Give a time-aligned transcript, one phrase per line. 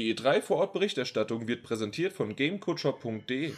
[0.00, 3.52] Die E3 Vorortberichterstattung wird präsentiert von gamecoacher.de.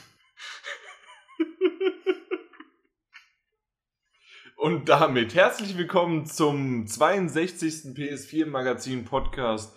[4.57, 7.95] Und damit herzlich willkommen zum 62.
[7.95, 9.77] PS4 Magazin Podcast.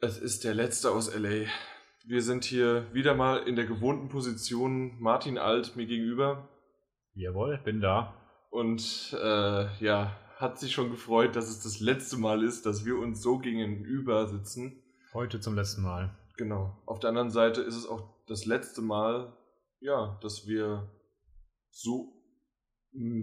[0.00, 1.44] Es ist der letzte aus LA.
[2.06, 4.98] Wir sind hier wieder mal in der gewohnten Position.
[4.98, 6.48] Martin Alt mir gegenüber.
[7.12, 8.14] Jawohl, bin da.
[8.48, 12.96] Und äh, ja, hat sich schon gefreut, dass es das letzte Mal ist, dass wir
[12.96, 14.79] uns so gegenüber sitzen.
[15.12, 16.16] Heute zum letzten Mal.
[16.36, 16.80] Genau.
[16.86, 19.36] Auf der anderen Seite ist es auch das letzte Mal,
[19.80, 20.88] ja, dass wir
[21.70, 22.12] so,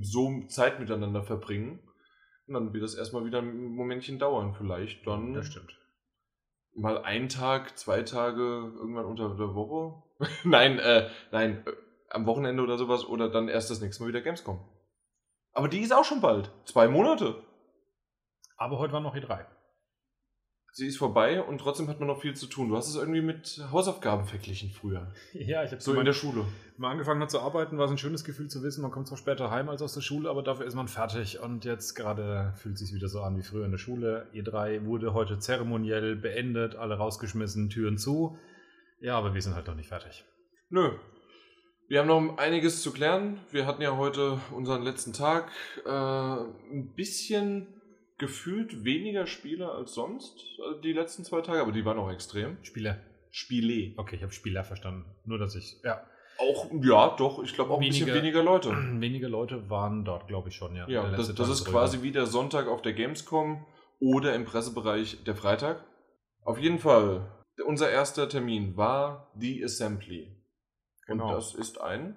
[0.01, 1.79] so Zeit miteinander verbringen.
[2.47, 5.07] Und dann wird das erstmal wieder ein Momentchen dauern, vielleicht.
[5.07, 5.77] Dann Das stimmt.
[6.73, 10.03] mal einen Tag, zwei Tage, irgendwann unter der Woche.
[10.43, 11.71] nein, äh, nein, äh,
[12.09, 14.59] am Wochenende oder sowas oder dann erst das nächste Mal wieder Gamescom.
[15.53, 16.51] Aber die ist auch schon bald.
[16.65, 17.41] Zwei Monate.
[18.57, 19.45] Aber heute war noch E3.
[20.77, 22.69] Sie ist vorbei und trotzdem hat man noch viel zu tun.
[22.69, 25.11] Du hast es irgendwie mit Hausaufgaben verglichen früher.
[25.33, 26.45] Ja, ich habe So in der Schule.
[26.77, 29.17] mal angefangen hat zu arbeiten, war es ein schönes Gefühl zu wissen, man kommt zwar
[29.17, 31.39] später heim als aus der Schule, aber dafür ist man fertig.
[31.39, 34.27] Und jetzt gerade fühlt es sich wieder so an wie früher in der Schule.
[34.35, 38.37] E3 wurde heute zeremoniell beendet, alle rausgeschmissen, Türen zu.
[38.99, 40.25] Ja, aber wir sind halt noch nicht fertig.
[40.69, 40.91] Nö.
[41.87, 43.39] Wir haben noch einiges zu klären.
[43.49, 45.49] Wir hatten ja heute unseren letzten Tag.
[45.87, 47.76] Äh, ein bisschen
[48.17, 52.57] gefühlt weniger Spieler als sonst äh, die letzten zwei Tage, aber die waren auch extrem.
[52.63, 52.97] Spieler.
[53.31, 53.93] Spiele.
[53.97, 55.05] Okay, ich habe Spieler verstanden.
[55.25, 55.77] Nur, dass ich.
[55.83, 56.03] Ja.
[56.39, 58.69] Auch, ja, doch, ich glaube auch ein bisschen Weniger- weniger Leute.
[59.01, 60.87] Wenige Leute waren dort, glaube ich schon, ja.
[60.87, 61.71] Ja, das, das ist ruhiger.
[61.79, 63.65] quasi wie der Sonntag auf der Gamescom
[63.99, 65.83] oder im Pressebereich der Freitag.
[66.43, 67.27] Auf jeden Fall,
[67.65, 70.33] unser erster Termin war die Assembly.
[71.07, 71.33] Und Genau.
[71.35, 72.15] das ist ein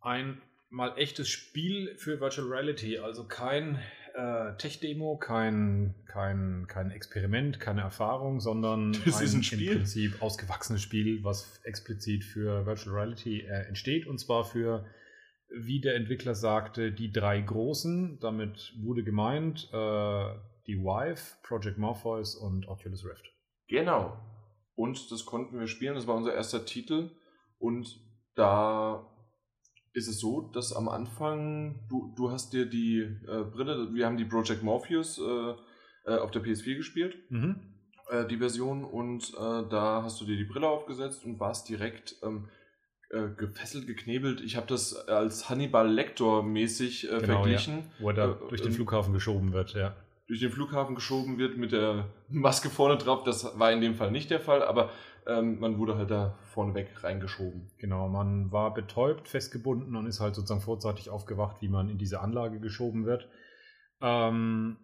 [0.00, 3.80] ein mal echtes Spiel für Virtual Reality, also kein
[4.16, 9.72] äh, Tech-Demo, kein, kein, kein Experiment, keine Erfahrung, sondern Das ist ein Spiel?
[9.72, 14.86] im Prinzip ausgewachsenes Spiel, was explizit für Virtual Reality äh, entsteht und zwar für,
[15.50, 18.18] wie der Entwickler sagte, die drei großen.
[18.20, 20.34] Damit wurde gemeint äh,
[20.66, 23.30] die Vive, Project Morpheus und Oculus Rift.
[23.68, 24.18] Genau.
[24.74, 25.94] Und das konnten wir spielen.
[25.94, 27.10] Das war unser erster Titel.
[27.58, 28.00] Und
[28.34, 29.06] da
[29.96, 34.18] ist es so, dass am Anfang, du, du hast dir die äh, Brille, wir haben
[34.18, 37.56] die Project Morpheus äh, äh, auf der PS4 gespielt, Mhm.
[38.10, 38.84] äh, die Version.
[38.84, 42.48] Und äh, da hast du dir die Brille aufgesetzt und warst direkt ähm,
[43.10, 44.42] äh, gefesselt, geknebelt.
[44.42, 47.90] Ich habe das als Hannibal Lector mäßig Genau, verglichen.
[47.98, 49.96] Wo er da durch den ähm, Flughafen geschoben wird, ja.
[50.28, 53.24] durch den Flughafen geschoben wird mit der Maske vorne drauf.
[53.24, 54.90] Das war in dem Fall nicht der Fall, aber
[55.26, 57.70] ähm, man wurde halt da vorneweg reingeschoben.
[57.78, 62.20] Genau, man war betäubt, festgebunden und ist halt sozusagen vorzeitig aufgewacht, wie man in diese
[62.20, 63.28] Anlage geschoben wird.
[64.00, 64.76] Ähm,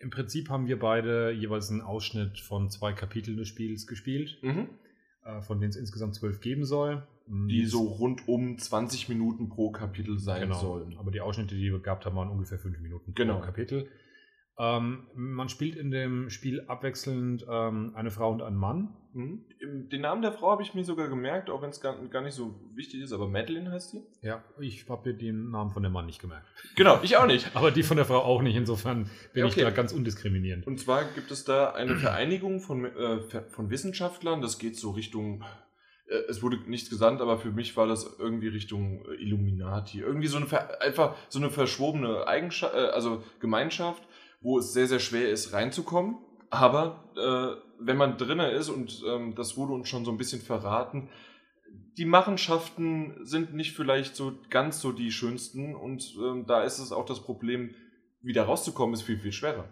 [0.00, 5.40] Im Prinzip haben wir beide jeweils einen Ausschnitt von zwei Kapiteln des Spiels gespielt, äh,
[5.42, 7.06] von denen es insgesamt zwölf geben soll.
[7.26, 10.54] Die so rund um 20 Minuten pro Kapitel sein genau.
[10.54, 10.96] sollen.
[10.98, 13.34] Aber die Ausschnitte, die wir gehabt haben, waren ungefähr fünf Minuten Genau.
[13.34, 13.88] pro Kapitel.
[14.58, 18.96] Ähm, man spielt in dem Spiel abwechselnd ähm, eine Frau und einen Mann.
[19.14, 19.44] Mhm.
[19.90, 22.34] Den Namen der Frau habe ich mir sogar gemerkt, auch wenn es gar, gar nicht
[22.34, 24.02] so wichtig ist, aber Madeline heißt sie.
[24.22, 26.46] Ja, ich habe mir den Namen von dem Mann nicht gemerkt.
[26.76, 27.50] Genau, ich auch nicht.
[27.54, 28.54] Aber die von der Frau auch nicht.
[28.56, 29.60] Insofern bin Okay.
[29.60, 30.66] ich da ganz undiskriminierend.
[30.66, 35.42] Und zwar gibt es da eine Vereinigung von, äh, von Wissenschaftlern, das geht so Richtung,
[36.06, 40.00] äh, es wurde nichts gesandt, aber für mich war das irgendwie Richtung Illuminati.
[40.00, 40.46] Irgendwie so eine,
[40.82, 44.02] einfach so eine verschwobene Eigenschaft, äh, also Gemeinschaft,
[44.40, 46.18] wo es sehr, sehr schwer ist reinzukommen.
[46.50, 50.40] Aber äh, wenn man drinne ist, und ähm, das wurde uns schon so ein bisschen
[50.40, 51.08] verraten,
[51.96, 56.92] die Machenschaften sind nicht vielleicht so ganz so die schönsten und ähm, da ist es
[56.92, 57.74] auch das Problem,
[58.20, 59.68] wieder rauszukommen, ist viel, viel schwerer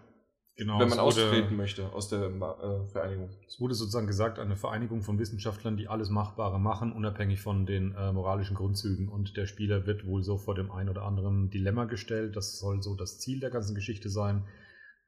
[0.56, 3.28] Genau, wenn man austreten möchte aus der äh, Vereinigung.
[3.46, 7.94] Es wurde sozusagen gesagt, eine Vereinigung von Wissenschaftlern, die alles Machbare machen, unabhängig von den
[7.94, 9.10] äh, moralischen Grundzügen.
[9.10, 12.36] Und der Spieler wird wohl so vor dem ein oder anderen Dilemma gestellt.
[12.36, 14.44] Das soll so das Ziel der ganzen Geschichte sein.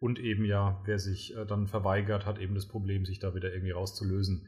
[0.00, 3.52] Und eben ja, wer sich äh, dann verweigert, hat eben das Problem, sich da wieder
[3.52, 4.46] irgendwie rauszulösen.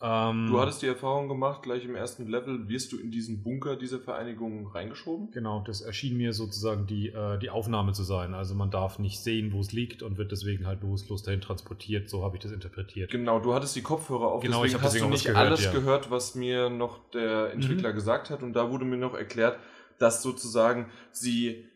[0.00, 3.76] Ähm, Du hattest die Erfahrung gemacht, gleich im ersten Level wirst du in diesen Bunker
[3.76, 5.30] dieser Vereinigung reingeschoben.
[5.32, 8.32] Genau, das erschien mir sozusagen die, äh, die Aufnahme zu sein.
[8.34, 12.08] Also man darf nicht sehen, wo es liegt und wird deswegen halt bewusstlos dahin transportiert.
[12.08, 13.10] So habe ich das interpretiert.
[13.10, 15.46] Genau, du hattest die Kopfhörer auf, Genau, ich deswegen hab hast deswegen du nicht gehört,
[15.46, 15.70] alles ja.
[15.70, 15.74] Mhm.
[15.74, 18.42] gehört, was mir noch der Entwickler gesagt hat.
[18.44, 19.58] Und da wurde mir noch erklärt,
[19.98, 21.67] dass sozusagen sie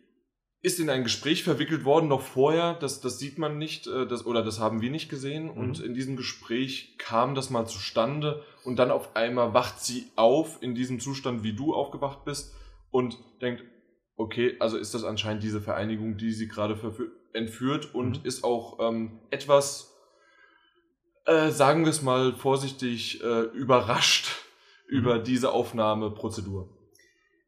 [0.62, 4.24] ist in ein Gespräch verwickelt worden noch vorher, das, das sieht man nicht, äh, das,
[4.24, 5.50] oder das haben wir nicht gesehen.
[5.50, 5.84] Und Mhm.
[5.86, 10.74] in diesem Gespräch kam das mal zustande und dann auf einmal wacht sie auf in
[10.76, 12.54] diesem Zustand, wie du aufgewacht bist
[12.92, 13.64] und denkt,
[14.16, 16.78] okay, also ist das anscheinend diese Vereinigung, die sie gerade
[17.32, 18.26] entführt und Mhm.
[18.26, 19.88] ist auch ähm, etwas
[21.24, 24.26] äh, sagen wir es mal vorsichtig, äh, überrascht
[24.88, 24.96] mhm.
[24.98, 26.68] über diese Aufnahmeprozedur.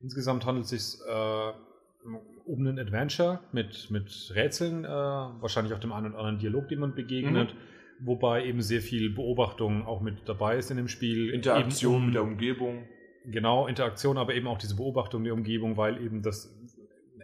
[0.00, 1.52] Insgesamt handelt es sich äh,
[2.44, 6.80] um einen Adventure mit, mit Rätseln, äh, wahrscheinlich auch dem einen oder anderen Dialog, den
[6.80, 7.54] man begegnet.
[7.54, 8.06] Mhm.
[8.06, 11.30] Wobei eben sehr viel Beobachtung auch mit dabei ist in dem Spiel.
[11.30, 12.84] Interaktion um, mit der Umgebung.
[13.24, 16.52] Genau, Interaktion, aber eben auch diese Beobachtung der Umgebung, weil eben das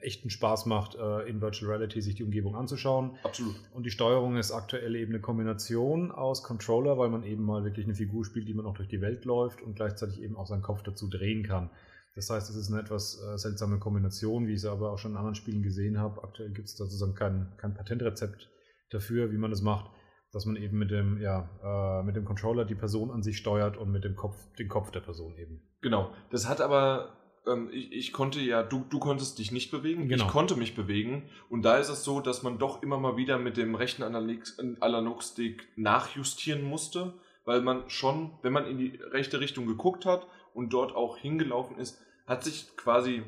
[0.03, 3.19] echten Spaß macht, äh, in Virtual Reality sich die Umgebung anzuschauen.
[3.23, 3.55] Absolut.
[3.75, 7.85] Und die Steuerung ist aktuell eben eine Kombination aus Controller, weil man eben mal wirklich
[7.85, 10.63] eine Figur spielt, die man auch durch die Welt läuft und gleichzeitig eben auch seinen
[10.63, 11.71] Kopf dazu drehen kann.
[12.15, 15.13] Das heißt, es ist eine etwas äh, seltsame Kombination, wie ich es aber auch schon
[15.13, 16.23] in anderen Spielen gesehen habe.
[16.25, 18.51] Aktuell gibt es da sozusagen kein, kein Patentrezept
[18.91, 19.91] dafür, wie man das macht,
[20.33, 23.77] dass man eben mit dem, ja, äh, mit dem Controller die Person an sich steuert
[23.77, 25.63] und mit dem Kopf den Kopf der Person eben.
[25.81, 26.13] Genau.
[26.31, 27.17] Das hat aber
[27.47, 30.25] ähm, ich, ich, konnte ja, du, du konntest dich nicht bewegen, genau.
[30.25, 31.29] ich konnte mich bewegen.
[31.49, 35.69] Und da ist es so, dass man doch immer mal wieder mit dem rechten Analogstick
[35.77, 37.15] nachjustieren musste,
[37.45, 41.79] weil man schon, wenn man in die rechte Richtung geguckt hat und dort auch hingelaufen
[41.79, 43.23] ist, hat sich quasi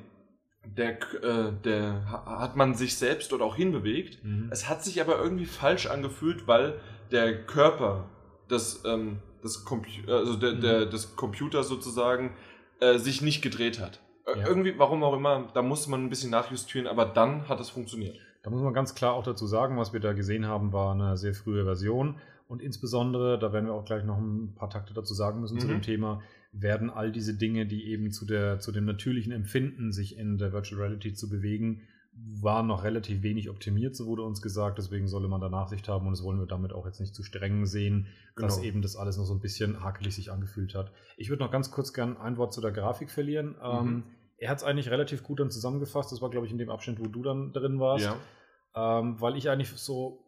[0.65, 0.91] der,
[1.23, 4.25] äh, der hat man sich selbst dort auch hinbewegt.
[4.25, 4.49] Mhm.
[4.51, 6.81] Es hat sich aber irgendwie falsch angefühlt, weil
[7.11, 8.09] der Körper
[8.49, 10.61] des, ähm, des, Compu also der, mhm.
[10.61, 12.35] der, des Computers sozusagen
[12.81, 14.01] äh, sich nicht gedreht hat.
[14.27, 14.47] Ja.
[14.47, 18.17] Irgendwie, warum auch immer, da musste man ein bisschen nachjustieren, aber dann hat es funktioniert.
[18.45, 21.17] Da muss man ganz klar auch dazu sagen, was wir da gesehen haben, war eine
[21.17, 22.17] sehr frühe Version.
[22.49, 25.61] Und insbesondere, da werden wir auch gleich noch ein paar Takte dazu sagen müssen mhm.
[25.61, 25.83] zu dem.
[25.83, 26.23] Thema,
[26.53, 30.53] werden all diese Dinge, die eben zu, der, zu dem natürlichen Empfinden, sich in der
[30.53, 31.83] Virtual Reality zu bewegen,
[32.15, 34.77] waren noch relativ wenig optimiert, so wurde uns gesagt.
[34.77, 37.23] Deswegen solle man da Nachsicht haben und das wollen wir damit auch jetzt nicht zu
[37.23, 38.49] streng sehen, genau.
[38.49, 40.93] dass eben das alles noch so ein bisschen hakelig sich angefühlt hat.
[41.17, 43.53] Ich würde noch ganz kurz gern ein Wort zu der Grafik verlieren.
[43.53, 43.57] Mhm.
[43.63, 44.03] Ähm,
[44.37, 46.13] er hat es eigentlich relativ gut dann zusammengefasst.
[46.13, 48.05] Das war, glaube ich, in dem Abschnitt, wo du dann drin warst.
[48.05, 48.19] Ja.
[48.75, 50.22] Ähm, weil ich eigentlich so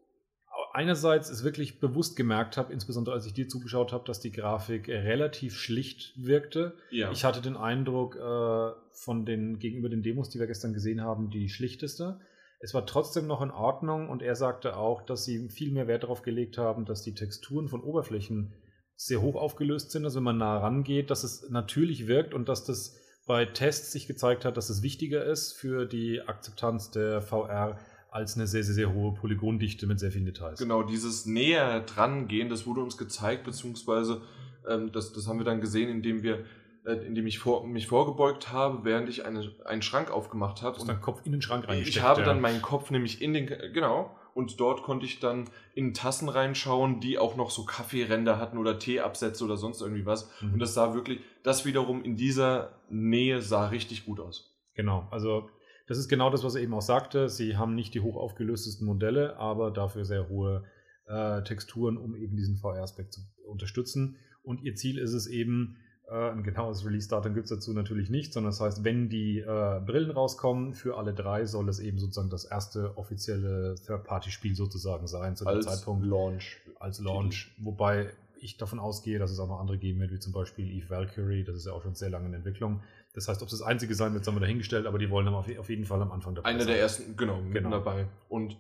[0.75, 4.89] einerseits es wirklich bewusst gemerkt habe, insbesondere als ich dir zugeschaut habe, dass die Grafik
[4.89, 6.75] relativ schlicht wirkte.
[6.91, 7.13] Ja.
[7.13, 11.31] Ich hatte den Eindruck, äh, von den gegenüber den Demos, die wir gestern gesehen haben,
[11.31, 12.21] die schlichteste.
[12.61, 16.05] Es war trotzdem noch in Ordnung und er sagte auch, dass sie viel mehr Wert
[16.05, 18.55] darauf gelegt haben, dass die Texturen von Oberflächen
[18.97, 22.65] sehr hoch aufgelöst sind, also wenn man nah rangeht, dass es natürlich wirkt und dass
[22.65, 22.97] das
[23.27, 27.79] bei Tests sich gezeigt hat, dass es wichtiger ist für die Akzeptanz der VR
[28.15, 30.61] als eine sehr, sehr, sehr hohe Polygondichte mit sehr vielen Details.
[30.61, 34.23] Genau, dieses näher dran gehen, das wurde uns gezeigt, beziehungsweise
[34.69, 36.45] ähm, das, das haben wir dann gesehen, indem wir
[36.85, 40.75] äh, indem ich vor, mich vorgebeugt habe, während ich eine, einen Schrank aufgemacht habe.
[40.75, 41.97] Du hast deinen Kopf in den Schrank reingesteckt.
[41.97, 42.27] Ich habe ja.
[42.27, 47.01] dann meinen Kopf nämlich in den, genau, und dort konnte ich dann in Tassen reinschauen,
[47.01, 50.31] die auch noch so Kaffeeränder hatten oder Teeabsätze oder sonst irgendwie was.
[50.41, 50.55] Mhm.
[50.55, 54.55] Und das sah wirklich, das wiederum in dieser Nähe sah richtig gut aus.
[54.75, 55.49] Genau, also
[55.87, 57.29] das ist genau das, was er eben auch sagte.
[57.29, 60.65] Sie haben nicht die hoch aufgelöstesten Modelle, aber dafür sehr hohe
[61.07, 64.17] äh, Texturen, um eben diesen VR-Aspekt zu unterstützen.
[64.43, 65.77] Und ihr Ziel ist es eben,
[66.09, 69.81] äh, ein genaues Release-Datum gibt es dazu natürlich nicht, sondern das heißt, wenn die äh,
[69.85, 75.37] Brillen rauskommen, für alle drei soll es eben sozusagen das erste offizielle Third-Party-Spiel sozusagen sein,
[75.37, 76.07] zu dem als Zeitpunkt.
[76.07, 76.61] Launch.
[76.79, 77.55] Als Launch.
[77.59, 78.11] Wobei
[78.41, 81.45] ich davon ausgehe, dass es auch noch andere geben wird, wie zum Beispiel Eve Valkyrie,
[81.45, 82.83] das ist ja auch schon sehr lange in Entwicklung.
[83.15, 85.35] Das heißt, ob es das einzige sein wird, haben wir dahingestellt, aber die wollen dann
[85.35, 86.69] auf, jeden Fall am Anfang dabei Einer sein.
[86.69, 87.71] der ersten, genau, genau.
[87.71, 88.09] dabei.
[88.29, 88.57] Und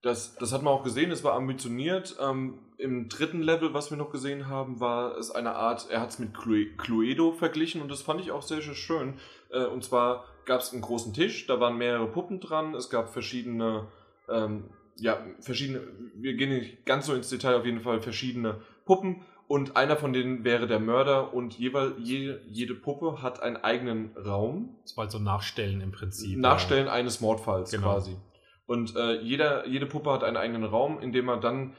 [0.00, 2.16] das, das hat man auch gesehen, es war ambitioniert.
[2.20, 6.10] Ähm, Im dritten Level, was wir noch gesehen haben, war es eine Art, er hat
[6.10, 9.14] es mit Cluedo verglichen und das fand ich auch sehr, sehr schön.
[9.50, 13.10] Äh, und zwar gab es einen großen Tisch, da waren mehrere Puppen dran, es gab
[13.10, 13.86] verschiedene,
[14.28, 15.82] ähm, ja, verschiedene,
[16.14, 19.22] wir gehen nicht ganz so ins Detail, auf jeden Fall verschiedene Puppen
[19.52, 24.16] und einer von denen wäre der Mörder und jeweil, je, jede Puppe hat einen eigenen
[24.16, 24.78] Raum.
[24.80, 26.38] Das war halt so Nachstellen im Prinzip.
[26.38, 26.92] Nachstellen ja.
[26.94, 27.92] eines Mordfalls genau.
[27.92, 28.16] quasi.
[28.64, 31.74] Und äh, jeder, jede Puppe hat einen eigenen Raum, in dem man dann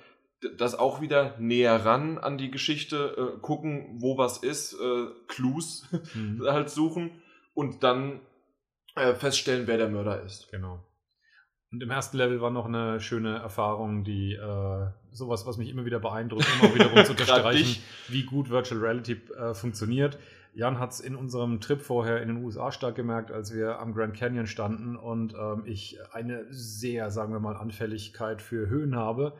[0.56, 5.88] das auch wieder näher ran an die Geschichte äh, gucken, wo was ist, äh, Clues
[6.14, 6.44] mhm.
[6.46, 7.24] halt suchen
[7.56, 8.20] und dann
[8.96, 10.48] äh, feststellen, wer der Mörder ist.
[10.52, 10.86] Genau.
[11.74, 15.86] Und im ersten Level war noch eine schöne Erfahrung, die äh, sowas, was mich immer
[15.86, 20.20] wieder beeindruckt, immer wieder zu unterstreichen, wie gut Virtual Reality äh, funktioniert.
[20.54, 23.96] Jan hat es in unserem Trip vorher in den USA stark gemerkt, als wir am
[23.96, 29.34] Grand Canyon standen und ähm, ich eine sehr, sagen wir mal, Anfälligkeit für Höhen habe.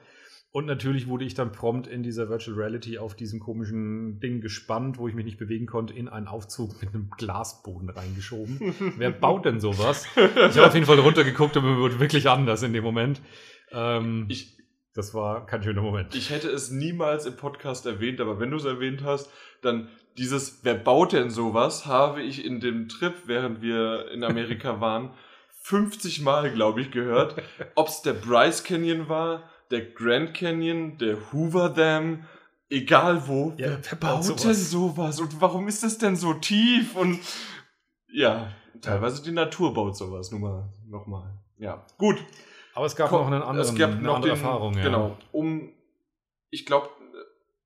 [0.56, 5.00] Und natürlich wurde ich dann prompt in dieser Virtual Reality auf diesem komischen Ding gespannt,
[5.00, 8.60] wo ich mich nicht bewegen konnte, in einen Aufzug mit einem Glasboden reingeschoben.
[8.98, 10.06] Wer baut denn sowas?
[10.16, 13.20] Ich habe auf jeden Fall runtergeguckt und mir wurde wirklich anders in dem Moment.
[13.72, 14.56] Ähm, ich,
[14.94, 16.14] das war kein schöner Moment.
[16.14, 19.32] Ich hätte es niemals im Podcast erwähnt, aber wenn du es erwähnt hast,
[19.64, 24.80] dann dieses, wer baut denn sowas, habe ich in dem Trip, während wir in Amerika
[24.80, 25.16] waren,
[25.64, 27.42] 50 Mal, glaube ich, gehört.
[27.74, 32.26] Ob es der Bryce Canyon war, der Grand Canyon, der Hoover Dam,
[32.70, 34.72] egal wo, Ja, wer, baut baut denn sowas?
[34.72, 35.20] sowas?
[35.20, 36.96] Und warum ist das denn so tief?
[36.96, 37.20] Und
[38.12, 38.52] ja,
[38.82, 41.34] teilweise die Natur baut sowas, nur mal, nochmal.
[41.58, 42.18] Ja, gut.
[42.76, 44.74] Aber es gab Komm, noch einen anderen, es gab eine noch andere den, Erfahrung.
[44.76, 44.84] Ja.
[44.84, 45.72] Genau, um,
[46.50, 46.90] ich glaube,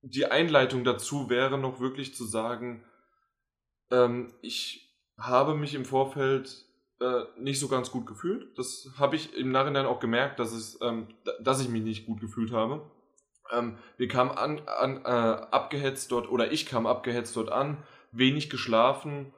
[0.02, 2.84] die Einleitung dazu wäre noch wirklich zu sagen,
[3.92, 6.67] ähm, ich habe mich im Vorfeld
[7.00, 8.58] äh, nicht so ganz gut gefühlt.
[8.58, 11.08] Das habe ich im Nachhinein auch gemerkt, dass, es, ähm,
[11.42, 12.82] dass ich mich nicht gut gefühlt habe.
[13.56, 17.78] Ähm, wir kamen an, an äh, abgehetzt dort, oder ich kam abgehetzt dort an,
[18.12, 19.34] wenig geschlafen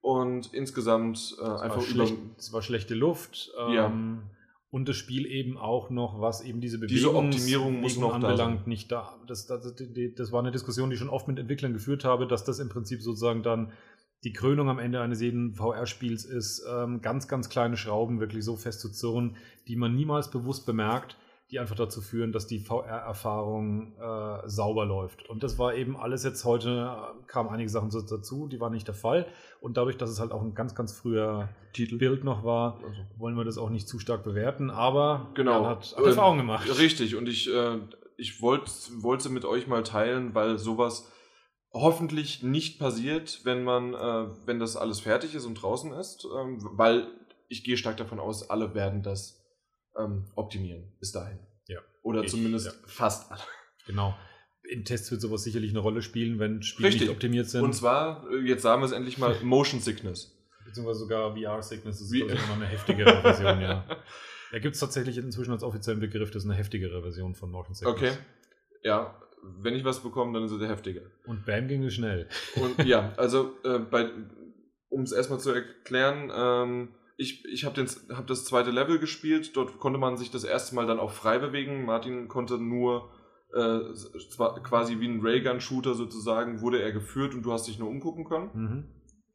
[0.00, 3.50] und insgesamt äh, einfach über schlecht, es war schlechte Luft.
[3.58, 3.92] Ähm, Ja.
[4.72, 8.20] Und das Spiel eben auch noch, was eben diese Diese Bewegungs- Optimierung muss Bewegung noch
[8.20, 8.68] da anbelangt, sein.
[8.68, 9.18] nicht da.
[9.26, 9.74] Das, das,
[10.16, 12.68] das war eine Diskussion, die ich schon oft mit Entwicklern geführt habe, dass das im
[12.68, 13.72] Prinzip sozusagen dann
[14.24, 18.56] die Krönung am Ende eines jeden VR-Spiels ist, ähm, ganz, ganz kleine Schrauben wirklich so
[18.56, 19.36] fest zu zurren,
[19.66, 21.16] die man niemals bewusst bemerkt,
[21.50, 25.28] die einfach dazu führen, dass die VR-Erfahrung äh, sauber läuft.
[25.28, 28.72] Und das war eben alles jetzt heute, äh, kamen einige Sachen so dazu, die waren
[28.72, 29.26] nicht der Fall.
[29.60, 31.98] Und dadurch, dass es halt auch ein ganz, ganz früher Titel.
[31.98, 33.00] Bild noch war, Also.
[33.16, 35.62] wollen wir das auch nicht zu stark bewerten, aber Genau.
[35.62, 36.78] Jan hat, hat Ähm, Erfahrung gemacht.
[36.78, 37.78] Richtig, und ich, äh,
[38.16, 41.10] ich wollte wollte mit euch mal teilen, weil sowas
[41.72, 46.58] hoffentlich nicht passiert, wenn man, äh, wenn das alles fertig ist und draußen ist, ähm,
[46.72, 47.06] weil
[47.48, 49.40] ich gehe stark davon aus, alle werden das
[49.98, 51.38] ähm, optimieren bis dahin.
[51.68, 51.80] Ja.
[52.02, 52.72] Oder Ich, zumindest ja.
[52.86, 53.42] fast alle.
[53.86, 54.16] Genau.
[54.68, 57.08] In Tests wird sowas sicherlich eine Rolle spielen, wenn Spiele Richtig.
[57.08, 57.62] nicht optimiert sind.
[57.62, 60.36] Und zwar, äh, jetzt sagen wir es endlich mal, Motion Sickness.
[60.64, 63.84] beziehungsweise sogar VR-Sickness, das ist ich, immer eine heftigere Version, ja.
[64.52, 67.72] Da gibt es tatsächlich inzwischen als offiziellen Begriff, das ist eine heftigere Version von Motion
[67.74, 67.94] Sickness.
[67.96, 68.12] Okay.
[68.82, 71.10] Ja, wenn ich was bekomme, dann ist es der heftige.
[71.26, 72.28] Und bam ging es schnell.
[72.56, 73.80] Und ja, also äh,
[74.88, 79.78] um es erstmal zu erklären, ähm, ich, ich habe hab das zweite Level gespielt, dort
[79.78, 81.84] konnte man sich das erste Mal dann auch frei bewegen.
[81.84, 83.10] Martin konnte nur
[83.52, 83.80] äh,
[84.62, 88.50] quasi wie ein Raygun-Shooter sozusagen, wurde er geführt und du hast dich nur umgucken können.
[88.54, 88.84] Mhm.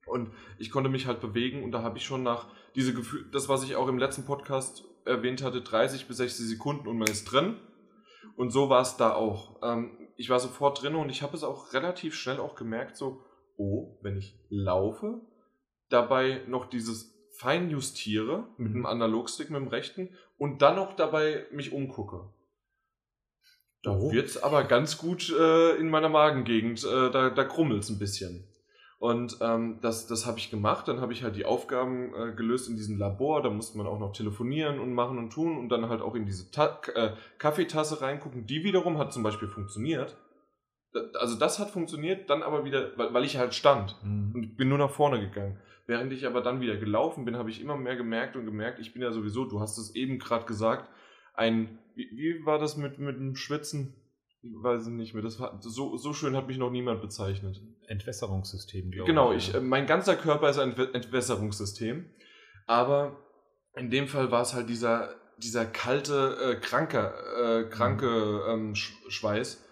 [0.07, 3.50] Und ich konnte mich halt bewegen und da habe ich schon nach diese Gefühl, das
[3.50, 7.25] was ich auch im letzten Podcast erwähnt hatte, 30 bis 60 Sekunden und man ist
[7.25, 7.57] drin.
[8.36, 9.60] Und so war es da auch.
[9.63, 13.22] Ähm, ich war sofort drin und ich habe es auch relativ schnell auch gemerkt, so,
[13.58, 15.22] oh, wenn ich laufe,
[15.89, 18.74] dabei noch dieses Feinjustiere mit Mhm.
[18.74, 22.29] dem Analogstick, mit dem rechten und dann noch dabei mich umgucke.
[23.84, 24.12] Da Oh.
[24.12, 28.48] wird's aber ganz gut äh, in meiner Magengegend, äh, da, da krummelt's ein bisschen.
[28.98, 30.88] Und ähm, das, das habe ich gemacht.
[30.88, 33.42] Dann habe ich halt die Aufgaben äh, gelöst in diesem Labor.
[33.42, 36.25] Da musste man auch noch telefonieren und machen und tun und dann halt auch in
[36.25, 38.48] diese Ta äh, Kaffeetasse reingucken.
[38.48, 40.18] Die wiederum hat zum Beispiel funktioniert.
[41.20, 44.32] Also das hat funktioniert, dann aber wieder, weil, weil ich halt stand Mhm.
[44.34, 45.60] und bin nur nach vorne gegangen.
[45.88, 48.94] Während ich aber dann wieder gelaufen bin, habe ich immer mehr gemerkt und gemerkt, ich
[48.94, 50.90] bin ja sowieso, du hast es eben gerade gesagt,
[51.34, 53.94] ein, wie, wie war das mit, mit dem Schwitzen?
[54.48, 55.24] Ich weiß es nicht mehr.
[55.24, 57.62] Das war, so, so schön hat mich noch niemand bezeichnet.
[57.88, 59.48] Entwässerungssystem, glaube Genau, ich.
[59.50, 59.60] ich, ja.
[59.60, 62.06] äh, mein ganzer Körper ist ein Entwä- Entwässerungssystem.
[62.68, 63.18] Aber
[63.75, 68.94] in dem Fall war es halt dieser, dieser kalte, äh, kranke, äh, kranke ähm, Sch
[69.10, 69.64] Schweiß.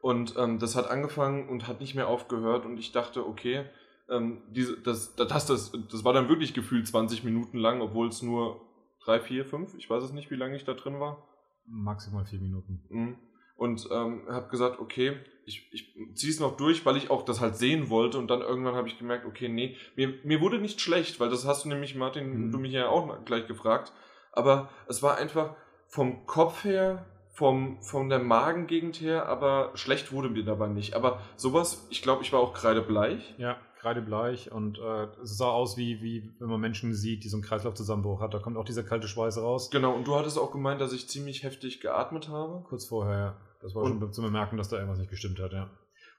[0.00, 2.64] Und ähm, das hat angefangen und hat nicht mehr aufgehört.
[2.64, 3.66] Und ich dachte, okay,
[4.10, 8.22] ähm, diese, das, das, das, das war dann wirklich gefühlt 20 Minuten lang, obwohl es
[8.22, 8.60] nur
[9.04, 11.28] 3, 4, 5, ich weiß es nicht, wie lange ich da drin war.
[11.66, 12.84] Maximal vier Minuten.
[12.88, 13.16] Mhm.
[13.62, 15.12] Und ähm, habe gesagt, okay,
[15.44, 18.18] ich, ich ziehe es noch durch, weil ich auch das halt sehen wollte.
[18.18, 21.46] Und dann irgendwann habe ich gemerkt, okay, nee, mir, mir wurde nicht schlecht, weil das
[21.46, 22.52] hast du nämlich, Martin, Mhm.
[22.52, 23.92] du mich ja auch gleich gefragt.
[24.32, 25.54] Aber es war einfach
[25.86, 30.94] vom Kopf her, vom, von der Magengegend her, aber schlecht wurde mir dabei nicht.
[30.94, 33.34] Aber sowas, ich glaube, ich war auch kreidebleich.
[33.38, 37.36] Ja, kreidebleich und äh, es sah aus wie, wie wenn man Menschen sieht, die so
[37.36, 38.32] einen Kreislaufzusammenbruch hat.
[38.32, 39.70] Da kommt auch dieser kalte Schweiß raus.
[39.70, 42.62] Genau, und du hattest auch gemeint, dass ich ziemlich heftig geatmet habe.
[42.68, 43.36] Kurz vorher, ja.
[43.62, 45.70] Das war Und- schon zu bemerken, dass da irgendwas nicht gestimmt hat, ja.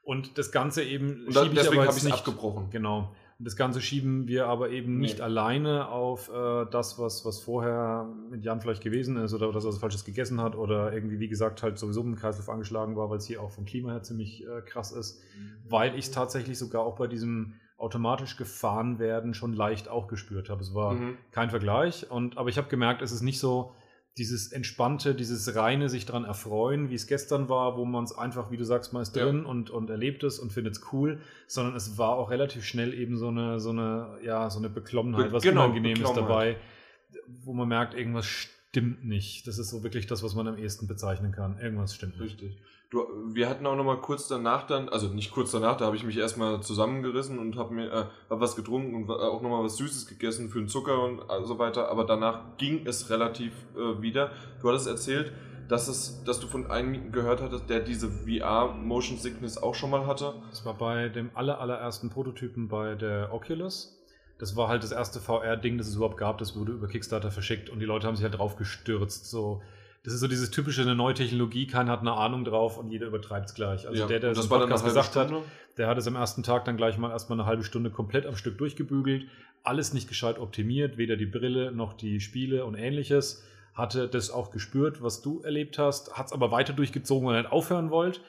[0.03, 2.13] Und das Ganze eben Und da, schiebe ich deswegen aber habe ich nicht.
[2.13, 2.69] abgebrochen.
[2.71, 3.13] Genau.
[3.39, 5.23] Und das Ganze schieben wir aber eben nicht Nee.
[5.23, 9.69] alleine auf äh, das, was, was vorher mit Jan vielleicht gewesen ist oder dass er
[9.69, 13.09] was Falsches gegessen hat oder irgendwie, wie gesagt, halt sowieso mit dem Kreislauf angeschlagen war,
[13.09, 15.21] weil es hier auch vom Klima her ziemlich äh, krass ist.
[15.67, 20.50] Weil ich es tatsächlich sogar auch bei diesem automatisch gefahren werden schon leicht auch gespürt
[20.50, 20.62] habe.
[20.62, 21.17] Es war Mhm.
[21.31, 22.09] kein Vergleich.
[22.12, 23.73] Und, aber ich habe gemerkt, es ist nicht so
[24.17, 28.51] dieses entspannte, dieses reine sich daran erfreuen, wie es gestern war, wo man es einfach,
[28.51, 29.24] wie du sagst, mal ist Ja.
[29.25, 32.93] drin und, und erlebt es und findet es cool, sondern es war auch relativ schnell
[32.93, 36.29] eben so eine, so eine, ja, so eine Beklommenheit, Be- was genau, Unangenehmes Beklommenheit.
[36.29, 39.47] dabei, wo man merkt, irgendwas stimmt nicht.
[39.47, 41.57] Das ist so wirklich das, was man am ehesten bezeichnen kann.
[41.59, 42.41] Irgendwas stimmt nicht.
[42.41, 42.57] Richtig.
[42.89, 45.95] Du, wir hatten auch noch mal kurz danach dann, also nicht kurz danach, da habe
[45.95, 49.63] ich mich erstmal zusammengerissen und habe mir äh, hab was getrunken und auch noch mal
[49.63, 51.89] was Süßes gegessen für den Zucker und so weiter.
[51.89, 54.31] Aber danach ging es relativ äh, wieder.
[54.61, 55.31] Du hattest erzählt,
[55.67, 59.89] dass, es, dass du von einem gehört hattest, der diese VR Motion Sickness auch schon
[59.89, 60.33] mal hatte.
[60.49, 64.02] Das war bei dem aller, allerersten Prototypen bei der Oculus.
[64.43, 66.38] Das war halt das erste VR-Ding, das es überhaupt gab.
[66.38, 69.29] Das wurde über Kickstarter verschickt und die Leute haben sich halt drauf gestürzt.
[69.29, 69.62] So,
[70.03, 73.07] das ist so dieses typische, eine neue Technologie, keiner hat eine Ahnung drauf und jeder
[73.07, 73.88] übertreibt es gleich.
[73.88, 75.45] Also Ja, der, der das Podcast gesagt hat, Stunde?
[75.77, 78.35] der hat es am ersten Tag dann gleich mal erstmal eine halbe Stunde komplett am
[78.35, 79.27] Stück durchgebügelt.
[79.63, 83.45] Alles nicht gescheit optimiert, weder die Brille noch die Spiele und ähnliches.
[83.73, 87.41] Hatte das auch gespürt, was du erlebt hast, hat es aber weiter durchgezogen, weil er
[87.43, 88.19] nicht aufhören wollte.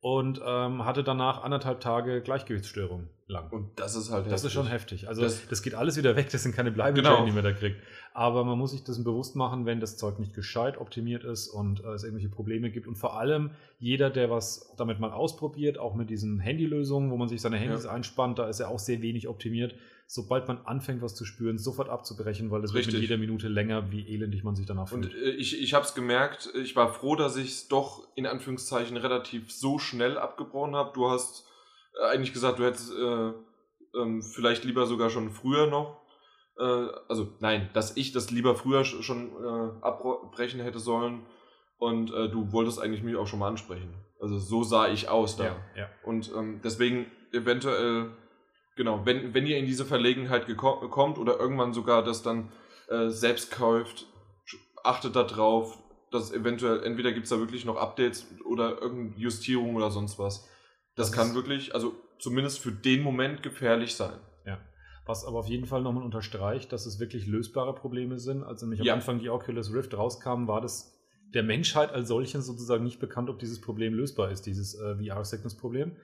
[0.00, 3.50] Und ähm, hatte danach anderthalb Tage Gleichgewichtsstörung lang.
[3.50, 5.08] Und das ist halt Das ist schon heftig.
[5.08, 7.26] Also das, Das- geht alles wieder weg, das sind keine Bleibeschäden, Genau.
[7.26, 7.76] die man da kriegt.
[8.14, 11.82] Aber man muss sich das bewusst machen, wenn das Zeug nicht gescheit optimiert ist und
[11.82, 12.86] äh, es irgendwelche Probleme gibt.
[12.86, 13.50] Und vor allem
[13.80, 17.84] jeder, der was damit mal ausprobiert, auch mit diesen Handylösungen, wo man sich seine Handys
[17.84, 17.90] Ja.
[17.90, 19.74] einspannt, da ist er auch sehr wenig optimiert.
[20.08, 23.90] Sobald man anfängt, was zu spüren, sofort abzubrechen, weil das wird mit jeder Minute länger,
[23.90, 25.14] wie elendig man sich danach Und fühlt.
[25.16, 28.96] äh, ich, ich habe es gemerkt, ich war froh, dass ich es doch in Anführungszeichen
[28.96, 30.92] relativ so schnell abgebrochen habe.
[30.94, 31.44] Du hast
[32.00, 33.32] äh, eigentlich gesagt, du hättest äh,
[34.00, 36.00] ähm, vielleicht lieber sogar schon früher noch.
[36.58, 36.62] Äh,
[37.08, 41.26] also nein, dass ich das lieber früher sch- schon äh, abbrechen hätte sollen.
[41.78, 43.92] Und äh, du wolltest eigentlich mich auch schon mal ansprechen.
[44.20, 45.44] Also so sah ich aus da.
[45.44, 45.88] ja, ja.
[46.04, 48.10] Und ähm, deswegen eventuell,
[48.76, 52.52] genau, wenn, wenn ihr in diese Verlegenheit kommt oder irgendwann sogar das dann
[52.88, 54.06] äh, selbst kauft,
[54.84, 55.78] achtet darauf,
[56.12, 60.48] dass eventuell, entweder gibt es da wirklich noch Updates oder irgendeine Justierung oder sonst was.
[60.94, 64.18] Das, Das kann wirklich, also zumindest für den Moment gefährlich sein.
[65.06, 68.42] Was aber auf jeden Fall nochmal unterstreicht, dass es wirklich lösbare Probleme sind.
[68.42, 68.94] Als nämlich am Ja.
[68.94, 70.92] Anfang die Oculus Rift rauskam, war das
[71.32, 75.96] der Menschheit als solchen sozusagen nicht bekannt, ob dieses Problem lösbar ist, dieses äh, VR-Sickness-Problem.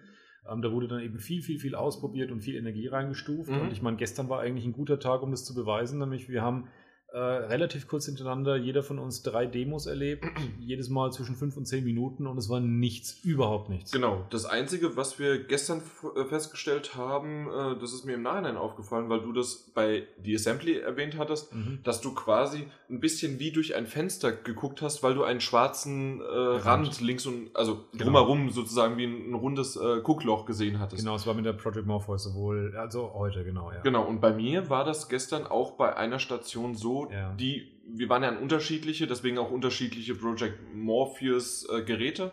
[0.51, 3.51] Ähm, da wurde dann eben viel, viel, viel ausprobiert und viel Energie reingestuft.
[3.51, 3.61] Mhm.
[3.61, 5.99] Und ich meine, gestern war eigentlich ein guter Tag, um das zu beweisen.
[5.99, 6.69] Nämlich, wir haben
[7.13, 10.25] äh, relativ kurz hintereinander jeder von uns drei Demos erlebt,
[10.61, 13.93] jedes Mal zwischen fünf und zehn Minuten und es war nichts, überhaupt nichts.
[13.93, 15.83] Genau, das Einzige, was wir gestern
[16.17, 20.35] äh, festgestellt haben, äh, das ist mir im Nachhinein aufgefallen, weil du das bei The
[20.35, 21.81] Assembly erwähnt hattest, Mhm.
[21.85, 26.21] dass du quasi ein bisschen wie durch ein Fenster geguckt hast, weil du einen schwarzen
[26.21, 28.05] äh, Rand links und also Genau.
[28.05, 31.03] drumherum sozusagen wie ein, ein rundes äh, Guckloch gesehen hattest.
[31.03, 33.81] Genau, es war mit der Project Morpheus sowohl, also heute, genau, ja.
[33.83, 37.33] Genau, und bei mir war das gestern auch bei einer Station so, Ja.
[37.35, 42.33] die, wir waren ja an unterschiedliche, deswegen auch unterschiedliche Project Morpheus äh, Geräte.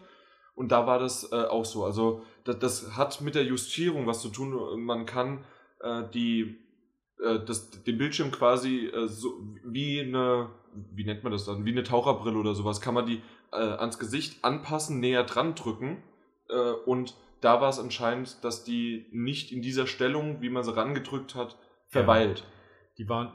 [0.55, 1.85] Und da war das äh, auch so.
[1.85, 4.83] Also das, das hat mit der Justierung was zu tun.
[4.83, 5.45] Man kann
[5.79, 6.57] äh, die,
[7.23, 10.49] äh, das, den Bildschirm quasi äh, so wie eine,
[10.93, 13.99] wie nennt man das dann, wie eine Taucherbrille oder sowas, kann man die äh, ans
[13.99, 16.03] Gesicht anpassen, näher dran drücken.
[16.87, 21.35] Und da war es anscheinend, dass die nicht in dieser Stellung, wie man sie rangedrückt
[21.35, 22.43] hat, verweilt.
[22.97, 23.31] Die waren,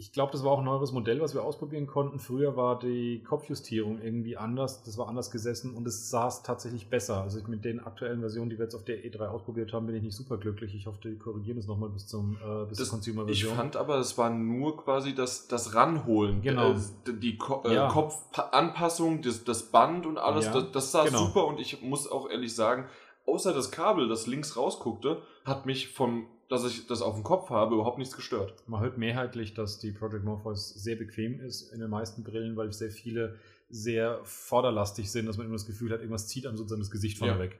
[0.00, 2.20] ich glaube, das war auch ein neueres Modell, was wir ausprobieren konnten.
[2.20, 7.20] Früher war die Kopfjustierung irgendwie anders, das war anders gesessen und es saß tatsächlich besser.
[7.22, 9.96] Also ich, mit den aktuellen Versionen, die wir jetzt auf der E3 ausprobiert haben, bin
[9.96, 10.72] ich nicht super glücklich.
[10.76, 13.56] Ich hoffe, die korrigieren das nochmal bis zum äh, bis Das, zur ich Consumer-Version.
[13.56, 16.42] fand aber, es war nur quasi das, das Ranholen.
[16.42, 16.70] Genau.
[16.72, 16.76] Äh,
[17.20, 17.88] Die Ko äh, Ja.
[17.88, 21.26] Kopfanpassung, das, das Band und alles, Ja, das, das sah genau.
[21.26, 22.86] super und ich muss auch ehrlich sagen,
[23.26, 27.50] außer das Kabel, das links rausguckte, hat mich vom, dass ich das auf dem Kopf
[27.50, 28.54] habe, überhaupt nichts gestört.
[28.66, 32.72] Man hört mehrheitlich, dass die Project Morpheus sehr bequem ist in den meisten Brillen, weil
[32.72, 33.36] sehr viele
[33.68, 37.18] sehr vorderlastig sind, dass man immer das Gefühl hat, irgendwas zieht einem sozusagen das Gesicht
[37.18, 37.38] vorne Ja.
[37.38, 37.58] weg.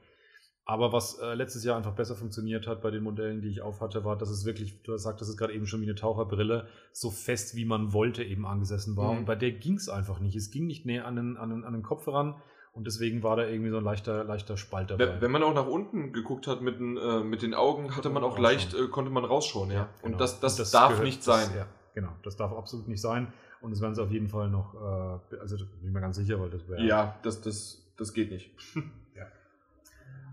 [0.65, 4.05] Aber was äh, letztes Jahr einfach besser funktioniert hat bei den Modellen, die ich aufhatte,
[4.05, 6.69] war, dass es wirklich, du hast gesagt, das ist gerade eben schon wie eine Taucherbrille,
[6.93, 9.13] so fest wie man wollte eben angesessen war.
[9.13, 9.19] Mhm.
[9.21, 10.37] Und bei der ging es einfach nicht.
[10.37, 12.41] Es ging nicht näher an den, an, den, an den Kopf ran
[12.79, 15.07] und deswegen war da irgendwie so ein leichter, leichter Spalt dabei.
[15.15, 18.09] Wenn, wenn man auch nach unten geguckt hat mit, den, äh, mit den Augen, hatte
[18.09, 19.89] man auch leicht, äh, konnte man rausschauen, ja.
[20.01, 20.15] genau.
[20.15, 21.57] Und das, das, Und darf gehört- nicht das- sein.
[21.57, 23.33] ja, genau, das darf absolut nicht sein.
[23.61, 26.41] Und das werden sie auf jeden Fall noch, äh, also bin ich mir ganz sicher,
[26.41, 26.81] weil das wäre.
[26.87, 28.51] Ja, das, das, das geht nicht.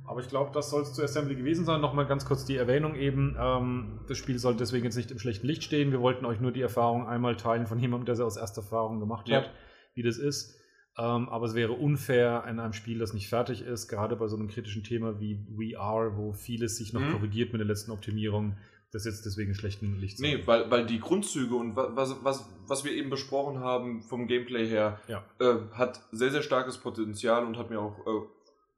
[0.07, 1.81] Aber ich glaube, das soll es zu Assembly gewesen sein.
[1.81, 3.35] Nochmal ganz kurz die Erwähnung eben.
[3.39, 5.91] Ähm, das Spiel soll deswegen jetzt nicht im schlechten Licht stehen.
[5.91, 8.99] Wir wollten euch nur die Erfahrung einmal teilen von jemandem, der sie aus erster Erfahrung
[8.99, 9.37] gemacht Ja.
[9.37, 9.49] hat,
[9.95, 10.59] wie das ist.
[10.97, 14.37] Ähm, aber es wäre unfair in einem Spiel, das nicht fertig ist, gerade bei so
[14.37, 15.35] einem kritischen Thema wie
[15.75, 17.11] VR, wo vieles sich noch Mhm.
[17.11, 18.55] korrigiert mit der letzten Optimierung,
[18.93, 22.85] das jetzt deswegen schlechten Licht Nee, weil, weil die Grundzüge und wa- was, was, was
[22.85, 25.23] wir eben besprochen haben vom Gameplay her, Ja.
[25.41, 28.25] äh, hat sehr, sehr starkes Potenzial und hat mir auch äh,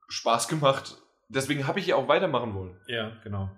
[0.08, 0.98] Spaß gemacht.
[1.30, 2.78] Deswegen habe ich ja auch weitermachen wollen.
[2.88, 3.52] Ja, genau.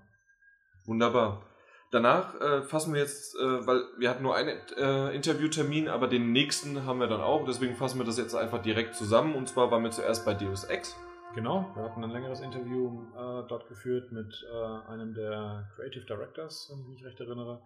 [0.86, 1.46] Wunderbar.
[1.92, 6.32] Danach äh, fassen wir jetzt, äh, weil wir hatten nur einen äh, Interviewtermin, aber den
[6.32, 7.46] nächsten haben wir dann auch.
[7.46, 9.34] Deswegen fassen wir das jetzt einfach direkt zusammen.
[9.36, 10.96] Und zwar waren wir zuerst bei Deus Ex.
[11.36, 16.70] Genau, wir hatten ein längeres Interview äh, dort geführt mit äh, einem der Creative Directors,
[16.72, 17.62] wenn ich mich recht erinnere.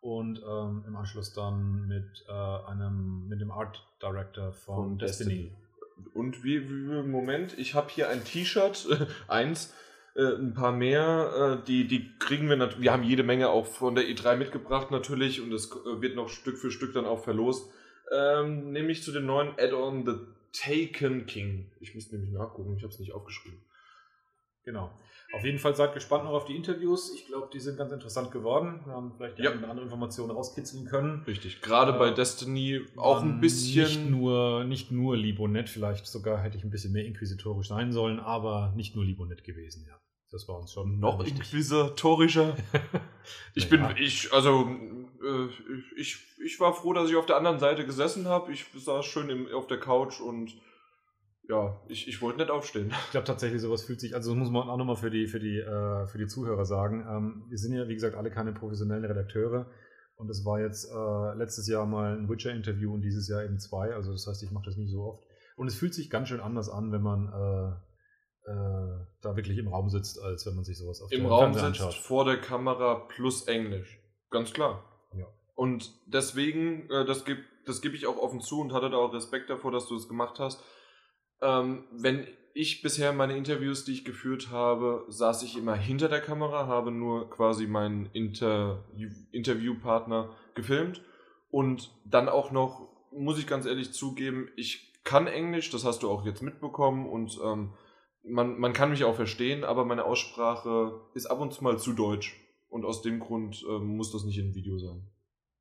[0.00, 5.50] und ähm, im Anschluss dann mit äh, einem mit dem Art Director von, Von Destiny.
[5.50, 5.56] Destiny.
[6.14, 8.88] Und wie, wie Moment, ich habe hier ein T-Shirt,
[9.28, 9.72] eins,
[10.14, 13.66] äh, ein paar mehr, äh, die, die kriegen wir natürlich, wir haben jede Menge auch
[13.66, 17.22] von der E3 mitgebracht natürlich und das äh, wird noch Stück für Stück dann auch
[17.22, 17.70] verlost.
[18.12, 20.12] Ähm, nämlich zu dem neuen Add-on The
[20.52, 21.70] Taken King.
[21.80, 23.58] Ich muss nämlich nachgucken, ich habe es nicht aufgeschrieben.
[24.64, 24.90] Genau.
[25.32, 27.12] Auf jeden Fall seid gespannt noch auf die Interviews.
[27.14, 28.80] Ich glaube, die sind ganz interessant geworden.
[28.84, 29.50] Wir haben vielleicht die Ja.
[29.50, 31.22] eine oder andere Information rauskitzeln können.
[31.26, 33.84] Richtig, gerade Äh, bei Destiny auch ein bisschen.
[33.84, 38.20] Nicht nur, nicht nur Libonet, vielleicht sogar hätte ich ein bisschen mehr inquisitorisch sein sollen,
[38.20, 39.98] aber nicht nur Libonet gewesen, ja.
[40.30, 41.36] Das war uns schon noch wichtig.
[41.38, 42.56] inquisitorischer.
[43.54, 43.88] Ich Naja.
[43.88, 44.68] bin, ich, also,
[45.22, 45.48] äh,
[46.00, 48.50] ich, ich war froh, dass ich auf der anderen Seite gesessen habe.
[48.52, 50.52] Ich saß schön im, auf der Couch und
[51.48, 52.92] ja, ich, ich wollte nicht aufstehen.
[53.06, 55.40] Ich glaube tatsächlich, sowas fühlt sich, also das muss man auch nochmal für die, für,
[55.40, 57.04] die, äh, für die Zuhörer sagen.
[57.08, 59.66] Ähm, wir sind ja, wie gesagt, alle keine professionellen Redakteure.
[60.16, 63.92] Und das war jetzt äh, letztes Jahr mal ein Witcher-Interview und dieses Jahr eben zwei.
[63.92, 65.24] Also das heißt, ich mache das nicht so oft.
[65.56, 69.68] Und es fühlt sich ganz schön anders an, wenn man äh, äh, da wirklich im
[69.68, 71.94] Raum sitzt, als wenn man sich sowas auf Im Raum sitzt, anschaut.
[71.94, 74.00] vor der Kamera plus Englisch.
[74.30, 74.84] Ganz klar.
[75.16, 75.26] Ja.
[75.54, 79.14] Und deswegen, äh, das gebe das geb ich auch offen zu und hatte da auch
[79.14, 80.62] Respekt davor, dass du es gemacht hast.
[81.42, 86.20] Ähm, wenn ich bisher meine Interviews, die ich geführt habe, saß ich immer hinter der
[86.20, 88.84] Kamera, habe nur quasi meinen Inter
[89.32, 91.02] Interviewpartner gefilmt.
[91.50, 96.10] Und dann auch noch, muss ich ganz ehrlich zugeben, ich kann Englisch, das hast du
[96.10, 97.06] auch jetzt mitbekommen.
[97.06, 97.74] Und ähm,
[98.22, 101.92] man, man kann mich auch verstehen, aber meine Aussprache ist ab und zu mal zu
[101.92, 102.38] deutsch.
[102.68, 105.06] Und aus dem Grund ähm, muss das nicht im Video sein.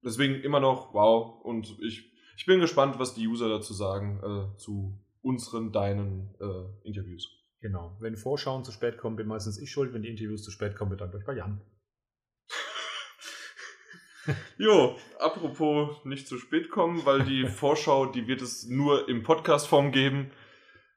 [0.04, 1.42] Deswegen immer noch wow.
[1.44, 6.88] Und ich, ich bin gespannt, was die User dazu sagen äh, zu unseren, deinen äh,
[6.88, 7.30] Interviews.
[7.62, 7.96] Genau.
[8.00, 9.94] Wenn Vorschauen zu spät kommen, bin meistens ich schuld.
[9.94, 11.62] Wenn die Interviews zu spät kommen, bedankt euch bei Jan.
[14.58, 19.92] Jo, apropos nicht zu spät kommen, weil die Vorschau, die wird es nur im Podcast-Form
[19.92, 20.32] geben.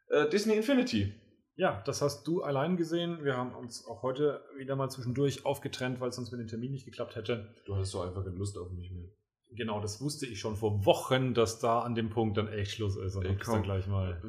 [0.08, 1.14] Äh, Disney Infinity.
[1.56, 3.24] Ja, das hast du allein gesehen.
[3.24, 6.72] Wir haben uns auch heute wieder mal zwischendurch aufgetrennt, weil es sonst mit dem Termin
[6.72, 7.54] nicht geklappt hätte.
[7.64, 9.08] Du hattest doch einfach keine Lust auf mich mehr.
[9.52, 12.96] Genau, das wusste ich schon vor Wochen, dass da an dem Punkt dann echt Schluss
[12.96, 13.14] ist.
[13.16, 14.20] Und Ey, das dann gleich mal.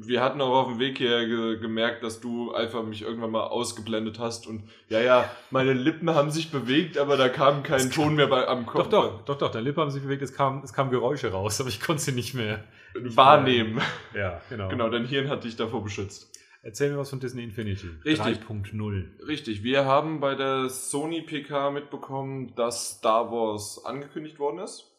[0.00, 3.44] Wir hatten auch auf dem Weg hierher ge gemerkt, dass du einfach mich irgendwann mal
[3.46, 7.90] ausgeblendet hast und ja, ja, meine Lippen haben sich bewegt, aber da kam kein kam-
[7.90, 8.88] Ton mehr bei, am Doch, Kopf.
[8.90, 11.70] doch, doch, doch, deine Lippen haben sich bewegt, es kamen es kam Geräusche raus, aber
[11.70, 12.62] ich konnte sie nicht mehr.
[12.94, 13.80] Wahrnehmen.
[14.14, 14.68] Ja, genau.
[14.68, 16.30] Genau, dein Hirn hat dich davor beschützt.
[16.64, 17.88] Erzähl mir was von Disney Infinity.
[18.06, 18.38] Richtig.
[18.38, 19.26] 3.0.
[19.26, 24.90] Richtig, wir haben bei der Sony PK mitbekommen, dass Star Wars angekündigt worden ist.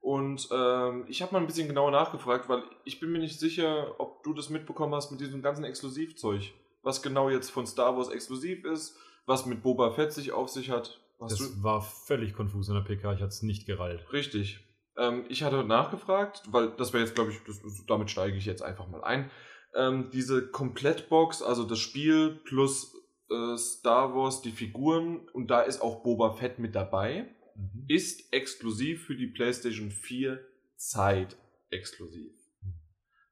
[0.00, 3.94] Und ähm, ich habe mal ein bisschen genauer nachgefragt, weil ich bin mir nicht sicher,
[4.00, 6.52] ob du das mitbekommen hast mit diesem ganzen Exklusivzeug.
[6.82, 10.70] Was genau jetzt von Star Wars exklusiv ist, was mit Boba Fett sich auf sich
[10.70, 11.00] hat.
[11.20, 14.12] Hast du, Das war völlig konfus in der PK, ich hatte es nicht gerallt.
[14.12, 14.58] Richtig.
[14.96, 18.62] Ähm, ich hatte nachgefragt, weil das wäre jetzt, glaube ich, das, damit steige ich jetzt
[18.62, 19.30] einfach mal ein.
[19.74, 22.94] Ähm, diese Komplettbox, also das Spiel plus
[23.30, 27.84] äh, Star Wars, die Figuren, und da ist auch Boba Fett mit dabei, Mhm.
[27.88, 30.40] ist exklusiv für die PlayStation 4
[30.76, 31.36] Zeit
[31.70, 32.32] exklusiv.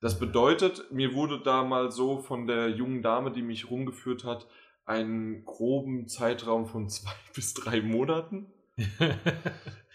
[0.03, 4.47] Das bedeutet, mir wurde da mal so von der jungen Dame, die mich rumgeführt hat,
[4.85, 8.53] einen groben Zeitraum von zwei bis drei Monaten.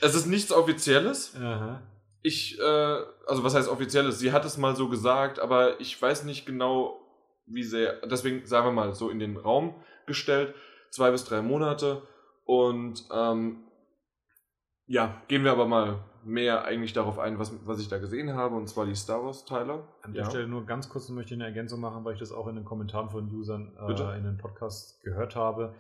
[0.02, 1.36] Es ist nichts Offizielles.
[1.36, 1.82] Aha.
[2.26, 2.64] Ich, äh,
[3.28, 4.18] also was heißt Offizielles?
[4.18, 7.00] Sie hat es mal so gesagt, aber ich weiß nicht genau,
[7.46, 8.02] wie sehr.
[8.08, 9.76] Deswegen sagen wir mal so in den Raum
[10.08, 10.56] gestellt,
[10.90, 12.02] zwei bis drei Monate.
[12.44, 13.64] Und ähm,
[14.88, 18.56] ja, gehen wir aber mal mehr eigentlich darauf ein, was, was ich da gesehen habe,
[18.56, 19.84] und zwar die Star Wars-Teile.
[20.02, 20.30] An der Ja.
[20.30, 22.66] Stelle nur ganz kurz möchte ich eine Ergänzung machen, weil ich das auch in den
[22.66, 25.76] Kommentaren von Usern äh, in den Podcasts gehört habe,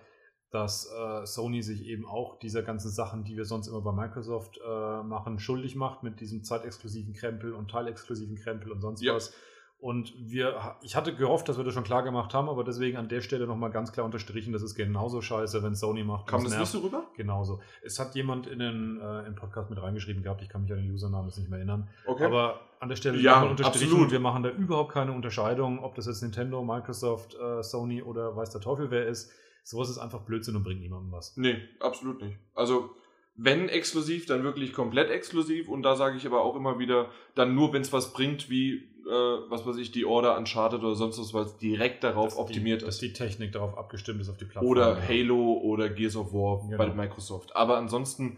[0.55, 4.57] dass äh, Sony sich eben auch dieser ganzen Sachen, die wir sonst immer bei Microsoft
[4.65, 9.13] äh, machen, schuldig macht mit diesem zeitexklusiven Krempel und teilexklusiven Krempel und sonst Ja.
[9.15, 9.33] was.
[9.77, 13.09] Und wir, ich hatte gehofft, dass wir das schon klar gemacht haben, aber deswegen an
[13.09, 16.25] der Stelle nochmal ganz klar unterstrichen, das ist genauso scheiße, wenn Sony macht.
[16.27, 16.71] Kam das nicht nervt.
[16.71, 17.03] so rüber?
[17.17, 17.59] Genauso.
[17.83, 20.77] Es hat jemand in den äh, im Podcast mit reingeschrieben gehabt, ich kann mich an
[20.77, 21.89] den Usernamen jetzt nicht mehr erinnern.
[22.07, 22.23] Okay.
[22.23, 24.11] Aber an der Stelle Ja, nochmal unterstrichen, absolut.
[24.11, 28.51] wir machen da überhaupt keine Unterscheidung, ob das jetzt Nintendo, Microsoft, äh, Sony oder weiß
[28.51, 29.29] der Teufel wer ist.
[29.67, 31.35] Sowas ist einfach Blödsinn und bringt niemandem was.
[31.37, 32.37] Nee, absolut nicht.
[32.53, 32.91] Also,
[33.35, 35.67] wenn exklusiv, dann wirklich komplett exklusiv.
[35.69, 38.75] Und da sage ich aber auch immer wieder, dann nur, wenn es was bringt, wie,
[38.75, 42.37] äh, was weiß ich, die Order Uncharted oder sonst was, weil es direkt darauf Dass
[42.37, 42.87] optimiert die, ist.
[42.87, 44.67] Dass die Technik darauf abgestimmt ist auf die Plattform.
[44.71, 45.07] Oder Ja.
[45.07, 46.77] Halo oder Gears of War Genau.
[46.77, 47.55] bei Microsoft.
[47.55, 48.37] Aber ansonsten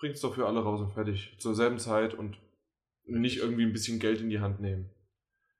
[0.00, 1.36] bringt es doch für alle raus und fertig.
[1.38, 2.38] Zur selben Zeit und
[3.04, 4.90] nicht irgendwie ein bisschen Geld in die Hand nehmen.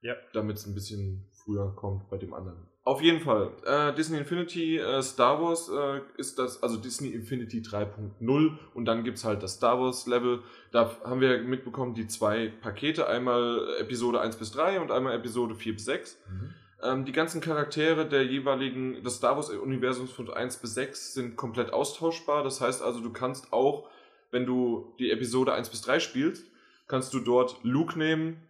[0.01, 0.15] Ja.
[0.33, 2.59] Damit es ein bisschen früher kommt bei dem anderen.
[2.85, 7.61] Auf jeden Fall, äh, Disney Infinity, äh, Star Wars äh, ist das, also Disney Infinity
[7.61, 10.43] 3.0 und dann gibt es halt das Star Wars Level.
[10.73, 15.55] Da haben wir mitbekommen die zwei Pakete, einmal Episode 1 bis 3 und einmal Episode
[15.55, 16.19] 4 bis 6.
[16.29, 16.55] Mhm.
[16.83, 21.37] Ähm, die ganzen Charaktere der jeweiligen, des Star Wars Universums von 1 bis 6 sind
[21.37, 22.43] komplett austauschbar.
[22.43, 23.91] Das heißt also, du kannst auch,
[24.31, 26.47] wenn du die Episode 1 bis 3 spielst,
[26.87, 28.48] kannst du dort Luke nehmen,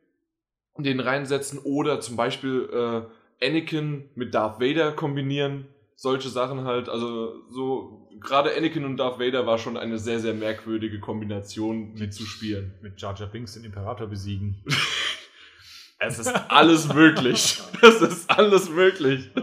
[0.85, 5.67] den reinsetzen oder zum Beispiel äh, Anakin mit Darth Vader kombinieren.
[5.95, 10.35] Solche Sachen halt, also so, gerade Anakin und Darth Vader war schon eine sehr, sehr
[10.35, 12.75] merkwürdige Kombination mitzuspielen.
[12.83, 14.63] Mit Jar Jar Binks den Imperator besiegen.
[15.99, 17.61] es ist alles möglich.
[17.81, 19.31] Es ist alles möglich.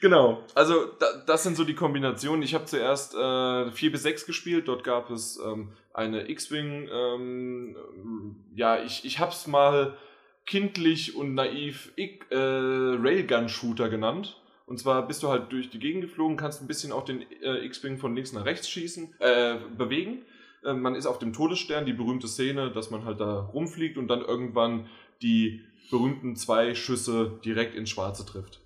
[0.00, 2.42] genau, also da, das sind so die Kombinationen.
[2.42, 7.76] Ich habe zuerst äh, 4 bis 6 gespielt, dort gab es ähm, eine X-Wing, ähm,
[8.54, 9.96] ja, ich, ich habe es mal
[10.46, 14.40] kindlich und naiv äh, Railgun-Shooter genannt.
[14.66, 17.64] Und zwar bist du halt durch die Gegend geflogen, kannst ein bisschen auch den äh,
[17.64, 20.24] X-Wing von links nach rechts schießen, äh, bewegen.
[20.64, 24.08] Äh, man ist auf dem Todesstern, die berühmte Szene, dass man halt da rumfliegt und
[24.08, 24.86] dann irgendwann
[25.22, 28.60] die berühmten zwei Schüsse direkt ins Schwarze trifft,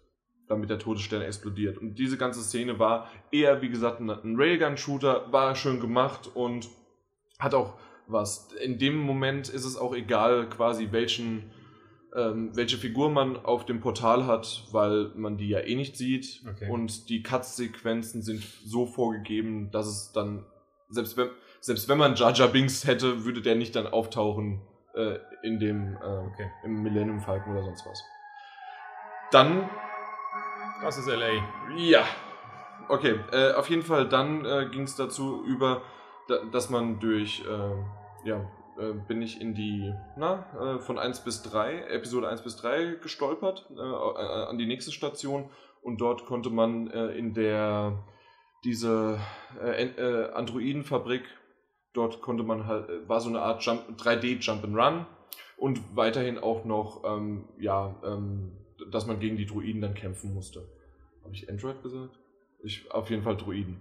[0.52, 1.78] damit der Todesstern explodiert.
[1.78, 6.68] Und diese ganze Szene war eher, wie gesagt, ein Railgun-Shooter, war schön gemacht und
[7.38, 8.52] hat auch was.
[8.62, 11.50] In dem Moment ist es auch egal, quasi welchen,
[12.14, 16.42] ähm, welche Figur man auf dem Portal hat, weil man die ja eh nicht sieht.
[16.46, 16.68] Okay.
[16.68, 20.44] Und die Cut-Sequenzen sind so vorgegeben, dass es dann,
[20.90, 24.60] selbst wenn, selbst wenn man Jar Jar Binks hätte, würde der nicht dann auftauchen
[24.94, 26.50] äh, in dem äh, okay.
[26.64, 28.04] im Millennium Falcon oder sonst was.
[29.30, 29.70] Dann.
[30.82, 31.42] Das ist LA.
[31.76, 32.04] Ja.
[32.88, 35.82] Okay, äh, auf jeden Fall, dann äh, ging es dazu über
[36.52, 41.42] dass man durch, äh, ja, äh, bin ich in die, na, äh, von 1 bis
[41.42, 45.50] 3, Episode 1 bis 3 gestolpert, äh, an die nächste Station
[45.82, 48.04] und dort konnte man in der,
[48.62, 49.18] diese
[50.34, 51.24] Androidenfabrik,
[51.92, 55.06] dort konnte man halt, war so eine Art 3D Jump and Run
[55.56, 58.52] und weiterhin auch noch, ähm, ja, ähm,
[58.90, 60.66] dass man gegen die Druiden dann kämpfen musste.
[61.22, 62.18] Habe ich Android gesagt?
[62.62, 63.80] Ich, auf jeden Fall Druiden.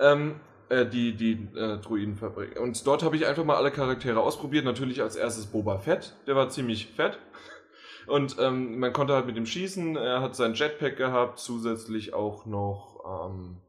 [0.00, 2.60] Ähm, äh, die, die äh, Druidenfabrik.
[2.60, 4.64] Und dort habe ich einfach mal alle Charaktere ausprobiert.
[4.64, 7.18] Natürlich als erstes Boba Fett, der war ziemlich fett.
[8.06, 9.96] Und ähm, man konnte halt mit ihm schießen.
[9.96, 13.60] Er hat sein Jetpack gehabt, zusätzlich auch noch ähm,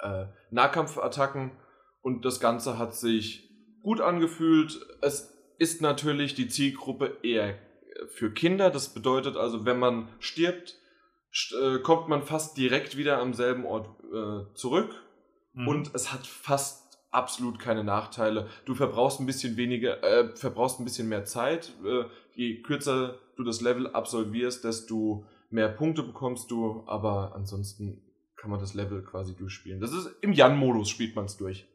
[0.00, 1.52] äh, Nahkampfattacken.
[2.02, 3.50] Und das Ganze hat sich
[3.82, 4.78] gut angefühlt.
[5.02, 7.58] Es ist natürlich die Zielgruppe eher
[8.06, 8.70] für Kinder.
[8.70, 10.76] Das bedeutet also, wenn man stirbt,
[11.60, 14.94] äh, kommt man fast direkt wieder am selben Ort äh, zurück
[15.58, 15.68] Mhm.
[15.68, 18.48] Und es hat fast absolut keine Nachteile.
[18.64, 21.72] Du verbrauchst ein bisschen weniger, äh, verbrauchst ein bisschen mehr Zeit.
[21.84, 26.84] Äh, je kürzer du das Level absolvierst, desto mehr Punkte bekommst du.
[26.86, 28.02] Aber ansonsten
[28.36, 29.80] kann man das Level quasi durchspielen.
[29.80, 31.66] Das ist im Jan-Modus spielt man es durch.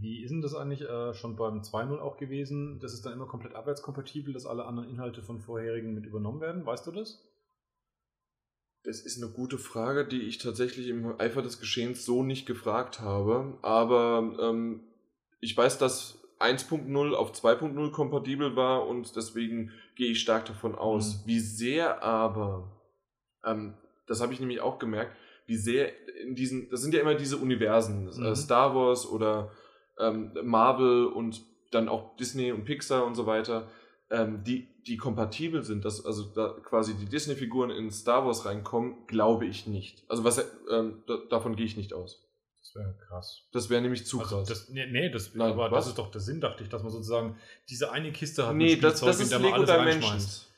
[0.00, 2.78] Wie ist denn das eigentlich äh, schon beim 2.0 auch gewesen?
[2.80, 6.64] Das ist dann immer komplett abwärtskompatibel, dass alle anderen Inhalte von vorherigen mit übernommen werden.
[6.64, 7.24] Weißt du das?
[8.84, 13.00] Das ist eine gute Frage, die ich tatsächlich im Eifer des Geschehens so nicht gefragt
[13.00, 13.58] habe.
[13.62, 14.80] Aber ähm,
[15.40, 21.16] ich weiß, dass 1.0 auf 2.0 kompatibel war und deswegen gehe ich stark davon aus.
[21.16, 21.20] Mhm.
[21.26, 22.80] Wie sehr aber,
[23.44, 23.74] ähm,
[24.06, 25.90] das habe ich nämlich auch gemerkt, wie sehr
[26.22, 28.34] in diesen, das sind ja immer diese Universen, äh, mhm.
[28.36, 29.50] Star Wars oder
[29.98, 33.68] ähm, Marvel und dann auch Disney und Pixar und so weiter
[34.10, 39.06] ähm, die, die kompatibel sind, dass also da quasi die Disney-Figuren in Star Wars reinkommen,
[39.06, 40.04] glaube ich nicht.
[40.08, 40.38] Also was
[40.70, 42.24] ähm, da, davon gehe ich nicht aus.
[42.60, 43.48] Das wäre krass.
[43.52, 44.48] Das wäre nämlich zu also krass.
[44.48, 45.84] Das, nee, nee das, Nein, aber was?
[45.84, 47.36] das ist doch der Sinn, dachte ich, dass man sozusagen
[47.68, 50.48] diese eine Kiste hat nee, mit das, das ist in der man alles reinschmeißt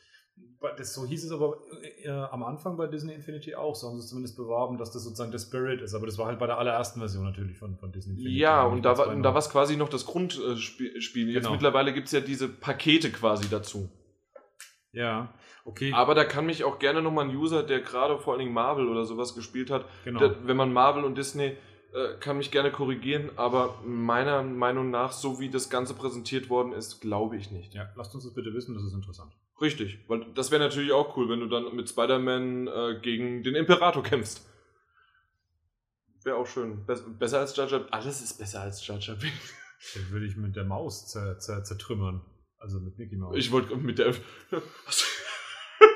[0.77, 1.57] das, so hieß es aber
[2.03, 5.05] äh, am Anfang bei Disney Infinity auch, so haben sie es zumindest beworben, dass das
[5.05, 7.93] sozusagen der Spirit ist, aber das war halt bei der allerersten Version natürlich von, von
[7.93, 8.39] Disney Infinity.
[8.39, 11.31] Ja, und da, war, und da war es quasi noch das Grundspiel.
[11.31, 11.53] Jetzt genau.
[11.53, 13.89] mittlerweile gibt es ja diese Pakete quasi dazu.
[14.93, 15.33] Ja,
[15.65, 15.93] okay.
[15.95, 18.89] Aber da kann mich auch gerne nochmal ein User, der gerade vor allen Dingen Marvel
[18.89, 20.19] oder sowas gespielt hat, genau.
[20.19, 21.57] der, wenn man Marvel und Disney
[21.93, 26.73] äh, kann mich gerne korrigieren, aber meiner Meinung nach, so wie das Ganze präsentiert worden
[26.73, 27.73] ist, glaube ich nicht.
[27.73, 29.33] Ja, lasst uns das bitte wissen, das ist interessant.
[29.61, 33.55] Richtig, weil das wäre natürlich auch cool, wenn du dann mit Spider-Man äh, gegen den
[33.55, 34.47] Imperator kämpfst.
[36.25, 36.87] Wäre auch schön.
[36.87, 39.55] Be besser als Jar Alles ist besser als Jar Binks.
[39.95, 42.23] Den würde ich mit der Maus zertrümmern.
[42.59, 43.37] Also mit Mickey Mouse.
[43.37, 44.15] Ich wollte mit der.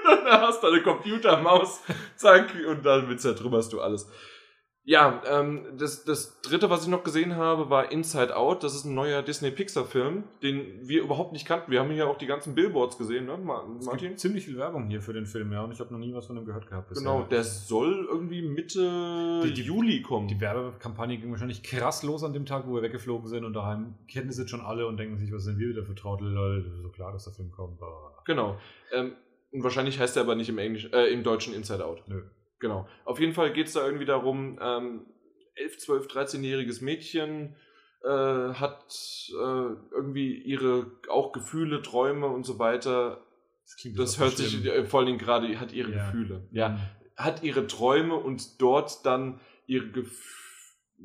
[0.05, 1.81] da hast du eine Computermaus,
[2.16, 4.09] zack, und dann zertrümmerst du alles.
[4.86, 8.62] Ja, ähm, das, das dritte, was ich noch gesehen habe, war Inside Out.
[8.62, 11.70] Das ist ein neuer Disney-Pixar-Film, den wir überhaupt nicht kannten.
[11.70, 14.18] Wir haben hier auch die ganzen Billboards gesehen, ne, Martin?
[14.18, 16.36] Ziemlich viel Werbung hier für den Film, ja, und ich habe noch nie was von
[16.36, 16.90] dem gehört gehabt.
[16.90, 17.02] Bisher.
[17.02, 20.28] Genau, der soll irgendwie Mitte die, die, Juli kommen.
[20.28, 23.94] Die Werbekampagne ging wahrscheinlich krass los an dem Tag, wo wir weggeflogen sind und daheim
[24.06, 26.34] kennen es jetzt schon alle und denken sich, was sind wir wieder für Trottel,
[26.82, 27.80] so klar, dass der Film kommt.
[27.80, 28.58] Aber genau.
[28.92, 29.12] Ähm,
[29.50, 32.02] und wahrscheinlich heißt er aber nicht im Englisch, äh, im Deutschen Inside Out.
[32.06, 32.22] Nö.
[32.58, 32.88] Genau.
[33.04, 35.06] Auf jeden Fall geht es da irgendwie darum, ähm,
[35.56, 37.56] 11, 12, 13-jähriges Mädchen
[38.04, 39.34] äh, hat äh,
[39.92, 43.24] irgendwie ihre auch Gefühle, Träume und so weiter.
[43.62, 44.64] Das, das hört sich.
[44.64, 46.04] Äh, vor allen Dingen gerade, hat ihre ja.
[46.04, 46.46] Gefühle.
[46.52, 46.68] Ja.
[46.70, 46.80] Mhm.
[47.16, 50.34] Hat ihre Träume und dort dann ihre Gefühle.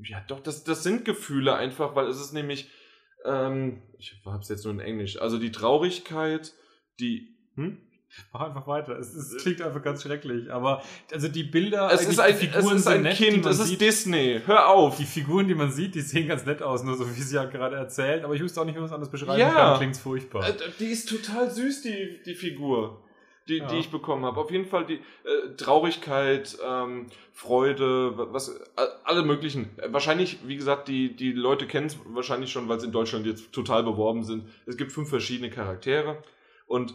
[0.04, 2.70] Ja, doch, das, das sind Gefühle einfach, weil es ist nämlich,
[3.26, 6.54] ähm, ich hab's jetzt nur in Englisch, also die Traurigkeit,
[7.00, 7.78] die, hm?
[8.34, 8.98] Mach einfach weiter.
[8.98, 10.52] Es, es, klingt einfach ganz schrecklich.
[10.52, 13.68] Aber also die Bilder, es ist ein, Figuren es ist ein nett, Kind, es ist
[13.68, 14.42] sieht, Disney.
[14.46, 14.98] Hör auf.
[14.98, 17.46] Die Figuren, die man sieht, die sehen ganz nett aus, nur so wie sie ja
[17.46, 18.24] gerade erzählt.
[18.24, 19.52] Aber ich wusste auch nicht, wie man es anders beschreiben ja.
[19.52, 19.78] kann.
[19.78, 20.48] Klingt furchtbar.
[20.48, 23.02] Äh, die ist total süß, die, die Figur.
[23.48, 23.68] Die, ja.
[23.68, 24.40] die ich bekommen habe.
[24.40, 28.62] Auf jeden Fall die äh, Traurigkeit, ähm, Freude, was,
[29.04, 29.72] alle möglichen.
[29.88, 33.52] Wahrscheinlich, wie gesagt, die, die Leute kennen es wahrscheinlich schon, weil es in Deutschland jetzt
[33.52, 34.44] total beworben sind.
[34.68, 36.22] Es gibt fünf verschiedene Charaktere
[36.68, 36.94] und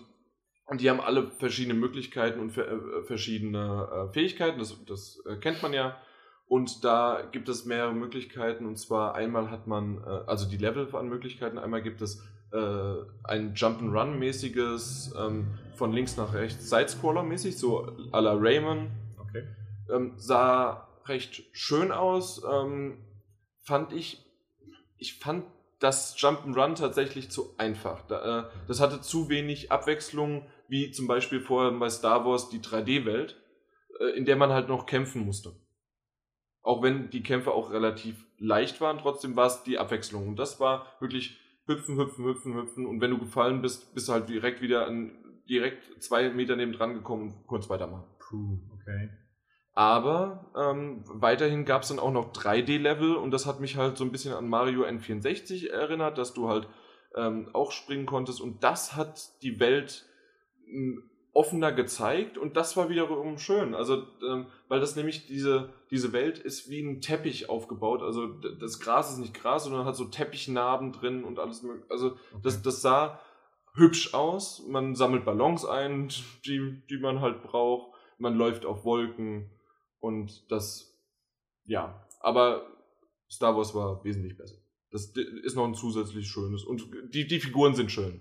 [0.67, 5.63] und die haben alle verschiedene Möglichkeiten und äh, verschiedene äh, Fähigkeiten, das, das äh, kennt
[5.63, 5.97] man ja.
[6.47, 8.67] Und da gibt es mehrere Möglichkeiten.
[8.67, 12.23] Und zwar einmal hat man, also die Level an Möglichkeiten, einmal gibt es
[12.53, 18.91] ein Jump'n'Run-mäßiges, ähm, von links nach rechts, Sidescroller-mäßig, so à la Rayman.
[19.19, 19.49] Okay.
[19.91, 22.43] Ähm, sah recht schön aus.
[22.45, 22.99] Ähm,
[23.63, 24.23] fand ich,
[24.99, 25.47] ich fand
[25.81, 28.03] das Jump'n'Run tatsächlich zu einfach.
[28.03, 33.41] Da, das hatte zu wenig Abwechslung wie zum Beispiel vorher bei Star Wars die 3D-Welt,
[34.01, 35.55] äh, in der man halt noch kämpfen musste.
[36.63, 40.29] Auch wenn die Kämpfe auch relativ leicht waren, trotzdem war es die Abwechslung.
[40.29, 42.87] Und das war wirklich hüpfen, hüpfen, hüpfen, hüpfen.
[42.87, 45.13] Und wenn du gefallen bist, bist du halt direkt wieder an,
[45.49, 48.07] direkt zwei Meter neben dran gekommen und kurz weitermachen.
[48.19, 49.11] Puh, okay.
[49.75, 54.05] Aber ähm, weiterhin gab es dann auch noch 3D-Level und das hat mich halt so
[54.05, 56.69] ein bisschen an Mario N64 erinnert, dass du halt
[57.17, 60.07] ähm, auch springen konntest und das hat die Welt
[61.35, 63.75] offener gezeigt und das war wiederum schön.
[63.75, 68.03] Also, ähm, weil das nämlich diese, diese Welt ist wie ein Teppich aufgebaut.
[68.03, 71.91] Also das Gras ist nicht Gras, sondern hat so Teppichnarben drin und alles mögliche.
[71.91, 72.41] Also okay.
[72.45, 73.21] das, das sah
[73.75, 74.65] hübsch aus.
[74.69, 76.09] Man sammelt Ballons ein,
[76.47, 77.93] die, die man halt braucht.
[78.19, 79.51] Man läuft auf Wolken
[79.99, 80.97] und das,
[81.65, 82.07] ja.
[82.21, 82.65] Aber
[83.29, 84.57] Star Wars war wesentlich besser.
[84.93, 88.21] Das ist noch ein zusätzlich schönes und die, die Figuren sind schön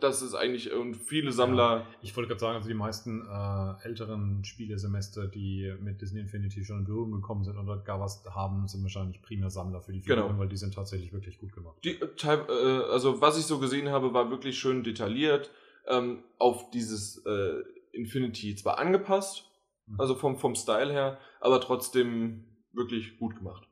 [0.00, 1.78] das ist eigentlich, und viele Sammler.
[1.80, 6.64] Ja, ich wollte gerade sagen, also die meisten äh, älteren Spielesemester, die mit Disney Infinity
[6.64, 10.00] schon in Berührung gekommen sind oder gar was haben, sind wahrscheinlich primär Sammler für die
[10.00, 10.38] Figuren, genau.
[10.38, 11.76] weil die sind tatsächlich wirklich gut gemacht.
[11.84, 15.50] Die, äh, also, was ich so gesehen habe, war wirklich schön detailliert,
[15.86, 19.50] ähm, auf dieses äh, Infinity zwar angepasst,
[19.86, 20.00] mhm.
[20.00, 23.68] also vom, vom Style her, aber trotzdem wirklich gut gemacht.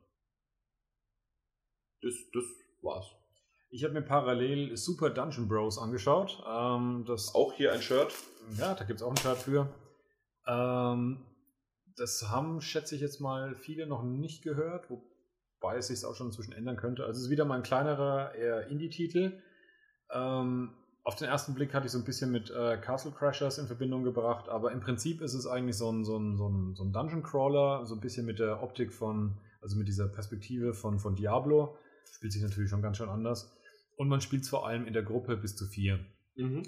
[2.01, 2.43] Das, das
[2.81, 3.20] war's.
[3.73, 6.43] Ich habe mir parallel Super Dungeon Bros angeschaut.
[6.45, 8.13] Ähm, das auch hier ein Shirt.
[8.57, 9.69] Ja, da gibt es auch ein Shirt für.
[10.45, 11.25] Ähm,
[11.95, 16.27] das haben, schätze ich jetzt mal, viele noch nicht gehört, wobei es sich auch schon
[16.27, 17.05] inzwischen ändern könnte.
[17.05, 19.41] Also es ist wieder mal ein kleinerer, eher Indie-Titel.
[20.13, 20.73] Ähm,
[21.05, 24.03] auf den ersten Blick hatte ich so ein bisschen mit äh, Castle Crashers in Verbindung
[24.03, 26.91] gebracht, aber im Prinzip ist es eigentlich so ein, so ein, so ein, so ein
[26.91, 31.15] Dungeon Crawler, so ein bisschen mit der Optik von, also mit dieser Perspektive von, von
[31.15, 31.77] Diablo.
[32.11, 33.49] Spielt sich natürlich schon ganz schön anders.
[34.01, 35.99] Und man spielt vor allem in der Gruppe bis zu vier.
[36.33, 36.63] Mhm.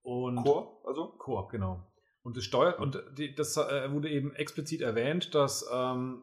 [0.00, 1.08] Und Koop, also?
[1.18, 1.86] Koop, genau.
[2.22, 6.22] Und das steuert, und die, das äh, wurde eben explizit erwähnt, dass ähm,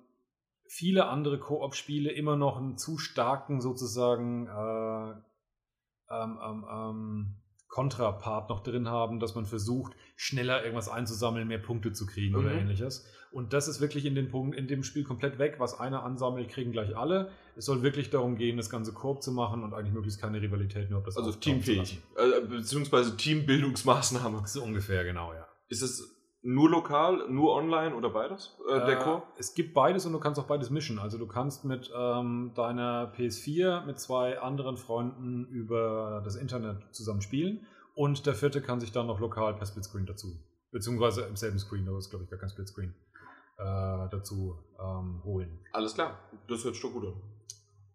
[0.68, 5.12] viele andere Koop-Spiele immer noch einen zu starken sozusagen äh,
[6.10, 7.36] ähm, ähm, ähm
[7.68, 12.46] Kontrapart noch drin haben, dass man versucht, schneller irgendwas einzusammeln, mehr Punkte zu kriegen mhm.
[12.46, 13.06] oder ähnliches.
[13.32, 15.56] Und das ist wirklich in, den Punkt, in dem Spiel komplett weg.
[15.58, 17.30] Was einer ansammelt, kriegen gleich alle.
[17.56, 20.90] Es soll wirklich darum gehen, das ganze Koop zu machen und eigentlich möglichst keine Rivalität
[20.90, 24.44] nur, ob das Also teamfähig, äh, beziehungsweise Teambildungsmaßnahme.
[24.46, 25.46] So ungefähr, genau, ja.
[25.68, 26.17] Ist es
[26.48, 28.58] nur lokal, nur online oder beides?
[28.70, 29.18] Äh, der Core?
[29.36, 30.98] Äh, es gibt beides und du kannst auch beides mischen.
[30.98, 37.22] Also du kannst mit ähm, deiner PS4 mit zwei anderen Freunden über das Internet zusammen
[37.22, 40.40] spielen und der vierte kann sich dann noch lokal per Splitscreen dazu,
[40.72, 42.96] beziehungsweise im selben Screen, aber ist glaube ich gar kein Splitscreen,
[43.58, 45.60] äh, dazu ähm, holen.
[45.74, 46.18] Alles klar,
[46.48, 47.22] das hört sich doch gut an.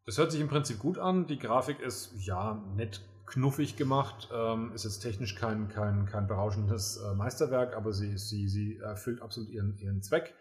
[0.05, 1.27] Das hört sich im Prinzip gut an.
[1.27, 4.29] Die Grafik ist ja nett knuffig gemacht.
[4.35, 9.23] Ähm, ist jetzt technisch kein, kein, kein berauschendes äh, Meisterwerk, aber sie, sie, sie erfüllt
[9.23, 10.35] absolut ihren, ihren Zweck.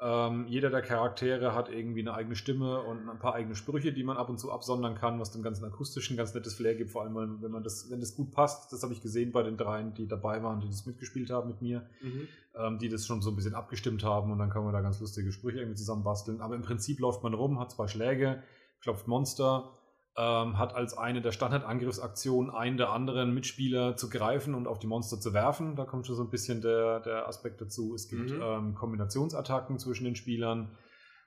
[0.00, 4.02] Ähm, jeder der Charaktere hat irgendwie eine eigene Stimme und ein paar eigene Sprüche, die
[4.02, 7.02] man ab und zu absondern kann, was dem ganzen akustischen ganz nettes Flair gibt, vor
[7.02, 8.72] allem wenn man das, wenn das gut passt.
[8.72, 11.62] Das habe ich gesehen bei den dreien, die dabei waren, die das mitgespielt haben mit
[11.62, 12.28] mir, mhm.
[12.56, 15.00] ähm, die das schon so ein bisschen abgestimmt haben und dann kann man da ganz
[15.00, 16.40] lustige Sprüche irgendwie zusammen basteln.
[16.40, 18.42] Aber im Prinzip läuft man rum, hat zwei Schläge,
[18.80, 19.70] klopft Monster,
[20.16, 24.86] ähm, hat als eine der Standardangriffsaktionen einen der anderen Mitspieler zu greifen und auf die
[24.86, 25.74] Monster zu werfen.
[25.74, 27.94] Da kommt schon so ein bisschen der, der Aspekt dazu.
[27.94, 28.40] Es gibt mhm.
[28.40, 30.70] ähm, Kombinationsattacken zwischen den Spielern.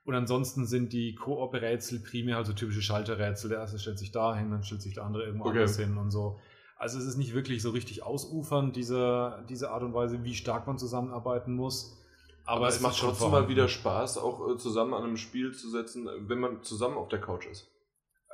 [0.06, 3.50] Und ansonsten sind die Koop-Rätsel primär also typische Schalterrätsel.
[3.50, 5.58] Der erste stellt sich da hin, dann stellt sich der andere irgendwo okay.
[5.58, 6.40] anders hin und so.
[6.78, 10.66] Also es ist nicht wirklich so richtig ausufern, diese, diese Art und Weise, wie stark
[10.66, 11.98] man zusammenarbeiten muss.
[12.46, 15.54] Aber, Aber es, es macht trotzdem mal wieder Spaß, auch äh, zusammen an einem Spiel
[15.54, 17.68] zu setzen, wenn man zusammen auf der Couch ist.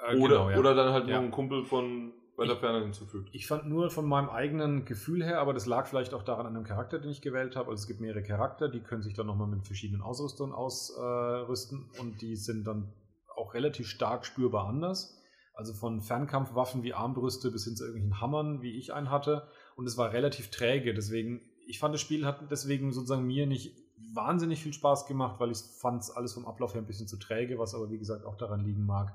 [0.07, 0.57] Äh, oder, genau, ja.
[0.57, 1.17] oder dann halt ja.
[1.17, 3.29] noch ein Kumpel von weiter Ferne hinzufügt.
[3.31, 6.55] Ich fand nur von meinem eigenen Gefühl her, aber das lag vielleicht auch daran an
[6.55, 7.69] dem Charakter, den ich gewählt habe.
[7.69, 12.21] Also es gibt mehrere Charakter, die können sich dann nochmal mit verschiedenen Ausrüstungen ausrüsten und
[12.21, 12.91] die sind dann
[13.35, 15.19] auch relativ stark spürbar anders.
[15.53, 19.47] Also von Fernkampfwaffen wie Armbrüste bis hin zu irgendwelchen Hammern, wie ich einen hatte.
[19.75, 20.95] Und es war relativ träge.
[20.95, 23.77] Deswegen, ich fand das Spiel hat deswegen sozusagen mir nicht
[24.15, 27.59] wahnsinnig viel Spaß gemacht, weil ich fand alles vom Ablauf her ein bisschen zu träge,
[27.59, 29.13] was aber wie gesagt auch daran liegen mag,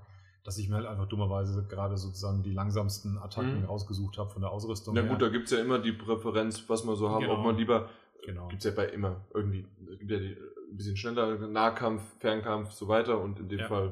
[0.49, 3.67] dass ich mir halt einfach dummerweise gerade sozusagen die langsamsten Attacken mhm.
[3.67, 4.95] rausgesucht habe von der Ausrüstung.
[4.95, 5.19] Na gut, her.
[5.19, 7.35] da gibt es ja immer die Präferenz, was man so haben, genau.
[7.35, 7.91] ob man lieber.
[8.25, 8.49] Genau.
[8.49, 9.67] Gibt es ja bei immer irgendwie.
[9.93, 10.39] Es gibt ja die,
[10.71, 13.69] ein bisschen schneller Nahkampf, Fernkampf, so weiter und in dem ja.
[13.69, 13.89] Fall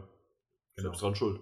[0.76, 0.88] genau.
[0.88, 1.40] selbst dran schuld.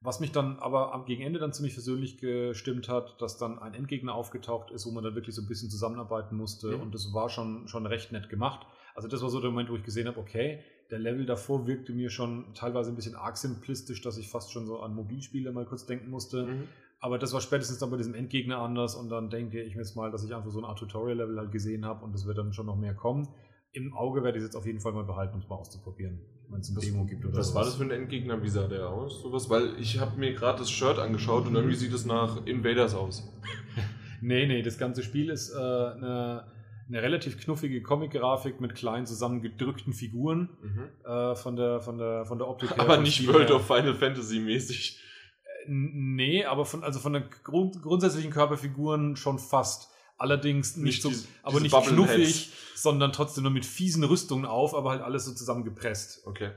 [0.00, 4.16] Was mich dann aber am Gegenende dann ziemlich versöhnlich gestimmt hat, dass dann ein Endgegner
[4.16, 6.80] aufgetaucht ist, wo man dann wirklich so ein bisschen zusammenarbeiten musste mhm.
[6.80, 8.66] und das war schon, schon recht nett gemacht.
[8.96, 11.92] Also das war so der Moment, wo ich gesehen habe, okay, der Level davor wirkte
[11.92, 15.64] mir schon teilweise ein bisschen arg simplistisch, dass ich fast schon so an Mobilspiele mal
[15.64, 16.44] kurz denken musste.
[16.46, 16.68] Mhm.
[16.98, 19.96] Aber das war spätestens dann bei diesem Endgegner anders und dann denke ich mir jetzt
[19.96, 22.52] mal, dass ich einfach so ein Art Tutorial-Level halt gesehen habe und es wird dann
[22.52, 23.28] schon noch mehr kommen.
[23.72, 26.20] Im Auge werde ich es jetzt auf jeden Fall mal behalten, um es mal auszuprobieren,
[26.48, 27.54] wenn es ein Demo gibt oder Was sowas.
[27.54, 28.42] war das für ein Endgegner?
[28.42, 29.22] Wie sah der aus?
[29.22, 29.48] Sowas?
[29.48, 33.32] Weil ich habe mir gerade das Shirt angeschaut und irgendwie sieht es nach Invaders aus.
[34.20, 36.44] nee, nee, das ganze Spiel ist äh, eine
[36.90, 40.88] eine relativ knuffige Comic-Grafik mit kleinen zusammengedrückten Figuren mhm.
[41.04, 42.80] äh, von, der, von, der, von der Optik her.
[42.80, 43.56] Aber nicht World her.
[43.56, 45.00] of Final Fantasy mäßig.
[45.44, 49.90] Äh, nee, aber von, also von den Grund, grundsätzlichen Körperfiguren schon fast.
[50.18, 54.44] Allerdings nicht, nicht so, diese, aber diese nicht knuffig, sondern trotzdem nur mit fiesen Rüstungen
[54.44, 56.26] auf, aber halt alles so zusammengepresst.
[56.26, 56.50] Okay.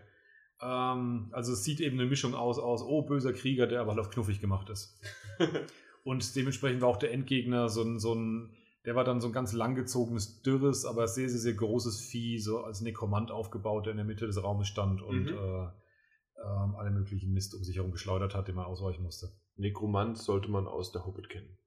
[0.61, 3.99] Ähm, also es sieht eben eine Mischung aus, aus, oh, böser Krieger, der aber halt
[3.99, 4.99] auf knuffig gemacht ist.
[6.03, 8.49] Und dementsprechend war auch der Endgegner so ein, so ein
[8.85, 12.63] der war dann so ein ganz langgezogenes, dürres, aber sehr, sehr, sehr großes Vieh, so
[12.63, 15.37] als Nekromant aufgebaut, der in der Mitte des Raumes stand und mhm.
[15.37, 19.31] äh, äh, alle möglichen Mist um sich herum geschleudert hat, den man ausweichen musste.
[19.55, 21.57] Nekromant sollte man aus der Hobbit kennen.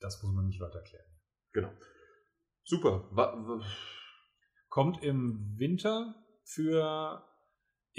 [0.00, 1.06] Das muss man nicht weiter erklären.
[1.52, 1.70] Genau.
[2.64, 3.08] Super.
[4.68, 7.24] Kommt im Winter für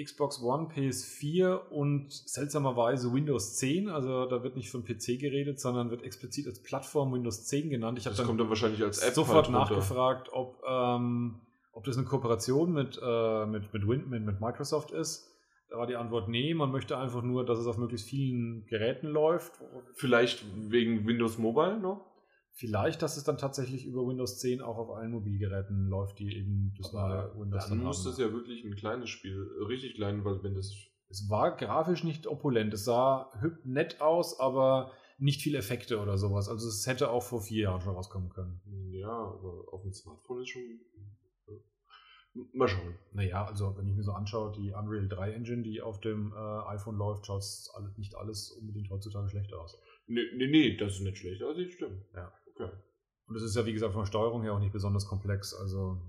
[0.01, 3.89] Xbox One, PS4 und seltsamerweise Windows 10.
[3.89, 7.99] Also da wird nicht von PC geredet, sondern wird explizit als Plattform Windows 10 genannt.
[7.99, 11.41] Ich habe dann, kommt dann wahrscheinlich als App sofort halt nachgefragt, ob, ähm,
[11.73, 15.29] ob das eine Kooperation mit, äh, mit, mit, Win mit, mit Microsoft ist.
[15.69, 19.07] Da war die Antwort nee, man möchte einfach nur, dass es auf möglichst vielen Geräten
[19.07, 19.53] läuft.
[19.93, 22.12] Vielleicht wegen Windows Mobile noch?
[22.55, 26.71] Vielleicht, dass es dann tatsächlich über Windows 10 auch auf allen Mobilgeräten läuft, die eben
[26.77, 28.11] das neue Windows dann, dann muss haben.
[28.11, 30.71] das ja wirklich ein kleines Spiel, richtig klein, weil wenn das...
[31.09, 33.31] Es war grafisch nicht opulent, es sah
[33.63, 36.47] nett aus, aber nicht viel Effekte oder sowas.
[36.47, 38.61] Also es hätte auch vor vier Jahren schon rauskommen können.
[38.91, 40.61] Ja, aber auf dem Smartphone ist schon...
[42.53, 42.95] Mal schauen.
[43.13, 46.67] Naja, also wenn ich mir so anschaue, die Unreal 3 Engine, die auf dem äh,
[46.69, 47.43] iPhone läuft, schaut
[47.97, 49.79] nicht alles unbedingt heutzutage schlecht aus.
[50.07, 52.03] Nee, nee, nee, das ist nicht schlecht, also das stimmt.
[52.15, 52.33] Ja.
[52.55, 52.71] Okay.
[53.27, 56.01] Und es ist ja, wie gesagt, von der Steuerung her auch nicht besonders komplex, also.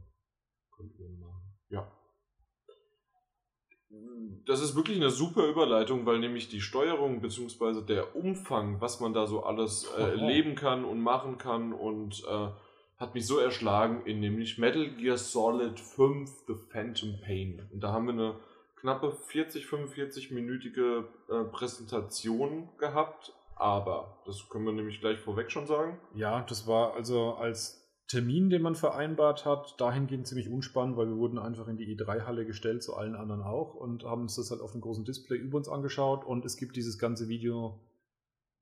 [1.68, 1.90] Ja.
[4.46, 7.82] Das ist wirklich eine super Überleitung, weil nämlich die Steuerung bzw.
[7.82, 12.48] der Umfang, was man da so alles äh, erleben kann und machen kann und äh,
[12.96, 17.68] hat mich so erschlagen in nämlich Metal Gear Solid 5 The Phantom Pain.
[17.72, 18.36] Und da haben wir eine
[18.76, 24.22] knappe 40, 45-minütige äh, Präsentation gehabt aber.
[24.26, 25.98] Das können wir nämlich gleich vorweg schon sagen.
[26.14, 31.16] Ja, das war also als Termin, den man vereinbart hat, dahingehend ziemlich unspannend, weil wir
[31.16, 34.60] wurden einfach in die E3-Halle gestellt, zu allen anderen auch, und haben uns das halt
[34.60, 37.80] auf dem großen Display über uns angeschaut und es gibt dieses ganze Video.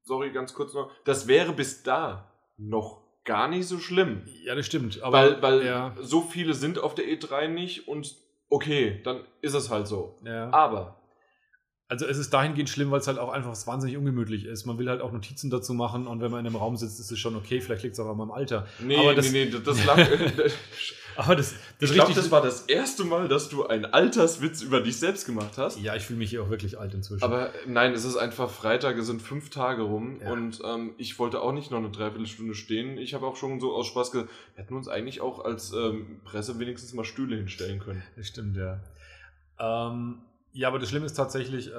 [0.04, 0.90] Sorry, ganz kurz noch.
[1.04, 4.22] Das wäre bis da noch gar nicht so schlimm.
[4.44, 5.00] Ja, das stimmt.
[5.04, 5.94] weil weil ja.
[6.00, 8.16] so viele sind auf der E3 nicht und
[8.48, 10.18] okay, dann ist es halt so.
[10.24, 10.50] Ja.
[10.50, 11.01] Aber
[11.92, 14.64] also es ist dahingehend schlimm, weil es halt auch einfach wahnsinnig ungemütlich ist.
[14.64, 17.10] Man will halt auch Notizen dazu machen und wenn man in einem Raum sitzt, ist
[17.10, 18.66] es schon okay, vielleicht liegt es auch an meinem Alter.
[18.80, 19.98] Nee, Aber das, nee, nee, das lag.
[21.16, 24.80] Aber das, das Ich glaube, das war das erste Mal, dass du einen Alterswitz über
[24.80, 25.78] dich selbst gemacht hast.
[25.78, 27.22] Ja, ich fühle mich hier auch wirklich alt inzwischen.
[27.22, 30.32] Aber nein, es ist einfach Freitag, es sind fünf Tage rum Ja.
[30.32, 32.96] und ähm, ich wollte auch nicht noch eine Dreiviertelstunde stehen.
[32.96, 36.22] Ich habe auch schon so aus Spaß gesagt, hätten wir uns eigentlich auch als ähm,
[36.24, 38.02] Presse wenigstens mal Stühle hinstellen können.
[38.16, 38.80] Das stimmt, ja.
[39.60, 40.22] Ähm,
[40.52, 41.72] ja, aber das Schlimme ist tatsächlich, äh,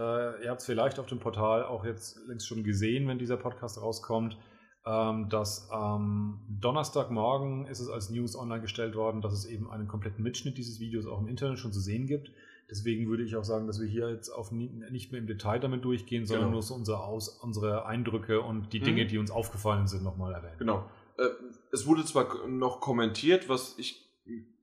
[0.43, 3.81] ihr habt es vielleicht auf dem Portal auch jetzt längst schon gesehen, wenn dieser Podcast
[3.81, 4.37] rauskommt,
[4.85, 9.87] ähm, dass am Donnerstagmorgen ist es als News online gestellt worden, dass es eben einen
[9.87, 12.31] kompletten Mitschnitt dieses Videos auch im Internet schon zu sehen gibt.
[12.69, 15.59] Deswegen würde ich auch sagen, dass wir hier jetzt auf nie, nicht mehr im Detail
[15.59, 16.53] damit durchgehen, sondern Genau.
[16.53, 18.83] nur so unser Aus, unsere Eindrücke und die Mhm.
[18.85, 20.57] Dinge, die uns aufgefallen sind, nochmal erwähnen.
[20.57, 20.85] Genau.
[21.17, 21.23] Äh,
[21.71, 24.01] es wurde zwar noch kommentiert, was ich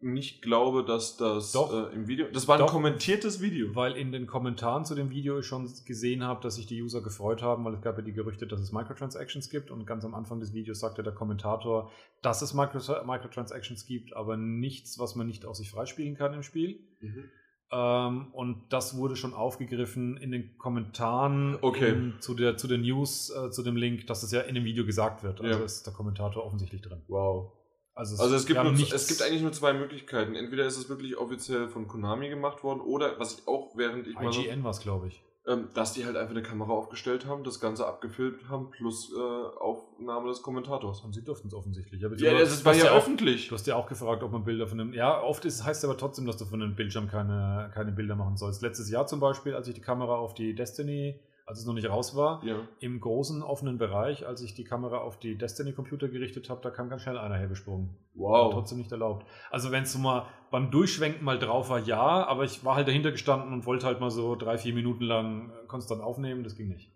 [0.01, 2.27] nicht glaube, dass das äh, im Video.
[2.33, 2.71] Das war ein Doch.
[2.73, 3.75] kommentiertes Video.
[3.75, 7.03] Weil in den Kommentaren zu dem Video ich schon gesehen habe, dass sich die User
[7.03, 10.15] gefreut haben, weil es gab ja die Gerüchte, dass es Microtransactions gibt und ganz am
[10.15, 11.91] Anfang des Videos sagte der Kommentator,
[12.23, 16.43] dass es Micro Microtransactions gibt, aber nichts, was man nicht aus sich freispielen kann im
[16.43, 16.81] Spiel.
[17.01, 17.25] Mhm.
[17.73, 21.91] Ähm, und das wurde schon aufgegriffen in den Kommentaren Okay.
[21.91, 24.65] in, zu, der, zu der News, äh, zu dem Link, dass es ja in dem
[24.65, 25.41] Video gesagt wird.
[25.43, 25.65] Also Ja.
[25.65, 27.03] ist der Kommentator offensichtlich drin.
[27.07, 27.53] Wow.
[27.95, 30.35] Also Also es gibt, nur, es gibt eigentlich nur zwei Möglichkeiten.
[30.35, 34.15] Entweder ist es wirklich offiziell von Konami gemacht worden oder, was ich auch während ich
[34.15, 35.23] mal so, IGN war es, glaube ich.
[35.47, 39.19] ähm, dass die halt einfach eine Kamera aufgestellt haben, das Ganze abgefilmt haben, plus äh,
[39.19, 41.01] Aufnahme des Kommentators.
[41.01, 42.01] Und sie durften es offensichtlich.
[42.01, 43.49] Ja, beziehungsweise das war ja auch- öffentlich.
[43.49, 44.93] Du hast ja auch gefragt, ob man Bilder von einem.
[44.95, 48.15] Ja, oft ist, heißt es aber trotzdem, dass du von einem Bildschirm keine, keine Bilder
[48.17, 48.63] machen sollst.
[48.63, 51.21] Letztes Jahr zum Beispiel, als ich die Kamera auf die Destiny,
[51.51, 52.57] als es noch nicht raus war, Ja.
[52.79, 56.89] im großen offenen Bereich, als ich die Kamera auf die Destiny-Computer gerichtet habe, da kam
[56.89, 57.91] ganz schnell einer hergesprungen.
[58.15, 58.53] War Wow.
[58.55, 59.27] trotzdem nicht erlaubt.
[59.51, 62.89] Also wenn es so mal beim Durchschwenken mal drauf war, ja, aber ich war halt
[62.89, 66.57] dahinter gestanden und wollte halt mal so drei, vier Minuten lang äh, konstant aufnehmen, das
[66.57, 66.91] ging nicht.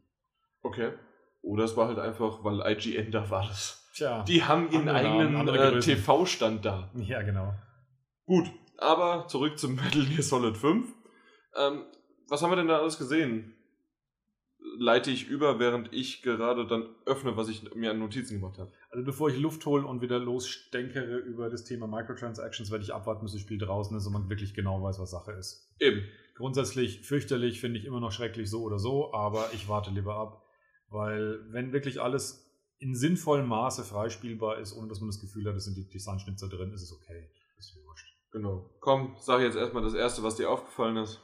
[0.62, 0.92] Okay.
[1.42, 3.90] Oder es war halt einfach, weil IGN da war das.
[3.94, 4.22] Tja.
[4.24, 5.78] Die haben ihren eigenen äh.
[5.80, 6.90] TV-Stand da.
[6.94, 7.52] ja, genau.
[8.26, 10.88] Gut, aber zurück zum Metal Gear Solid 5.
[11.56, 11.84] Ähm,
[12.28, 13.53] was haben wir denn da alles gesehen?
[14.78, 18.72] Leite ich über, während ich gerade dann öffne, was ich mir an Notizen gemacht habe.
[18.90, 23.24] Also bevor ich Luft hole und wieder losstenkere über das Thema Microtransactions, werde ich abwarten,
[23.24, 25.70] bis das Spiel draußen ist und man wirklich genau weiß, was Sache ist.
[25.80, 26.02] Eben.
[26.34, 30.42] Grundsätzlich fürchterlich, finde ich immer noch schrecklich so oder so, aber ich warte lieber ab,
[30.88, 32.44] weil wenn wirklich alles
[32.78, 36.48] in sinnvollem Maße freispielbar ist, ohne dass man das Gefühl hat, es sind die Designschnitzer
[36.48, 37.30] drin, ist es okay.
[37.56, 38.12] Ist mir wurscht.
[38.32, 38.68] Genau.
[38.80, 41.20] Komm, sag jetzt erstmal das Erste, was dir aufgefallen ist.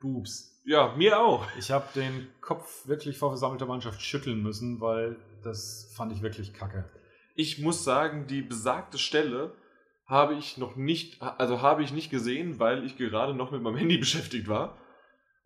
[0.00, 0.60] Boobs.
[0.64, 1.46] Ja, mir auch.
[1.58, 6.52] Ich habe den Kopf wirklich vor versammelter Mannschaft schütteln müssen, weil das fand ich wirklich
[6.52, 6.88] kacke.
[7.34, 9.54] Ich muss sagen, die besagte Stelle
[10.06, 13.76] habe ich noch nicht, also habe ich nicht gesehen, weil ich gerade noch mit meinem
[13.76, 14.78] Handy beschäftigt war.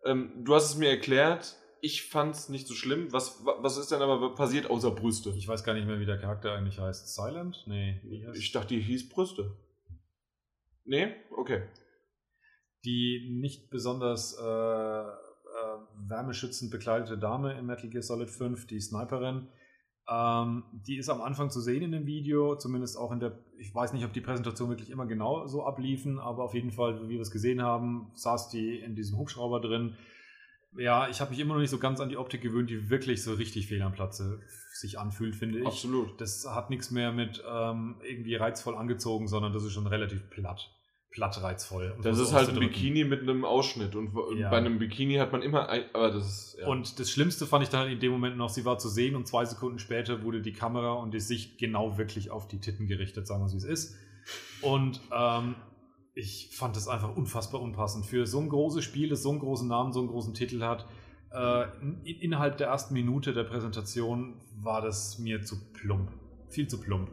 [0.03, 1.55] Ähm, du hast es mir erklärt.
[1.81, 3.13] Ich fand es nicht so schlimm.
[3.13, 5.29] Was, was ist denn aber passiert außer Brüste?
[5.37, 7.13] Ich weiß gar nicht mehr, wie der Charakter eigentlich heißt.
[7.13, 7.63] Silent?
[7.67, 8.01] Nee,
[8.33, 9.55] Ich dachte, die hieß Brüste.
[10.83, 11.13] Nee?
[11.37, 11.67] Okay.
[12.85, 15.77] Die nicht besonders äh, äh,
[16.07, 19.47] wärmeschützend bekleidete Dame in Metal Gear Solid 5, die Sniperin,
[20.07, 23.73] ähm, die ist am Anfang zu sehen in dem Video, zumindest auch in der, ich
[23.73, 27.15] weiß nicht, ob die Präsentation wirklich immer genau so abliefen, aber auf jeden Fall, wie
[27.15, 29.95] wir es gesehen haben, saß die in diesem Hubschrauber drin.
[30.77, 33.23] Ja, ich habe mich immer noch nicht so ganz an die Optik gewöhnt, die wirklich
[33.23, 34.41] so richtig fehl am Platze
[34.73, 35.65] sich anfühlt, finde ich.
[35.65, 36.19] Absolut.
[36.19, 40.69] Das hat nichts mehr mit ähm, irgendwie reizvoll angezogen, sondern das ist schon relativ platt.
[41.15, 41.93] Platt reizvoll.
[41.95, 42.59] um Das ist halt ein.
[42.59, 43.95] Bikini mit einem Ausschnitt.
[43.95, 44.49] Und Ja.
[44.49, 45.83] bei einem Bikini hat man immer ein.
[45.93, 46.57] Aber das ist.
[46.59, 46.67] Ja.
[46.67, 49.25] Und das Schlimmste fand ich dann in dem Moment noch, sie war zu sehen und
[49.25, 53.27] zwei Sekunden später wurde die Kamera und die Sicht genau wirklich auf die Titten gerichtet,
[53.27, 53.95] sagen wir wie es ist.
[54.61, 55.55] Und ähm,
[56.15, 58.05] ich fand das einfach unfassbar unpassend.
[58.05, 60.85] Für so ein großes Spiel, das so einen großen Namen, so einen großen Titel hat,
[61.31, 66.11] äh, in, innerhalb der ersten Minute der Präsentation war das mir zu plump.
[66.49, 67.09] Viel zu plump.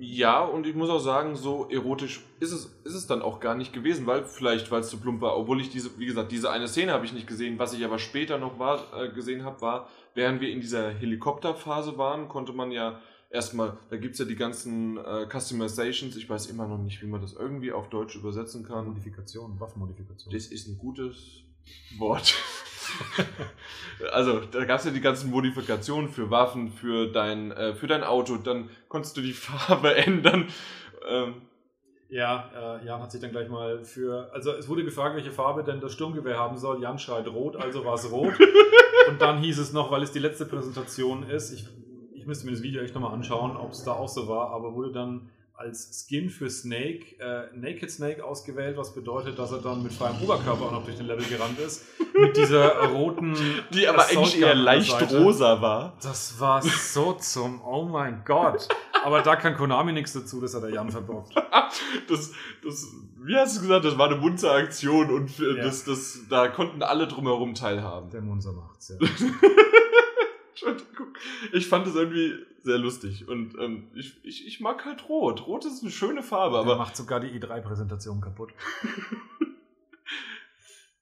[0.00, 3.54] Ja, und ich muss auch sagen, so erotisch ist es, ist es dann auch gar
[3.54, 5.36] nicht gewesen, weil vielleicht, weil es zu plump war.
[5.36, 7.58] Obwohl ich diese, wie gesagt, diese eine Szene habe ich nicht gesehen.
[7.58, 11.98] Was ich aber später noch war, äh, gesehen habe, war, während wir in dieser Helikopterphase
[11.98, 16.16] waren, konnte man ja erstmal, da gibt es ja die ganzen äh, Customizations.
[16.16, 18.86] Ich weiß immer noch nicht, wie man das irgendwie auf Deutsch übersetzen kann.
[18.86, 20.32] Modifikation, Waffenmodifikation.
[20.32, 21.42] Das ist ein gutes
[21.98, 22.34] Wort.
[24.12, 28.04] also, da gab es ja die ganzen Modifikationen für Waffen, für dein, äh, für dein
[28.04, 28.36] Auto.
[28.36, 30.48] Dann konntest du die Farbe ändern.
[31.08, 31.34] Ähm,
[32.08, 34.30] Ja, äh, Jan hat sich dann gleich mal für.
[34.32, 36.80] Also es wurde gefragt, welche Farbe denn das Sturmgewehr haben soll.
[36.80, 38.32] Jan schreit rot, also war es rot.
[39.08, 41.66] Und dann hieß es noch, weil es die letzte Präsentation ist, ich,
[42.14, 44.74] ich müsste mir das Video echt nochmal anschauen, ob es da auch so war, aber
[44.74, 49.82] wurde dann als Skin für Snake äh, Naked Snake ausgewählt, was bedeutet, dass er dann
[49.82, 51.82] mit freiem Oberkörper auch noch durch den Level gerannt ist.
[52.16, 53.36] Mit dieser roten.
[53.74, 55.96] die aber eigentlich eher leicht rosa war.
[56.00, 57.60] Das war so zum.
[57.64, 58.68] Oh mein Gott.
[59.04, 61.34] Aber da kann Konami nichts dazu, das hat der Jan verbockt.
[62.08, 62.32] das,
[62.64, 62.86] das,
[63.24, 65.64] wie hast du gesagt, das war eine munter Aktion und äh, Ja.
[65.64, 68.10] das, das, da konnten alle drumherum teilhaben.
[68.10, 68.96] Der Munzer macht's, ja.
[70.66, 71.08] Entschuldigung.
[71.52, 75.46] Ich fand es irgendwie sehr lustig und ähm, ich, ich, ich mag halt Rot.
[75.46, 78.52] Rot ist eine schöne Farbe, Aber aber macht sogar die E3-Präsentation kaputt.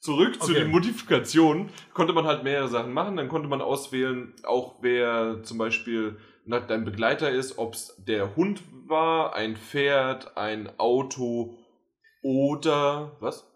[0.01, 0.61] zurück zu Okay.
[0.61, 3.17] den Modifikationen konnte man halt mehrere Sachen machen.
[3.17, 8.37] Dann konnte man auswählen, auch wer zum Beispiel na, dein Begleiter ist, ob es der
[8.37, 11.59] Hund war, ein Pferd, ein Auto
[12.23, 13.51] oder was?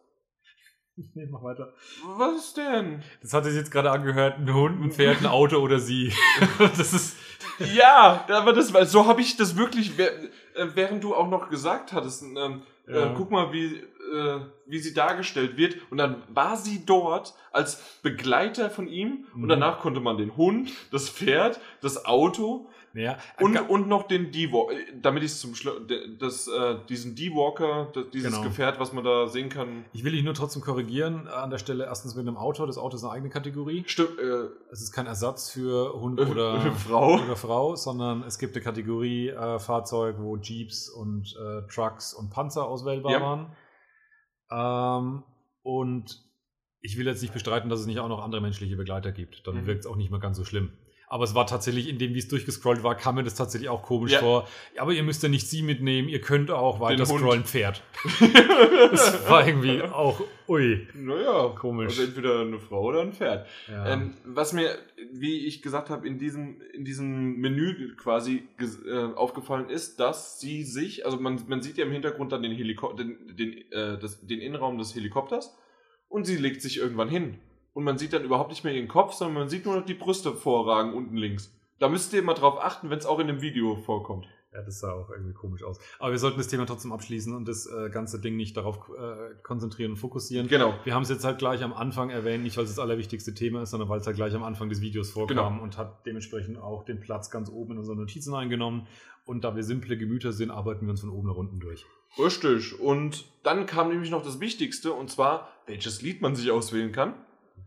[1.15, 1.73] Nee, mach weiter.
[2.19, 3.03] Was denn?
[3.23, 6.13] Das hat sich jetzt gerade angehört, ein Hund, ein Pferd, ein Auto oder sie.
[6.59, 7.17] das ist.
[7.75, 10.11] Ja, aber das war, so habe ich das wirklich, äh,
[10.75, 13.13] während du auch noch gesagt hattest, ähm, Ja.
[13.13, 15.77] äh, guck mal, wie, äh, wie sie dargestellt wird.
[15.91, 19.43] Und dann war sie dort als Begleiter von ihm Mhm.
[19.45, 24.09] und danach konnte man den Hund, das Pferd, das Auto Ja, und, ga- und noch
[24.09, 25.77] den D-Walker, damit ich zum Schluss,
[26.19, 28.43] das, äh, diesen D-Walker, dieses Genau.
[28.43, 29.85] Gefährt, was man da sehen kann.
[29.93, 31.29] ich will dich nur trotzdem korrigieren.
[31.29, 32.67] An der Stelle erstens mit einem Auto.
[32.67, 33.85] Das Auto ist eine eigene Kategorie.
[33.87, 37.15] Stimmt, äh, Es ist kein Ersatz für Hund oder, Frau.
[37.15, 42.31] oder Frau, sondern es gibt eine Kategorie äh, Fahrzeug, wo Jeeps und äh, Trucks und
[42.31, 43.21] Panzer auswählbar Ja.
[43.21, 43.53] waren.
[44.51, 45.23] Ähm,
[45.63, 46.25] und
[46.81, 49.47] ich will jetzt nicht bestreiten, dass es nicht auch noch andere menschliche Begleiter gibt.
[49.47, 49.67] Dann Mhm.
[49.67, 50.73] wirkt es auch nicht mehr ganz so schlimm.
[51.13, 53.83] Aber es war tatsächlich, in dem, wie es durchgescrollt war, kam mir das tatsächlich auch
[53.83, 54.21] komisch Ja.
[54.21, 54.49] vor.
[54.79, 57.83] Aber ihr müsst ja nicht sie mitnehmen, ihr könnt auch weiter scrollen, Pferd.
[58.93, 61.89] Das war irgendwie auch, ui, naja, Komisch.
[61.99, 63.47] Also entweder eine Frau oder ein Pferd.
[63.69, 63.93] ja.
[63.93, 64.79] Ähm, was mir,
[65.13, 70.63] wie ich gesagt habe, in diesem, in diesem Menü quasi äh, aufgefallen ist, dass sie
[70.63, 74.25] sich, also man, man sieht ja im Hintergrund dann den, Heliko den, den, äh, das,
[74.25, 75.57] den Innenraum des Helikopters
[76.09, 77.39] und sie legt sich irgendwann hin.
[77.73, 79.95] Und man sieht dann überhaupt nicht mehr ihren Kopf, sondern man sieht nur noch die
[79.95, 81.55] Brüste vorragen unten links.
[81.79, 84.27] Da müsst ihr mal drauf achten, wenn es auch in dem Video vorkommt.
[84.53, 85.79] Ja, das sah auch irgendwie komisch aus.
[86.01, 89.35] Aber wir sollten das Thema trotzdem abschließen und das äh, ganze Ding nicht darauf äh,
[89.45, 90.49] konzentrieren und fokussieren.
[90.49, 90.75] Genau.
[90.83, 93.63] Wir haben es jetzt halt gleich am Anfang erwähnt, nicht weil es das allerwichtigste Thema
[93.63, 95.63] ist, sondern weil es halt gleich am Anfang des Videos vorkam Genau.
[95.63, 98.89] und hat dementsprechend auch den Platz ganz oben in unseren Notizen eingenommen.
[99.25, 101.87] Und da wir simple Gemüter sind, arbeiten wir uns von oben nach unten durch.
[102.19, 102.81] Richtig.
[102.81, 107.15] Und dann kam nämlich noch das Wichtigste, und zwar, welches Lied man sich auswählen kann.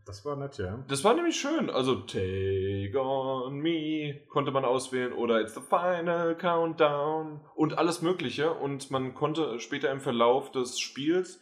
[0.06, 0.84] Das war nett, ja.
[0.89, 1.70] Das war nämlich schön.
[1.70, 8.54] Also Take on Me konnte man auswählen oder It's the Final Countdown und alles Mögliche.
[8.54, 11.39] Und man konnte später im Verlauf des Spiels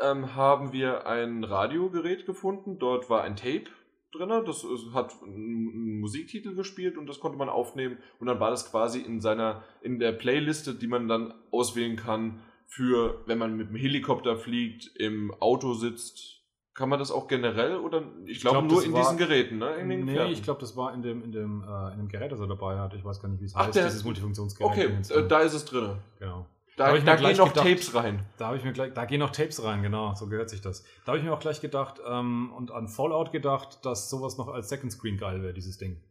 [0.00, 2.78] ähm, haben wir ein Radiogerät gefunden.
[2.78, 3.64] Dort war ein Tape
[4.12, 4.28] drin.
[4.28, 7.98] Das hat einen Musiktitel gespielt und das konnte man aufnehmen.
[8.20, 12.42] Und dann war das quasi in seiner in der Playliste, die man dann auswählen kann
[12.66, 16.35] für, wenn man mit dem Helikopter fliegt, im Auto sitzt.
[16.76, 19.76] Kann man das auch generell oder ich, glaube glaub, nur in war- diesen Geräten, ne?
[19.76, 20.32] In nee, Gefährten.
[20.32, 22.78] ich glaube, das war in dem, in, dem, äh, in dem Gerät, das er dabei
[22.78, 22.92] hat.
[22.92, 24.70] Ich weiß gar nicht, wie es Ach, heißt, dieses Multifunktionsgerät.
[24.70, 25.96] Okay, äh, da ist es drin.
[26.18, 26.46] genau.
[26.76, 27.66] Da, mir da gehen noch gedacht.
[27.66, 28.26] Tapes rein.
[28.36, 30.84] Da habe ich mir gleich, da gehen noch Tapes rein, genau, so gehört sich das.
[31.06, 34.48] Da habe ich mir auch gleich gedacht ähm, und an Fallout gedacht, dass sowas noch
[34.48, 36.02] als Second Screen geil wäre, dieses Ding.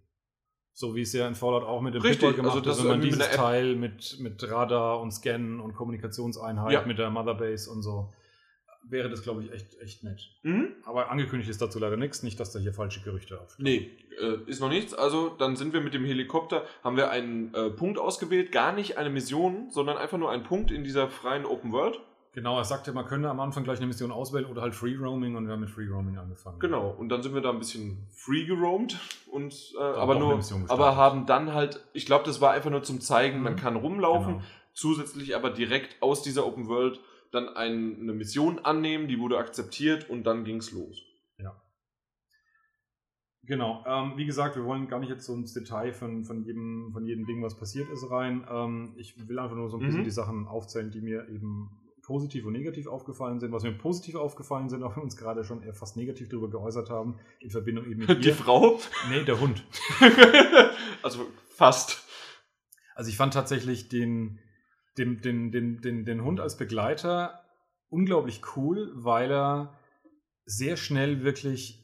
[0.74, 2.84] So wie es ja in Fallout auch mit dem Richtig, Pitbull gemacht also das ist,
[2.84, 6.82] wenn man mit dieses App- Teil mit, mit Radar und Scannen und Kommunikationseinheit Ja.
[6.86, 8.12] mit der Motherbase und so,
[8.90, 10.30] wäre das, glaube ich, echt, echt nett.
[10.44, 10.68] Mhm.
[10.86, 13.56] Aber angekündigt ist dazu leider nichts, nicht, dass da hier falsche Gerüchte auf.
[13.58, 13.90] Nee,
[14.22, 14.94] äh, ist noch nichts.
[14.94, 18.98] Also dann sind wir mit dem Helikopter, haben wir einen äh, Punkt ausgewählt, gar nicht
[18.98, 22.00] eine Mission, sondern einfach nur einen Punkt in dieser freien Open World.
[22.34, 25.38] Genau, er sagte, man könne am Anfang gleich eine Mission auswählen oder halt Free Roaming
[25.38, 26.60] und wir haben mit Free Roaming angefangen.
[26.60, 29.00] Genau, und dann sind wir da ein bisschen free geroamt
[29.32, 33.00] und äh, aber nur aber haben dann halt, ich glaube, das war einfach nur zum
[33.00, 33.58] zeigen, man Mhm.
[33.58, 34.44] kann rumlaufen, Genau.
[34.74, 37.00] zusätzlich aber direkt aus dieser Open World
[37.36, 41.02] dann ein, eine Mission annehmen, die wurde akzeptiert und dann ging's los.
[43.48, 46.90] Genau, ähm, wie gesagt, wir wollen gar nicht jetzt so ins Detail von, von, jedem,
[46.92, 48.44] von jedem Ding, was passiert ist, rein.
[48.50, 50.06] Ähm, ich will einfach nur so ein bisschen Mhm.
[50.06, 51.70] die Sachen aufzählen, die mir eben
[52.02, 53.52] positiv und negativ aufgefallen sind.
[53.52, 56.50] Was mir positiv aufgefallen sind, auch wenn wir uns gerade schon eher fast negativ darüber
[56.50, 58.34] geäußert haben, in Verbindung eben mit Die ihr.
[58.36, 58.80] Frau?
[59.12, 59.64] Nee, der Hund.
[61.04, 62.04] also fast.
[62.96, 64.40] Also ich fand tatsächlich den,
[64.98, 67.42] den, den, den, den, den Hund als Begleiter
[67.90, 69.78] unglaublich cool, weil er
[70.46, 71.84] sehr schnell wirklich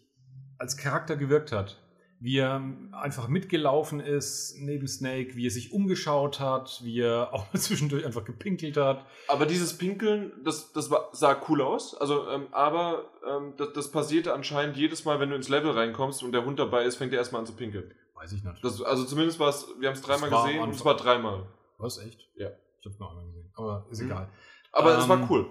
[0.58, 1.78] als Charakter gewirkt hat.
[2.20, 7.52] Wie er einfach mitgelaufen ist neben Snake, wie er sich umgeschaut hat, wie er auch
[7.54, 9.06] zwischendurch einfach gepinkelt hat.
[9.28, 11.96] Aber dieses Pinkeln, das, das war, sah cool aus.
[11.96, 16.22] Also, ähm, aber ähm, das, das passierte anscheinend jedes Mal, wenn du ins Level reinkommst
[16.22, 17.92] und der Hund dabei ist, fängt er erstmal an zu pinkeln.
[18.14, 18.64] Weiß ich nicht.
[18.64, 21.48] Das, also zumindest war es, wir haben es dreimal war gesehen und zwar dreimal.
[21.80, 22.30] Was, echt?
[22.36, 22.52] Ja.
[22.82, 23.50] Ich hab's noch einmal gesehen.
[23.56, 24.08] Aber ist Mhm.
[24.08, 24.30] egal.
[24.74, 25.46] Aber es war Ähm, cool.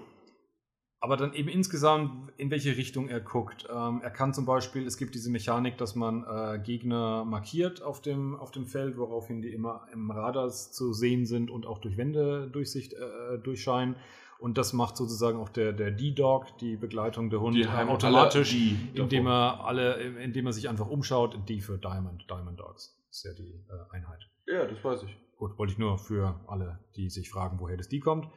[0.99, 3.67] aber dann eben insgesamt, in welche Richtung er guckt.
[3.73, 8.01] Ähm, er kann zum Beispiel, es gibt diese Mechanik, dass man äh, Gegner markiert auf
[8.01, 11.97] dem, auf dem Feld, woraufhin die immer im Radar zu sehen sind und auch durch
[11.97, 13.95] Wände Durchsicht äh, durchscheinen.
[14.39, 18.55] Und das macht sozusagen auch der, der D-Dog, die Begleitung der Hund, Die äh, automatisch,
[18.95, 21.37] indem er alle, indem er sich einfach umschaut.
[21.47, 22.97] D für Diamond, Diamond Dogs.
[23.11, 24.27] ist ja die äh, Einheit.
[24.47, 25.15] Ja, das weiß ich.
[25.41, 28.29] Gut, wollte ich nur für alle, die sich fragen, woher das die kommt.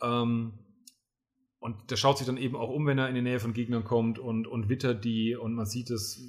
[0.00, 0.60] Ähm,
[1.58, 3.82] und der schaut sich dann eben auch um, wenn er in die Nähe von Gegnern
[3.82, 6.22] kommt und, und wittert die und man sieht es.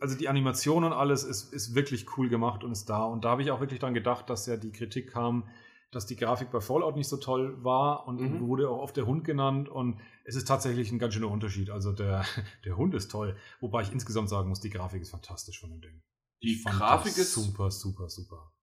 [0.00, 3.04] Also die Animation und alles ist, ist wirklich cool gemacht und ist da.
[3.04, 5.46] Und da habe ich auch wirklich dran gedacht, dass ja die Kritik kam,
[5.90, 8.40] dass die Grafik bei Fallout nicht so toll war und Mhm.
[8.40, 9.68] wurde auch oft der Hund genannt.
[9.68, 11.68] Und es ist tatsächlich ein ganz schöner Unterschied.
[11.68, 12.24] Also der,
[12.64, 13.36] der Hund ist toll.
[13.60, 16.00] Wobei ich insgesamt sagen muss, die Grafik ist fantastisch von dem Ding.
[16.42, 18.54] Die Grafik ist super, super, super.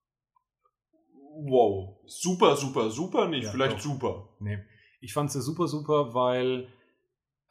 [1.45, 1.97] Wow.
[2.05, 3.45] Super, super, super nicht.
[3.45, 3.81] Ja, Vielleicht doch.
[3.81, 4.29] super.
[4.39, 4.59] Nee.
[4.99, 6.67] Ich fand sie super, super, weil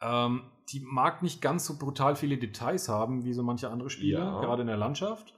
[0.01, 4.19] ähm, die mag nicht ganz so brutal viele Details haben wie so manche andere Spiele,
[4.19, 4.39] Ja.
[4.41, 5.33] gerade in der Landschaft.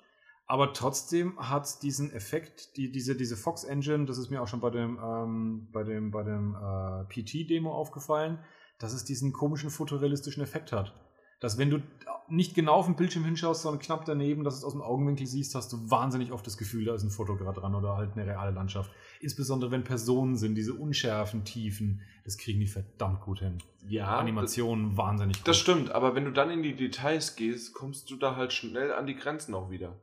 [0.48, 4.48] Aber trotzdem hat es diesen Effekt, die, diese, diese Fox Engine, das ist mir auch
[4.48, 8.40] schon bei dem, ähm, bei dem, bei dem äh, PT-Demo aufgefallen,
[8.80, 10.96] dass es diesen komischen fotorealistischen Effekt hat.
[11.40, 11.82] Dass wenn du
[12.28, 15.26] nicht genau auf den Bildschirm hinschaust, sondern knapp daneben, dass du es aus dem Augenwinkel
[15.26, 18.12] siehst, hast du wahnsinnig oft das Gefühl, da ist ein Foto gerade dran oder halt
[18.14, 18.92] eine reale Landschaft.
[19.20, 23.58] Insbesondere wenn Personen sind, diese unschärfen Tiefen, das kriegen die verdammt gut hin.
[23.88, 24.18] Ja.
[24.20, 25.48] Animationen wahnsinnig gut.
[25.48, 28.94] Das stimmt, aber wenn du dann in die Details gehst, kommst du da halt schnell
[28.94, 29.96] an die Grenzen auch wieder.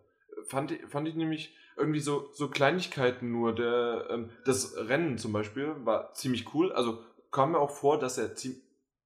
[0.49, 3.55] Fand, ich- fand ich nämlich irgendwie so, so Kleinigkeiten nur.
[3.55, 6.73] Der, ähm, das Rennen zum Beispiel war ziemlich cool.
[6.73, 6.99] Also
[7.31, 8.57] kam mir auch vor, dass er ziem-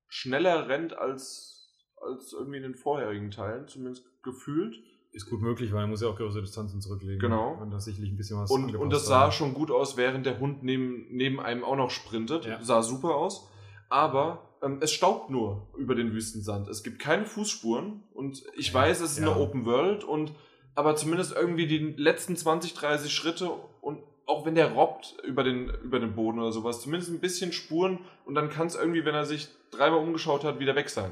[0.09, 1.60] schneller rennt als,
[2.01, 4.77] als irgendwie in den vorherigen Teilen, zumindest gefühlt.
[5.13, 7.19] Ist gut möglich, weil er muss ja auch größere Distanzen zurücklegen.
[7.19, 7.59] Genau.
[7.61, 10.39] Und da sicherlich ein bisschen was Und, und das sah schon gut aus, während der
[10.39, 12.47] Hund neben, neben einem auch noch sprintet.
[12.47, 12.63] Ja.
[12.63, 13.49] Sah super aus.
[13.89, 16.69] Aber ähm, es staubt nur über den Wüstensand.
[16.69, 18.05] Es gibt keine Fußspuren.
[18.15, 19.33] Und ich weiß, es ist ja.
[19.33, 20.05] eine Open World.
[20.05, 20.33] Und,
[20.77, 25.71] aber zumindest irgendwie die letzten 20, 30 Schritte und auch wenn der robbt über den,
[25.83, 29.15] über den Boden oder sowas, zumindest ein bisschen Spuren und dann kann es irgendwie, wenn
[29.15, 31.11] er sich dreimal umgeschaut hat, wieder weg sein.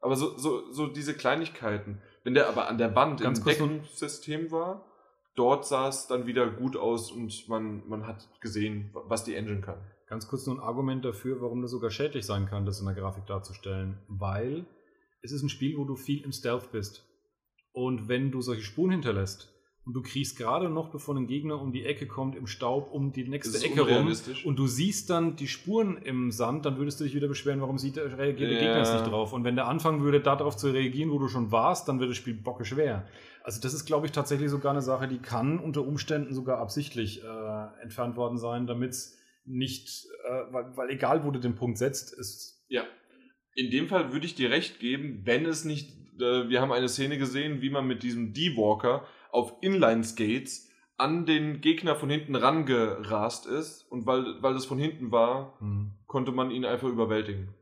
[0.00, 2.00] Aber so, so, so diese Kleinigkeiten.
[2.24, 4.84] Wenn der aber an der Wand Ganz im Deckensystem war,
[5.34, 9.60] dort sah es dann wieder gut aus und man, man hat gesehen, was die Engine
[9.60, 9.78] kann.
[10.06, 12.94] Ganz kurz nur ein Argument dafür, warum das sogar schädlich sein kann, das in der
[12.94, 13.98] Grafik darzustellen.
[14.08, 14.66] Weil
[15.22, 17.04] es ist ein Spiel, wo du viel im Stealth bist.
[17.72, 19.52] Und wenn du solche Spuren hinterlässt
[19.88, 23.10] und du kriegst gerade noch, bevor ein Gegner um die Ecke kommt, im Staub um
[23.10, 24.12] die nächste Ecke rum
[24.44, 27.78] und du siehst dann die Spuren im Sand, dann würdest du dich wieder beschweren, warum
[27.78, 28.58] sieht, reagiert der Ja.
[28.58, 29.32] Gegner jetzt nicht drauf.
[29.32, 32.18] Und wenn der anfangen würde, darauf zu reagieren, wo du schon warst, dann wird das
[32.18, 33.08] Spiel bocke schwer.
[33.42, 37.24] Also das ist, glaube ich, tatsächlich sogar eine Sache, die kann unter Umständen sogar absichtlich
[37.24, 39.16] äh, entfernt worden sein, damit es
[39.46, 42.84] nicht, äh, weil, weil egal, wo du den Punkt setzt, ist Ja.
[43.54, 46.90] In dem Fall würde ich dir recht geben, wenn es nicht, äh, wir haben eine
[46.90, 53.46] Szene gesehen, wie man mit diesem D-Walker auf Inline-Skates an den Gegner von hinten rangerast
[53.46, 55.58] ist und weil, weil das von hinten war,
[56.06, 57.54] konnte man ihn einfach überwältigen.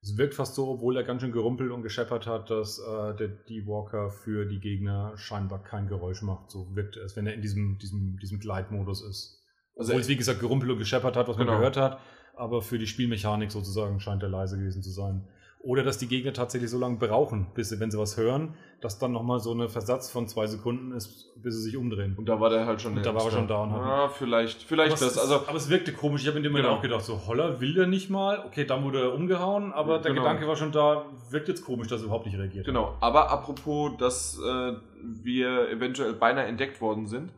[0.00, 3.28] Es wirkt fast so, obwohl er ganz schön gerumpelt und gescheppert hat, dass äh, der
[3.28, 6.52] D-Walker für die Gegner scheinbar kein Geräusch macht.
[6.52, 9.44] So wirkt es, wenn er in diesem, diesem, diesem Gleitmodus ist.
[9.76, 11.58] Also Obwohl es, wie gesagt, gerumpelt und gescheppert hat, was man Genau.
[11.58, 11.98] gehört hat.
[12.36, 15.26] Aber für die Spielmechanik sozusagen scheint er leise gewesen zu sein.
[15.60, 19.00] Oder dass die Gegner tatsächlich so lange brauchen, bis sie, wenn sie was hören, dass
[19.00, 22.14] dann nochmal so eine Versatz von zwei Sekunden ist, bis sie sich umdrehen.
[22.16, 22.96] Und da war der halt schon.
[22.96, 25.16] Und da war er schon da und hat- Ja, vielleicht, vielleicht aber, das.
[25.16, 26.22] es, Also, aber es wirkte komisch.
[26.22, 26.78] Ich habe in dem Moment Genau.
[26.78, 28.44] auch gedacht, so Holler will der nicht mal.
[28.46, 30.22] Okay, dann wurde er umgehauen, aber der Genau.
[30.22, 32.64] Gedanke war schon da, wirkt jetzt komisch, dass er überhaupt nicht reagiert.
[32.64, 37.32] Genau, aber apropos, dass äh, wir eventuell beinahe entdeckt worden sind,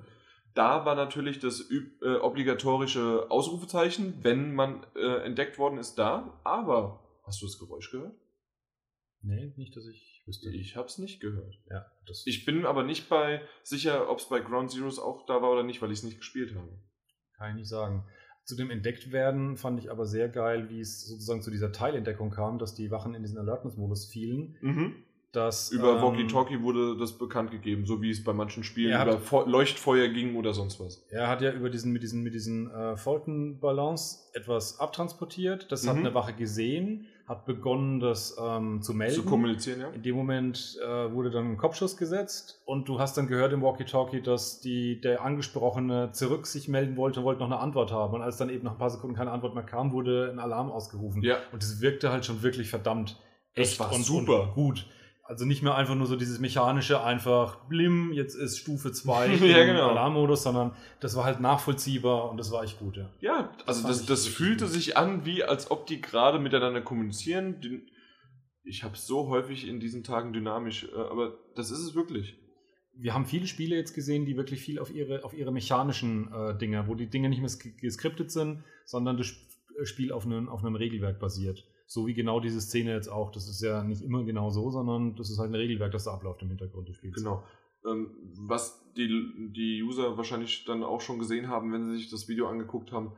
[0.55, 1.71] da war natürlich das
[2.03, 6.35] äh, obligatorische Ausrufezeichen, wenn man äh, entdeckt worden ist, da.
[6.45, 6.99] Aber
[7.31, 8.15] hast du das Geräusch gehört?
[9.23, 10.49] Nee, nicht, dass ich wüsste.
[10.51, 11.59] Ich habe es nicht gehört.
[11.71, 11.87] Ja,
[12.25, 15.63] Ich bin aber nicht bei sicher, ob es bei Ground Zeroes auch da war oder
[15.63, 16.69] nicht, weil ich es nicht gespielt habe.
[17.37, 18.05] kann ich nicht sagen.
[18.47, 22.59] Zu dem Entdecktwerden fand ich aber sehr geil, wie es sozusagen zu dieser Teilentdeckung kam,
[22.59, 24.57] dass die Wachen in diesen Alertness-Modus fielen.
[25.33, 29.07] Dass, Über ähm, Walkie-Talkie wurde das bekannt gegeben, so wie es bei manchen Spielen hat-
[29.07, 31.07] über Feu- Leuchtfeuer ging oder sonst was.
[31.11, 35.71] Er hat ja über diesen, mit diesen, mit diesen äh, Fulton-Ballons etwas abtransportiert.
[35.71, 36.07] Das hat Mhm.
[36.07, 39.15] eine Wache gesehen, hat begonnen, das ähm, zu melden.
[39.15, 39.89] Zu kommunizieren, ja?
[39.91, 43.63] In dem Moment äh, wurde dann ein Kopfschuss gesetzt und du hast dann gehört im
[43.63, 48.15] Walkie-Talkie, dass die, der Angesprochene zurück sich melden wollte und wollte noch eine Antwort haben.
[48.15, 50.71] Und als dann eben nach ein paar Sekunden keine Antwort mehr kam, wurde ein Alarm
[50.71, 51.23] ausgerufen.
[51.23, 51.37] Ja.
[51.53, 53.17] Und es wirkte halt schon wirklich verdammt
[53.55, 54.43] Das echt war und, super.
[54.43, 54.87] und gut.
[55.31, 59.65] Also nicht mehr einfach nur so dieses mechanische, einfach blim, jetzt ist Stufe 2 ja,
[59.65, 59.91] genau.
[59.91, 63.09] Alarmmodus, sondern das war halt nachvollziehbar und das war echt gut, ja.
[63.21, 64.75] Ja, also das, das, das fühlte gut.
[64.75, 67.55] sich an, wie als ob die gerade miteinander kommunizieren.
[68.65, 72.37] Ich habe es so häufig in diesen Tagen dynamisch, äh, aber das ist es wirklich.
[72.97, 76.59] Wir haben viele Spiele jetzt gesehen, die wirklich viel auf ihre, auf ihre mechanischen äh,
[76.59, 79.33] Dinge, wo die Dinge nicht mehr geskriptet sind, sondern das
[79.85, 81.65] Spiel auf einem, auf einem Regelwerk basiert.
[81.93, 83.33] So wie genau diese Szene jetzt auch.
[83.33, 86.13] Das ist ja nicht immer genau so, sondern das ist halt ein Regelwerk, das da
[86.13, 87.17] abläuft im Hintergrund des Spiels.
[87.17, 87.43] Genau.
[87.85, 88.15] Ähm,
[88.47, 89.09] was die,
[89.53, 93.15] die User wahrscheinlich dann auch schon gesehen haben, wenn sie sich das Video angeguckt haben,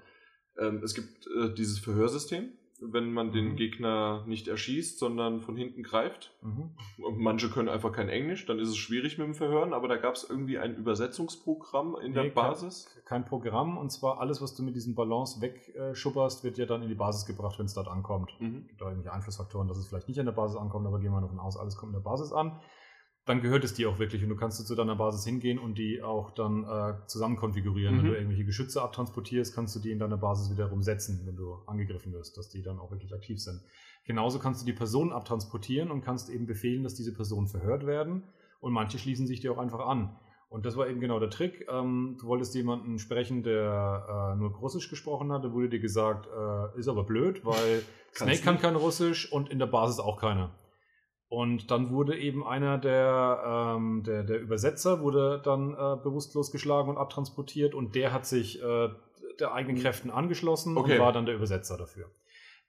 [0.56, 2.48] ähm, es gibt äh, dieses Verhörsystem
[2.90, 3.56] wenn man den mhm.
[3.56, 6.34] Gegner nicht erschießt, sondern von hinten greift.
[6.42, 6.70] Mhm.
[7.16, 10.14] Manche können einfach kein Englisch, dann ist es schwierig mit dem Verhören, aber da gab
[10.14, 12.90] es irgendwie ein Übersetzungsprogramm in nee, der Basis.
[13.04, 16.82] Kein, kein, Programm und zwar alles, was du mit diesem Balance wegschubberst, wird ja dann
[16.82, 18.32] in die Basis gebracht, wenn es dort ankommt.
[18.40, 18.66] Mhm.
[18.66, 21.20] Gibt da irgendwelche Einflussfaktoren, dass es vielleicht nicht an der Basis ankommt, aber gehen wir
[21.20, 22.58] davon aus, alles kommt in der Basis an
[23.24, 26.02] dann gehört es dir auch wirklich und du kannst zu deiner Basis hingehen und die
[26.02, 27.94] auch dann äh, zusammen konfigurieren.
[27.94, 27.98] Mhm.
[27.98, 31.54] Wenn du irgendwelche Geschütze abtransportierst, kannst du die in deiner Basis wiederum setzen, wenn du
[31.66, 33.60] angegriffen wirst, dass die dann auch wirklich aktiv sind.
[34.04, 38.24] Genauso kannst du die Personen abtransportieren und kannst eben befehlen, dass diese Personen verhört werden
[38.60, 40.16] und manche schließen sich dir auch einfach an.
[40.48, 41.66] Und das war eben genau der Trick.
[41.70, 45.44] Ähm, du wolltest jemanden sprechen, der äh, nur Russisch gesprochen hat.
[45.44, 47.82] Da wurde dir gesagt, äh, ist aber blöd, weil
[48.14, 50.50] Snake kann kein Russisch und in der Basis auch keiner.
[51.32, 56.90] Und dann wurde eben einer der, ähm, der, der Übersetzer wurde dann äh, bewusstlos geschlagen
[56.90, 58.90] und abtransportiert und der hat sich äh,
[59.40, 59.80] der eigenen mhm.
[59.80, 60.92] Kräften angeschlossen okay.
[60.92, 62.10] und war dann der Übersetzer dafür.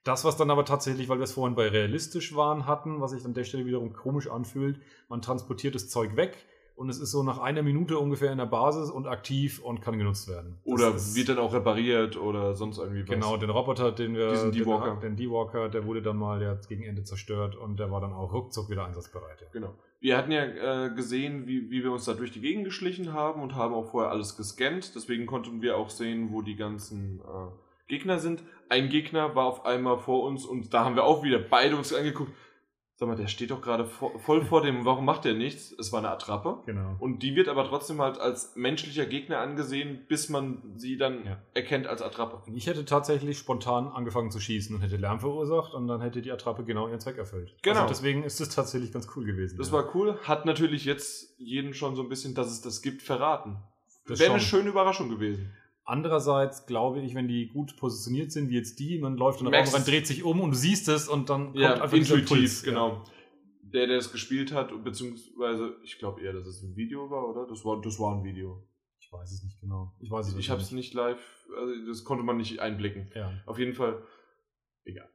[0.02, 3.22] Das, was dann aber tatsächlich, weil wir es vorhin bei realistisch waren hatten, was sich
[3.26, 6.46] an der Stelle wiederum komisch anfühlt, man transportiert das Zeug weg,
[6.76, 9.96] und es ist so nach einer Minute ungefähr in der Basis und aktiv und kann
[9.96, 10.58] genutzt werden.
[10.64, 13.10] Oder wird dann auch repariert oder sonst irgendwie was.
[13.10, 14.30] Genau, den Roboter, den wir.
[14.30, 14.96] Diesen D-Walker.
[15.00, 18.32] Den D-Walker, der wurde dann mal der gegen Ende zerstört und der war dann auch
[18.32, 19.40] ruckzuck wieder einsatzbereit.
[19.40, 19.46] Ja.
[19.52, 19.74] Genau.
[20.00, 20.44] Wir hatten ja
[20.86, 23.90] äh, gesehen, wie, wie wir uns da durch die Gegend geschlichen haben und haben auch
[23.90, 24.94] vorher alles gescannt.
[24.94, 28.42] Deswegen konnten wir auch sehen, wo die ganzen äh, Gegner sind.
[28.68, 31.94] Ein Gegner war auf einmal vor uns und da haben wir auch wieder beide uns
[31.94, 32.32] angeguckt
[32.96, 35.74] Sag mal, der steht doch gerade voll vor dem, warum macht der nichts?
[35.78, 36.62] Es war eine Attrappe.
[36.64, 36.94] Genau.
[37.00, 41.42] Und die wird aber trotzdem halt als menschlicher Gegner angesehen, bis man sie dann ja.
[41.54, 42.42] erkennt als Attrappe.
[42.52, 46.30] Ich hätte tatsächlich spontan angefangen zu schießen und hätte Lärm verursacht und dann hätte die
[46.30, 47.56] Attrappe genau ihren Zweck erfüllt.
[47.62, 47.80] Genau.
[47.80, 49.58] Also deswegen ist es tatsächlich ganz cool gewesen.
[49.58, 49.72] Das ja.
[49.72, 50.16] war cool.
[50.22, 53.56] Hat natürlich jetzt jeden schon so ein bisschen, dass es das gibt, verraten.
[54.06, 55.50] Wäre eine schöne Überraschung gewesen.
[55.86, 59.54] Andererseits glaube ich, wenn die gut positioniert sind, wie jetzt die, man läuft in den
[59.54, 62.28] Raum rein, dreht sich um und du siehst es und dann kommt ja, einfach intuitiv,
[62.28, 62.62] Puls.
[62.62, 62.88] genau.
[62.88, 63.04] Ja.
[63.62, 67.46] Der, der es gespielt hat, beziehungsweise ich glaube eher, dass es ein Video war, oder?
[67.46, 68.66] Das war, das war ein Video.
[68.98, 69.92] Ich weiß es nicht genau.
[70.00, 71.20] Ich weiß es Ich habe es nicht live,
[71.58, 73.10] also das konnte man nicht einblicken.
[73.14, 73.32] Ja.
[73.44, 74.02] Auf jeden Fall,
[74.84, 75.10] egal.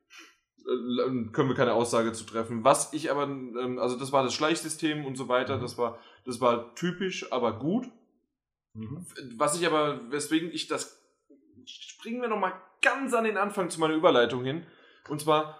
[0.68, 2.64] Äh, können wir keine Aussage zu treffen.
[2.64, 5.62] Was ich aber, ähm, also das war das Schleichsystem und so weiter, mhm.
[5.62, 7.88] das war, das war typisch, aber gut.
[8.74, 9.06] Mhm.
[9.38, 11.02] Was ich aber, weswegen ich das,
[11.66, 14.66] springen wir nochmal ganz an den Anfang zu meiner Überleitung hin.
[15.10, 15.60] Und zwar,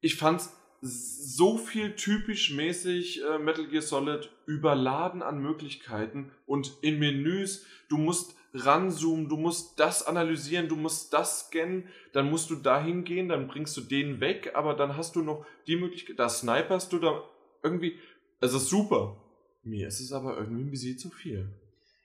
[0.00, 7.00] ich fand's so viel typisch mäßig äh, Metal Gear Solid überladen an Möglichkeiten und in
[7.00, 12.54] Menüs, du musst ranzoomen, du musst das analysieren, du musst das scannen, dann musst du
[12.54, 16.28] dahin gehen, dann bringst du den weg, aber dann hast du noch die Möglichkeit, da
[16.28, 17.24] sniperst du da
[17.62, 17.98] irgendwie,
[18.40, 19.20] es ist super.
[19.64, 21.52] Mir ist es aber irgendwie ein bisschen zu viel.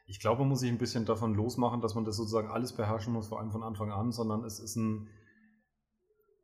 [0.05, 3.13] Ich glaube, man muss sich ein bisschen davon losmachen, dass man das sozusagen alles beherrschen
[3.13, 5.09] muss, vor allem von Anfang an, sondern es ist ein,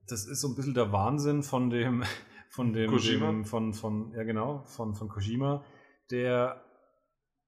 [0.07, 2.03] das ist so ein bisschen der Wahnsinn von dem,
[2.49, 5.64] von dem, dem von, von, ja genau, von, von Kojima,
[6.10, 6.64] der,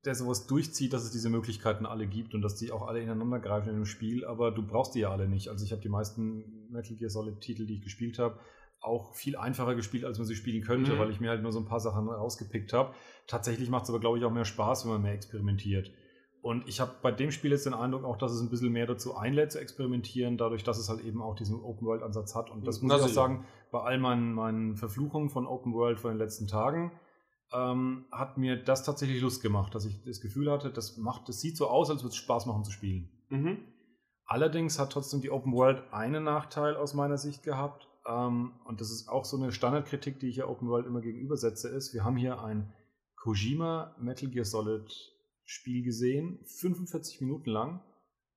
[0.05, 3.39] der sowas durchzieht, dass es diese Möglichkeiten alle gibt und dass die auch alle ineinander
[3.39, 5.47] greifen in dem Spiel, aber du brauchst die ja alle nicht.
[5.47, 8.39] Also ich habe die meisten Metal Gear Solid Titel, die ich gespielt habe,
[8.82, 10.99] auch viel einfacher gespielt, als man sie spielen könnte, mhm.
[10.99, 12.93] weil ich mir halt nur so ein paar Sachen rausgepickt habe.
[13.28, 15.91] Tatsächlich macht es aber, glaube ich, auch mehr Spaß, wenn man mehr experimentiert.
[16.42, 18.88] Und ich habe bei dem Spiel jetzt den Eindruck auch, dass es ein bisschen mehr
[18.88, 22.50] dazu einlädt zu experimentieren, dadurch, dass es halt eben auch diesen Open-World-Ansatz hat.
[22.50, 26.12] Und das muss das ich auch sagen, bei all meinen, meinen Verfluchungen von Open-World von
[26.12, 26.92] den letzten Tagen,
[27.54, 31.42] ähm, hat mir das tatsächlich Lust gemacht, dass ich das Gefühl hatte, das macht, das
[31.42, 33.10] sieht so aus, als würde es Spaß machen zu spielen.
[33.30, 33.60] Mhm.
[34.26, 37.88] Allerdings hat trotzdem die Open World einen Nachteil aus meiner Sicht gehabt.
[38.08, 41.70] Ähm, und das ist auch so eine Standardkritik, die ich ja Open World immer gegenübersetze,
[41.70, 42.74] ist, wir haben hier ein
[43.18, 44.89] Kojima Metal Gear Solid
[45.52, 47.82] Spiel gesehen, 45 Minuten lang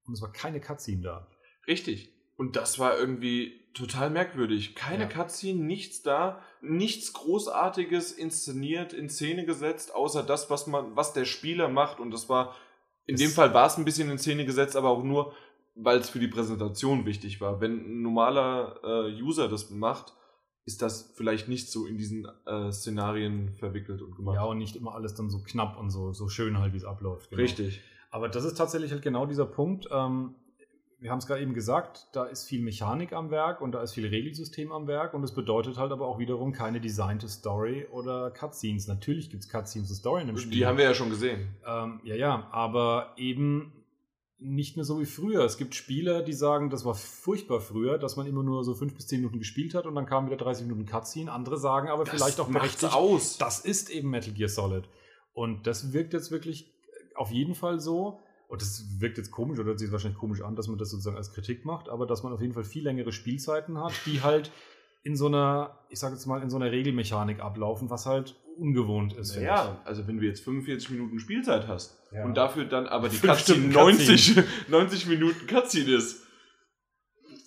[0.05, 1.29] und es war keine Cutscene da.
[1.69, 2.13] Richtig.
[2.37, 4.75] Und das war irgendwie total merkwürdig.
[4.75, 5.09] Keine ja.
[5.09, 11.25] Cutscene, nichts da, nichts Großartiges inszeniert, in Szene gesetzt, außer das, was man, was der
[11.25, 12.01] Spieler macht.
[12.01, 12.57] Und das war,
[13.07, 15.35] in es dem Fall war es ein bisschen in Szene gesetzt, aber auch nur,
[15.77, 17.61] weil es für die Präsentation wichtig war.
[17.61, 20.15] Wenn ein normaler äh, User das macht,
[20.67, 24.37] ist das vielleicht nicht so in diesen äh, Szenarien verwickelt und gemacht.
[24.37, 26.85] Ja, und nicht immer alles dann so knapp und so, so schön halt, wie es
[26.85, 27.31] abläuft.
[27.31, 27.43] Genau.
[27.43, 27.83] Richtig.
[28.11, 29.89] Aber das ist tatsächlich halt genau dieser Punkt.
[29.91, 30.35] Ähm,
[31.01, 33.93] wir haben es gerade eben gesagt, da ist viel Mechanik am Werk und da ist
[33.93, 38.31] viel Regelsystem am Werk und das bedeutet halt aber auch wiederum keine designte Story oder
[38.31, 38.89] Cutscenes.
[38.89, 40.53] Natürlich gibt es Cutscenes und Story in dem Spiel.
[40.53, 41.49] Die haben wir ja schon gesehen.
[41.67, 43.73] Ähm, ja, ja, aber eben
[44.45, 45.43] nicht mehr so wie früher.
[45.45, 48.95] Es gibt Spieler, die sagen, das war furchtbar früher, dass man immer nur so fünf
[48.95, 51.33] bis zehn Minuten gespielt hat und dann kam wieder 30 Minuten Cutscene.
[51.33, 53.39] Andere sagen aber das vielleicht auch berechtigt, aus.
[53.39, 54.85] das ist eben Metal Gear Solid.
[55.33, 56.71] Und das wirkt jetzt wirklich
[57.15, 58.21] auf jeden Fall so.
[58.47, 61.33] Und das wirkt jetzt komisch oder sieht wahrscheinlich komisch an, dass man das sozusagen als
[61.33, 64.53] Kritik macht, aber dass man auf jeden Fall viel längere Spielzeiten hat, die halt
[65.03, 69.13] in so einer, ich sage jetzt mal, in so einer Regelmechanik ablaufen, was halt ungewohnt
[69.15, 69.37] ist.
[69.37, 72.25] Ja, also wenn du jetzt 45 Minuten Spielzeit hast ja.
[72.25, 74.37] und dafür dann aber die Cutscene 90,
[74.69, 76.25] 90 Minuten Cutscene ist,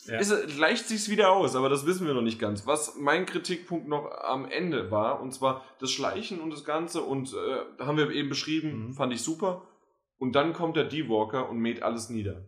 [0.08, 0.20] ja.
[0.20, 2.66] ist gleicht sich's wieder aus, aber das wissen wir noch nicht ganz.
[2.66, 7.34] Was mein Kritikpunkt noch am Ende war, und zwar das Schleichen und das Ganze, und
[7.34, 8.94] äh, haben wir eben beschrieben, mhm.
[8.94, 9.64] fand ich super.
[10.18, 12.46] Und dann kommt der D-Walker und mäht alles nieder.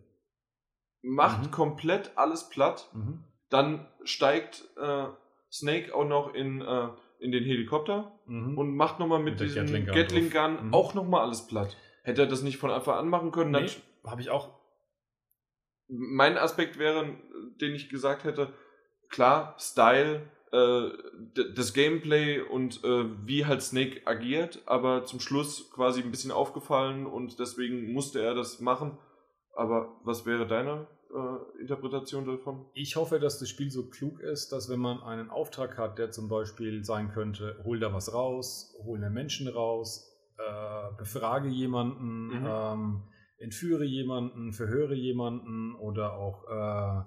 [1.02, 1.50] Macht mhm.
[1.50, 2.90] komplett alles platt.
[2.92, 3.24] Mhm.
[3.48, 5.06] Dann steigt äh,
[5.52, 6.88] Snake auch noch in äh,
[7.20, 8.56] in den Helikopter mhm.
[8.58, 10.74] und macht nochmal mit, mit diesem Gatling Gun, Gatling Gun mhm.
[10.74, 11.76] auch nochmal alles platt.
[12.02, 13.66] Hätte er das nicht von Anfang an machen können, nee,
[14.04, 14.58] habe ich auch.
[15.88, 17.16] Mein Aspekt wäre,
[17.60, 18.52] den ich gesagt hätte,
[19.08, 20.88] klar, Style, äh,
[21.54, 27.06] das Gameplay und äh, wie halt Snake agiert, aber zum Schluss quasi ein bisschen aufgefallen
[27.06, 28.98] und deswegen musste er das machen.
[29.54, 32.66] Aber was wäre deine äh, Interpretation davon?
[32.74, 36.10] Ich hoffe, dass das Spiel so klug ist, dass wenn man einen Auftrag hat, der
[36.10, 42.28] zum Beispiel sein könnte, hol da was raus, hol einen Menschen raus, äh, befrage jemanden,
[42.28, 42.46] mhm.
[42.46, 43.02] ähm,
[43.38, 47.00] entführe jemanden, verhöre jemanden oder auch äh,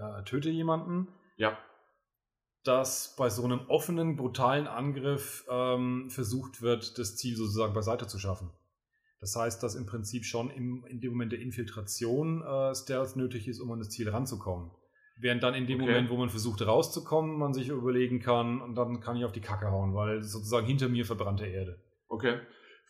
[0.00, 1.08] äh, töte jemanden.
[1.36, 1.58] Ja.
[2.64, 8.18] Dass bei so einem offenen, brutalen Angriff ähm, versucht wird, das Ziel sozusagen beiseite zu
[8.18, 8.50] schaffen.
[9.20, 13.48] Das heißt, dass im Prinzip schon im, in dem Moment der Infiltration äh, Stealth nötig
[13.48, 14.70] ist, um an das Ziel ranzukommen.
[15.18, 15.90] Während dann in dem okay.
[15.90, 19.42] Moment, wo man versucht rauszukommen, man sich überlegen kann, und dann kann ich auf die
[19.42, 21.78] Kacke hauen, weil sozusagen hinter mir verbrannte Erde.
[22.08, 22.40] Okay.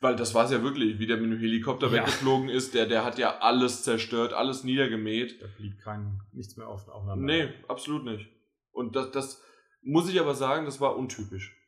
[0.01, 1.95] Weil das war es ja wirklich, wie der mit dem Helikopter ja.
[1.95, 5.43] weggeflogen ist, der, der hat ja alles zerstört, alles niedergemäht.
[5.43, 7.25] Da blieb kein, nichts mehr auf, aufeinander.
[7.25, 8.29] Nee, absolut nicht.
[8.71, 9.43] Und das, das
[9.83, 11.60] muss ich aber sagen, das war untypisch.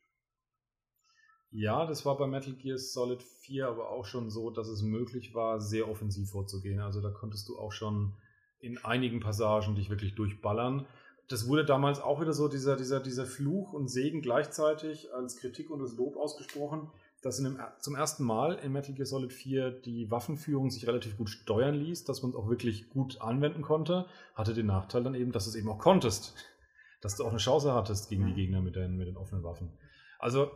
[1.52, 5.34] Ja, das war bei Metal Gear Solid 4 aber auch schon so, dass es möglich
[5.34, 6.80] war, sehr offensiv vorzugehen.
[6.80, 8.14] Also da konntest du auch schon
[8.58, 10.86] in einigen Passagen dich wirklich durchballern.
[11.28, 15.70] Das wurde damals auch wieder so, dieser, dieser, dieser Fluch und Segen gleichzeitig als Kritik
[15.70, 16.90] und als Lob ausgesprochen,
[17.20, 21.18] dass in dem, zum ersten Mal in Metal Gear Solid 4 die Waffenführung sich relativ
[21.18, 25.14] gut steuern ließ, dass man es auch wirklich gut anwenden konnte, hatte den Nachteil dann
[25.14, 26.34] eben, dass du es eben auch konntest.
[27.02, 28.36] Dass du auch eine Chance hattest gegen die mhm.
[28.36, 29.70] Gegner mit den, mit den offenen Waffen.
[30.18, 30.50] Also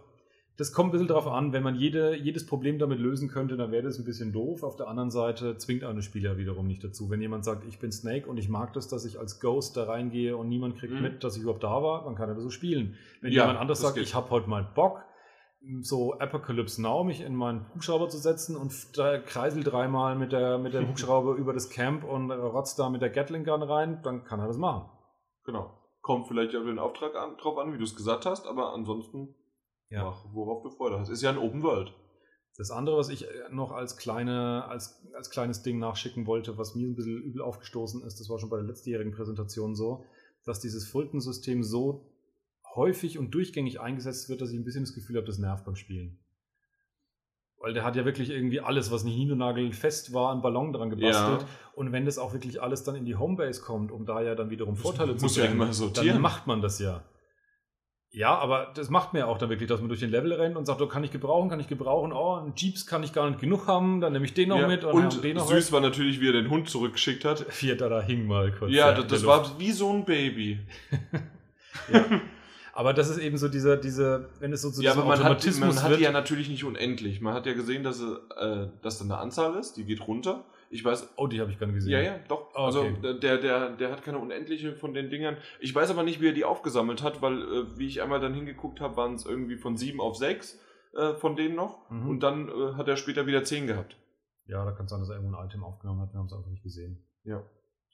[0.58, 3.72] das kommt ein bisschen darauf an, wenn man jede, jedes Problem damit lösen könnte, dann
[3.72, 4.62] wäre das ein bisschen doof.
[4.62, 7.10] Auf der anderen Seite zwingt eine Spieler wiederum nicht dazu.
[7.10, 9.84] Wenn jemand sagt, ich bin Snake und ich mag das, dass ich als Ghost da
[9.84, 11.02] reingehe und niemand kriegt mhm.
[11.02, 12.94] mit, dass ich überhaupt da war, dann kann er das so spielen.
[13.20, 14.04] Wenn ja, jemand anders sagt, geht.
[14.04, 15.04] ich habe heute mal Bock,
[15.80, 20.56] so Apocalypse Now, mich in meinen Hubschrauber zu setzen und da kreisel dreimal mit der,
[20.56, 24.24] mit dem Hubschrauber über das Camp und rotzt da mit der Gatling Gun rein, dann
[24.24, 24.88] kann er das machen.
[25.44, 25.70] Genau.
[26.00, 29.34] Kommt vielleicht auf den Auftrag an, drauf an, wie du es gesagt hast, aber ansonsten
[29.90, 30.04] ja.
[30.04, 31.08] Mach, worauf du Freude hast.
[31.08, 31.92] Ist ja ein Open World.
[32.56, 36.74] Das andere, was ich äh, noch als, kleine, als, als kleines Ding nachschicken wollte, was
[36.74, 40.04] mir ein bisschen übel aufgestoßen ist, das war schon bei der letztjährigen Präsentation so,
[40.44, 42.10] dass dieses Fulton-System so
[42.74, 45.76] häufig und durchgängig eingesetzt wird, dass ich ein bisschen das Gefühl habe, das nervt beim
[45.76, 46.18] Spielen.
[47.58, 50.90] Weil der hat ja wirklich irgendwie alles, was nicht niedernagel fest war, einen Ballon dran
[50.90, 51.42] gebastelt.
[51.42, 51.48] Ja.
[51.74, 54.50] Und wenn das auch wirklich alles dann in die Homebase kommt, um da ja dann
[54.50, 57.02] wiederum Vorteile das zu bringen, ja dann macht man das ja.
[58.16, 60.64] Ja, aber das macht mir auch dann wirklich, dass man durch den Level rennt und
[60.64, 63.42] sagt, oh, kann ich gebrauchen, kann ich gebrauchen, oh, einen Jeeps kann ich gar nicht
[63.42, 65.72] genug haben, dann nehme ich den noch ja, mit und, und den noch süß mit.
[65.72, 67.40] war natürlich, wie er den Hund zurückgeschickt hat.
[67.50, 68.72] Vierter da hing mal kurz.
[68.72, 70.60] Ja, das, das war wie so ein Baby.
[71.92, 72.04] ja.
[72.72, 75.76] Aber das ist eben so dieser, diese, wenn es so zu ja, aber man Automatismus
[75.76, 77.20] hat, man hat die ja natürlich nicht unendlich.
[77.20, 80.42] Man hat ja gesehen, dass, äh, dass da eine Anzahl ist, die geht runter.
[80.70, 81.14] Ich weiß.
[81.16, 81.92] Oh, die habe ich gar nicht gesehen.
[81.92, 82.50] Ja, ja, doch.
[82.54, 85.36] Oh, also der, der, der hat keine unendliche von den Dingern.
[85.60, 88.34] Ich weiß aber nicht, wie er die aufgesammelt hat, weil, äh, wie ich einmal dann
[88.34, 90.58] hingeguckt habe, waren es irgendwie von sieben auf sechs
[90.96, 91.88] äh, von denen noch.
[91.90, 92.08] Mhm.
[92.08, 93.96] Und dann äh, hat er später wieder zehn gehabt.
[94.46, 96.12] Ja, da kann es sein, dass er irgendwo ein Item aufgenommen hat.
[96.12, 97.04] Wir haben es einfach nicht gesehen.
[97.24, 97.42] Ja.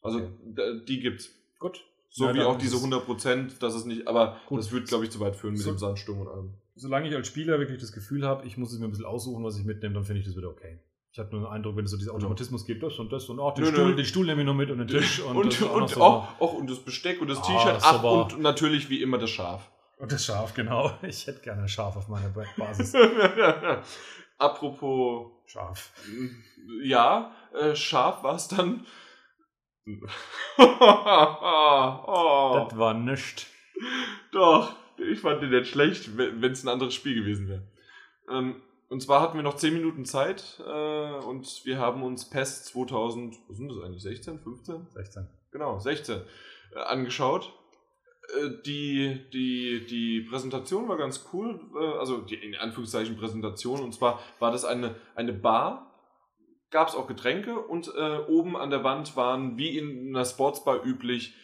[0.02, 0.84] Also okay.
[0.86, 1.30] die gibt's.
[1.58, 1.84] Gut.
[2.10, 4.58] So ja, wie auch diese 100 Prozent, dass es nicht, aber Gut.
[4.58, 6.54] das wird, glaube ich, zu weit führen mit so, dem Sandsturm und allem.
[6.74, 9.42] Solange ich als Spieler wirklich das Gefühl habe, ich muss es mir ein bisschen aussuchen,
[9.44, 10.78] was ich mitnehme, dann finde ich das wieder okay.
[11.12, 13.38] Ich hatte nur den Eindruck, wenn es so diesen Automatismus gibt, das und das und
[13.38, 13.96] auch den, nö, Stuhl, nö.
[13.96, 16.54] den Stuhl nehme ich noch mit und den Tisch und, und, das, und, auch, auch,
[16.54, 17.82] und das Besteck und das ah, T-Shirt.
[17.82, 19.70] Ach, und natürlich wie immer das Schaf.
[19.98, 20.90] Und das Schaf, genau.
[21.02, 22.94] Ich hätte gerne ein Schaf auf meiner Basis.
[24.38, 25.92] Apropos Schaf.
[26.82, 28.86] Ja, äh, scharf war es dann.
[30.58, 32.66] Oh.
[32.68, 33.46] Das war nichts.
[34.30, 37.68] Doch, ich fand den nicht schlecht, wenn es ein anderes Spiel gewesen wäre.
[38.30, 38.62] Ähm,
[38.92, 43.38] und zwar hatten wir noch 10 Minuten Zeit äh, und wir haben uns PES 2000,
[43.48, 44.86] was sind das eigentlich, 16, 15?
[44.90, 45.28] 16.
[45.50, 46.20] Genau, 16
[46.74, 47.54] äh, angeschaut.
[48.38, 53.94] Äh, die, die, die Präsentation war ganz cool, äh, also die in Anführungszeichen Präsentation, und
[53.94, 55.90] zwar war das eine, eine Bar,
[56.70, 60.84] gab es auch Getränke und äh, oben an der Wand waren wie in einer Sportsbar
[60.84, 61.34] üblich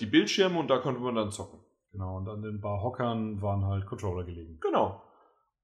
[0.00, 1.60] die Bildschirme und da konnte man dann zocken.
[1.92, 4.58] Genau, und an den Barhockern waren halt Controller gelegen.
[4.58, 5.02] Genau.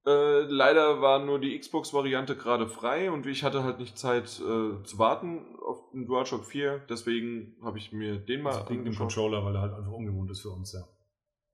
[0.05, 4.83] Äh, leider war nur die Xbox-Variante gerade frei und ich hatte halt nicht Zeit äh,
[4.83, 8.97] zu warten auf den DualShock 4, deswegen habe ich mir den mal also wegen dem
[8.97, 10.81] Controller, weil er halt einfach ungewohnt ist für uns, ja.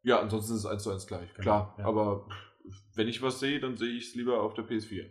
[0.02, 1.74] Ja, ansonsten ist es eins zu eins gleich, Genau, klar.
[1.78, 1.84] ja.
[1.84, 2.26] Aber
[2.94, 5.04] wenn ich was sehe, dann sehe ich es lieber auf der PS4.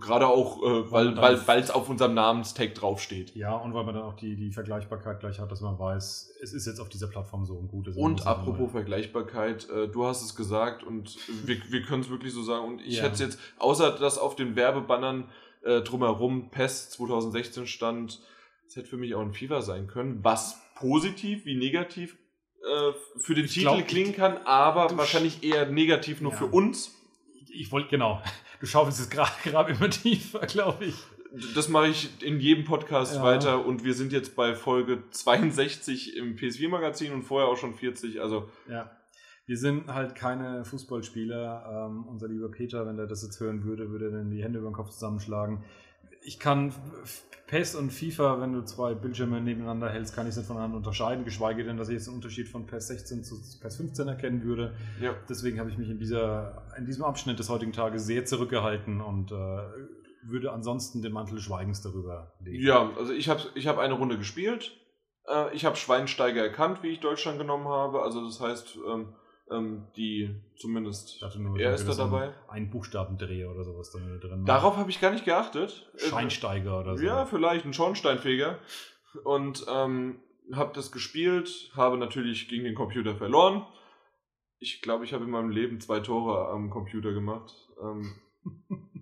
[0.00, 3.34] Gerade auch, äh, weil weil weil es auf unserem Namenstag draufsteht.
[3.34, 6.52] Ja, und weil man dann auch die, die Vergleichbarkeit gleich hat, dass man weiß, es
[6.52, 7.96] ist jetzt auf dieser Plattform so und gut ist.
[7.96, 11.16] Und apropos Vergleichbarkeit, äh, du hast es gesagt und
[11.46, 12.66] wir, wir können es wirklich so sagen.
[12.66, 13.04] Und ich Ja.
[13.04, 15.30] hätte es jetzt, außer dass auf den Werbebannern
[15.62, 18.20] äh, drumherum PES 2016 stand,
[18.68, 22.16] es hätte für mich auch ein FIFA sein können, was positiv wie negativ
[22.62, 26.38] äh, für den Ich Titel glaub, klingen kann, aber wahrscheinlich eher negativ nur Ja.
[26.38, 26.92] für uns.
[27.40, 28.20] Ich, ich wollte, genau.
[28.60, 30.94] Du schaufelst es gerade grad immer tiefer, glaube ich.
[31.54, 33.22] Das mache ich in jedem Podcast Ja.
[33.22, 38.20] weiter und wir sind jetzt bei Folge 62 im PS4-Magazin und vorher auch schon 40.
[38.20, 38.90] Also Ja.
[39.48, 41.86] Wir sind halt keine Fußballspieler.
[41.88, 44.58] Ähm, unser lieber Peter, wenn er das jetzt hören würde, würde er dann die Hände
[44.58, 45.62] über den Kopf zusammenschlagen.
[46.26, 46.74] Ich kann
[47.46, 51.24] PES und FIFA, wenn du zwei Bildschirme nebeneinander hältst, kann ich es nicht voneinander unterscheiden,
[51.24, 54.74] geschweige denn, dass ich jetzt einen Unterschied von PES 16 zu PES 15 erkennen würde.
[55.00, 55.14] ja.
[55.28, 59.30] Deswegen habe ich mich in, dieser, in diesem Abschnitt des heutigen Tages sehr zurückgehalten und
[59.30, 59.34] äh,
[60.24, 62.64] würde ansonsten den Mantel Schweigens darüber legen.
[62.64, 64.72] Ja, also ich habe ich hab eine Runde gespielt.
[65.28, 68.02] Äh, ich habe Schweinsteiger erkannt, wie ich Deutschland genommen habe.
[68.02, 69.14] Also das heißt, ähm,
[69.50, 72.34] ähm, die zumindest er da ist da dabei.
[72.48, 74.44] Ein Buchstabendreher oder sowas dann drin.
[74.44, 75.90] Darauf habe ich gar nicht geachtet.
[75.96, 77.04] Äh, Scheinsteiger oder so.
[77.04, 78.58] Ja, vielleicht ein Schornsteinfeger.
[79.24, 80.20] Und ähm,
[80.52, 83.66] habe das gespielt, habe natürlich gegen den Computer verloren.
[84.58, 87.54] Ich glaube, ich habe in meinem Leben zwei Tore am Computer gemacht.
[87.80, 88.14] Ähm,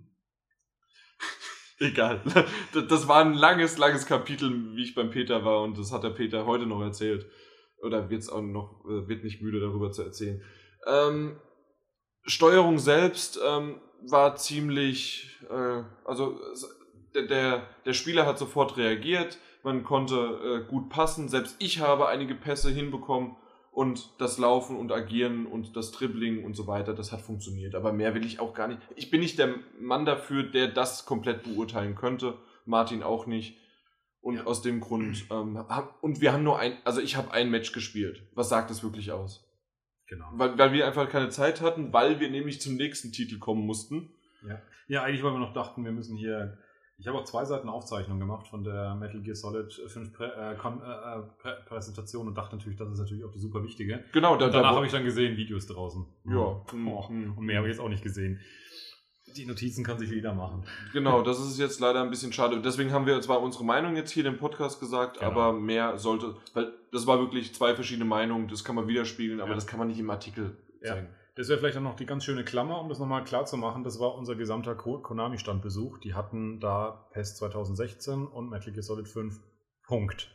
[1.79, 2.21] Egal.
[2.89, 6.09] Das war ein langes, langes Kapitel, wie ich beim Peter war und das hat der
[6.09, 7.25] Peter heute noch erzählt.
[7.81, 10.41] Oder wird's auch noch, äh, wird nicht müde darüber zu erzählen.
[10.87, 11.39] Ähm,
[12.25, 16.39] Steuerung selbst ähm, war ziemlich, äh, also
[17.13, 22.35] der, der Spieler hat sofort reagiert, man konnte äh, gut passen, selbst ich habe einige
[22.35, 23.35] Pässe hinbekommen
[23.71, 27.75] und das Laufen und Agieren und das Dribbling und so weiter, das hat funktioniert.
[27.75, 28.79] Aber mehr will ich auch gar nicht.
[28.95, 32.35] Ich bin nicht der Mann dafür, der das komplett beurteilen könnte.
[32.65, 33.57] Martin auch nicht.
[34.25, 34.45] Und Ja.
[34.45, 37.71] aus dem Grund, ähm, hab, und wir haben nur ein, also ich habe ein Match
[37.73, 38.23] gespielt.
[38.33, 39.47] Was sagt es wirklich aus?
[40.07, 40.25] Genau.
[40.33, 44.09] Weil, weil wir einfach keine Zeit hatten, weil wir nämlich zum nächsten Titel kommen mussten.
[44.87, 46.57] Ja, eigentlich, weil wir noch dachten, wir müssen hier.
[46.97, 50.53] Ich habe auch zwei Seiten Aufzeichnung gemacht von der Metal Gear Solid 5 Prä äh,
[50.53, 54.05] äh, äh, Prä Präsentation und dachte natürlich, das ist natürlich auch das super Wichtige.
[54.13, 56.05] Genau, da, Und danach da habe ich dann gesehen, Videos draußen.
[56.25, 56.35] Ja.
[56.37, 57.37] Oh, Mhm.
[57.37, 58.39] und mehr habe ich jetzt auch nicht gesehen.
[59.35, 60.63] Die Notizen kann sich jeder machen.
[60.93, 62.61] Genau, das ist jetzt leider ein bisschen schade.
[62.61, 65.31] Deswegen haben wir zwar unsere Meinung jetzt hier im Podcast gesagt, Genau.
[65.31, 69.49] aber mehr sollte, weil das war wirklich zwei verschiedene Meinungen, das kann man widerspiegeln, aber
[69.49, 69.55] Ja.
[69.55, 70.93] das kann man nicht im Artikel Ja.
[70.93, 71.09] zeigen.
[71.35, 73.83] Das wäre vielleicht auch noch die ganz schöne Klammer, um das nochmal klar zu machen.
[73.83, 75.97] Das war unser gesamter Ko- Konami-Standbesuch.
[75.97, 79.41] Die hatten da PES 2016 und Metal Gear Solid 5.
[79.85, 80.31] Punkt.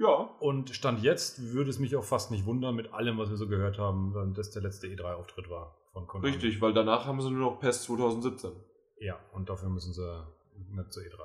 [0.00, 3.36] Ja, Und Stand jetzt würde es mich auch fast nicht wundern, mit allem, was wir
[3.36, 6.30] so gehört haben, wenn das der letzte E3-Auftritt war von Konami.
[6.32, 8.52] richtig, weil danach haben sie nur noch PES 2017.
[9.00, 10.26] Ja, und dafür müssen sie
[10.70, 11.18] nicht zur E3.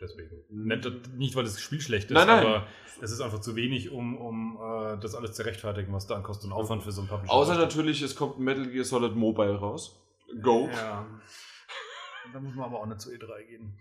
[0.00, 0.36] Deswegen.
[0.48, 2.46] Nicht, nicht weil das Spiel schlecht ist, Nein, nein.
[2.46, 2.66] aber
[3.02, 6.22] es ist einfach zu wenig, um, um äh, das alles zu rechtfertigen, was da an
[6.22, 9.16] Kosten und Aufwand für so ein Publisher Außer natürlich, es kommt ein Metal Gear Solid
[9.16, 10.00] Mobile raus.
[10.40, 10.68] Go.
[10.72, 11.04] Ja.
[12.32, 13.76] Da muss man aber auch nicht zur E3 gehen.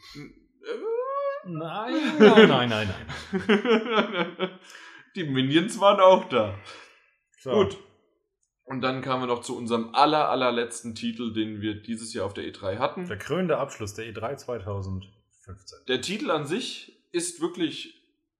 [1.47, 2.93] Nein, nein, nein, nein,
[3.37, 4.49] nein.
[5.15, 6.57] Die Minions waren auch da.
[7.39, 7.51] So.
[7.51, 7.77] Gut.
[8.65, 12.33] Und dann kamen wir noch zu unserem aller, allerletzten Titel, den wir dieses Jahr auf
[12.33, 13.07] der E3 hatten.
[13.07, 15.79] Der krönende Abschluss der E3 2015.
[15.87, 17.95] Der Titel an sich ist wirklich,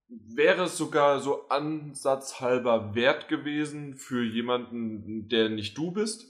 [0.10, 6.26] wäre es sogar so ansatzhalber wert gewesen für jemanden, der nicht du bist.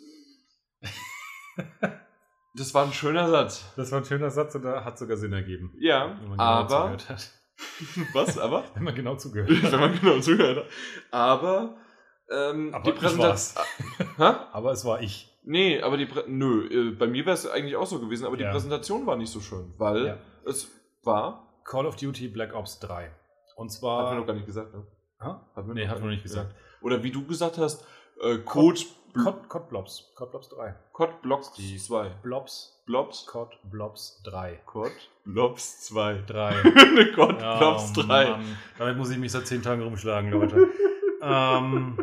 [2.57, 3.65] Das war ein schöner Satz.
[3.75, 5.73] Das war ein schöner Satz und der hat sogar Sinn ergeben.
[5.79, 6.69] Ja, Wenn man genau aber.
[6.69, 7.31] zugehört hat.
[8.13, 8.38] Was?
[8.38, 8.63] Aber?
[8.75, 9.71] Wenn man genau zugehört hat.
[9.71, 10.65] Wenn man genau zuhört.
[11.11, 11.77] Aber
[12.29, 13.63] Ähm, Aber die Präsentation.
[14.17, 15.34] Aber es war ich.
[15.43, 18.35] Nee, aber die Prä Nö, äh, bei mir wäre es eigentlich auch so gewesen, aber
[18.35, 18.51] die Ja.
[18.51, 20.17] Präsentation war nicht so schön, weil Ja.
[20.45, 20.69] es
[21.03, 21.61] war.
[21.63, 23.11] Call of Duty Black Ops 3.
[23.55, 24.03] Und Hat zwar.
[24.09, 24.85] man noch gar nicht gesagt, ne?
[25.21, 25.49] Ha?
[25.55, 26.53] Hat man Nee, noch hat man nicht gesagt.
[26.81, 27.85] Oder wie du gesagt hast,
[28.22, 28.80] äh, Code
[29.14, 30.11] Cod, Cod Blobs.
[30.15, 30.76] Cod Blobs 3.
[30.94, 32.10] Code Blocks Die- 2.
[32.22, 32.84] Blobs.
[32.85, 33.26] Blobs.
[33.26, 34.61] Cod Blobs 3.
[34.65, 34.91] Code
[35.26, 36.23] Blobs 2.
[36.27, 36.49] 3.
[36.49, 38.30] Eine Code Blobs 3.
[38.30, 38.57] Mann.
[38.77, 40.68] Damit muss ich mich seit 10 Tagen rumschlagen, Leute.
[41.22, 41.98] ähm,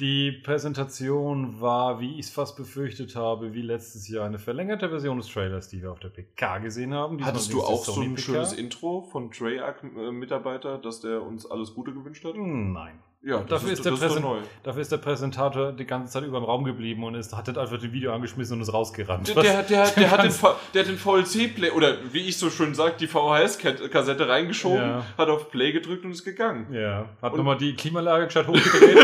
[0.00, 5.18] die Präsentation war, wie ich es fast befürchtet habe, wie letztes Jahr eine verlängerte Version
[5.18, 7.18] des Trailers, die wir auf der PK gesehen haben.
[7.18, 8.22] Diesmal Hattest du auch so ein PK.
[8.22, 12.34] schönes Intro von Treyarch-Mitarbeiter, dass der uns alles Gute gewünscht hat?
[12.36, 13.02] Nein.
[13.24, 14.38] Ja, Dafür ist Präsent- neu.
[14.64, 17.56] Dafür ist der Präsentator die ganze Zeit über im Raum geblieben und ist, hat dann
[17.56, 19.28] einfach den Video angeschmissen und ist rausgerannt.
[19.28, 20.32] Der, der, der, der, hat den,
[20.74, 25.06] der hat den VLC-Play, oder wie ich so schön sage, die VHS-Kassette reingeschoben, Ja.
[25.16, 26.66] hat auf Play gedrückt und ist gegangen.
[26.74, 28.98] ja, hat nochmal die Klimaanlage gescheit hochgedreht.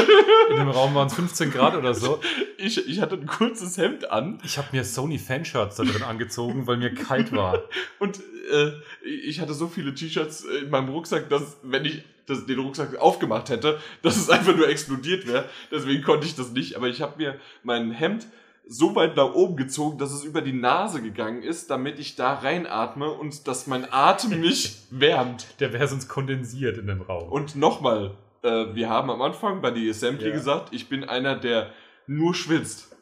[0.51, 2.21] In dem Raum waren es 15 Grad oder so.
[2.61, 6.67] Ich, ich hatte ein kurzes Hemd an Ich habe mir Sony Fanshirts da drin angezogen,
[6.67, 7.63] weil mir kalt war.
[8.01, 8.19] und
[8.53, 8.73] äh,
[9.07, 13.49] ich hatte so viele T-Shirts in meinem Rucksack, dass, wenn ich das, den Rucksack aufgemacht
[13.51, 15.45] hätte, dass es einfach nur explodiert wäre.
[15.71, 16.77] Deswegen konnte ich das nicht.
[16.77, 18.27] Aber ich habe mir mein Hemd
[18.71, 22.35] so weit nach oben gezogen, dass es über die Nase gegangen ist, damit ich da
[22.35, 25.47] reinatme und dass mein Atem mich wärmt.
[25.61, 27.31] Der wäre sonst kondensiert in dem Raum.
[27.33, 30.35] Und nochmal, äh, wir haben am Anfang bei die Assembly Ja.
[30.35, 31.71] gesagt, ich bin einer, der
[32.07, 32.95] nur schwitzt.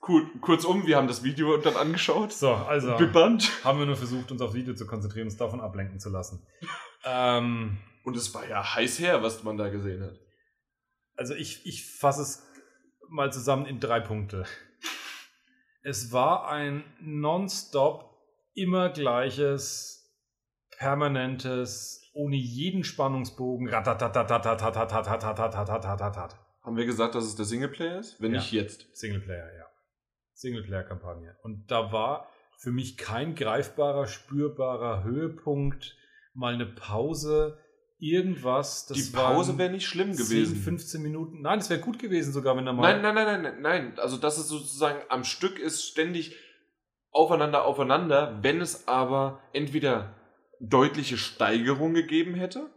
[0.00, 2.32] Kur kurzum, wir haben das Video dann angeschaut.
[2.32, 3.50] so, also Bibbernd.
[3.64, 6.46] haben wir nur versucht, uns aufs Video zu konzentrieren, uns davon ablenken zu lassen.
[7.06, 10.18] Ähm, und es war ja heiß her, was man da gesehen hat.
[11.16, 12.46] Also ich, ich fasse es
[13.08, 14.44] mal zusammen in drei Punkte.
[15.82, 18.12] Es war ein nonstop
[18.54, 20.12] immer gleiches,
[20.78, 23.68] permanentes, ohne jeden Spannungsbogen.
[26.62, 28.20] Haben wir gesagt, dass es der Singleplayer ist?
[28.20, 28.40] Wenn ja.
[28.40, 28.88] nicht jetzt.
[28.96, 29.66] Singleplayer, ja.
[30.34, 31.36] Singleplayer-Kampagne.
[31.42, 32.28] Und da war
[32.58, 35.96] für mich kein greifbarer, spürbarer Höhepunkt
[36.36, 37.58] mal eine Pause,
[37.98, 38.86] irgendwas.
[38.86, 40.56] Das die Pause wäre nicht schlimm 10, gewesen.
[40.56, 41.40] 15 Minuten.
[41.42, 42.82] Nein, das wäre gut gewesen sogar, wenn er mal.
[42.82, 43.98] Nein, nein, nein, nein, nein, nein.
[43.98, 46.36] Also, dass es sozusagen am Stück ist, ständig
[47.10, 50.14] aufeinander, aufeinander, wenn es aber entweder
[50.60, 52.70] deutliche Steigerung gegeben hätte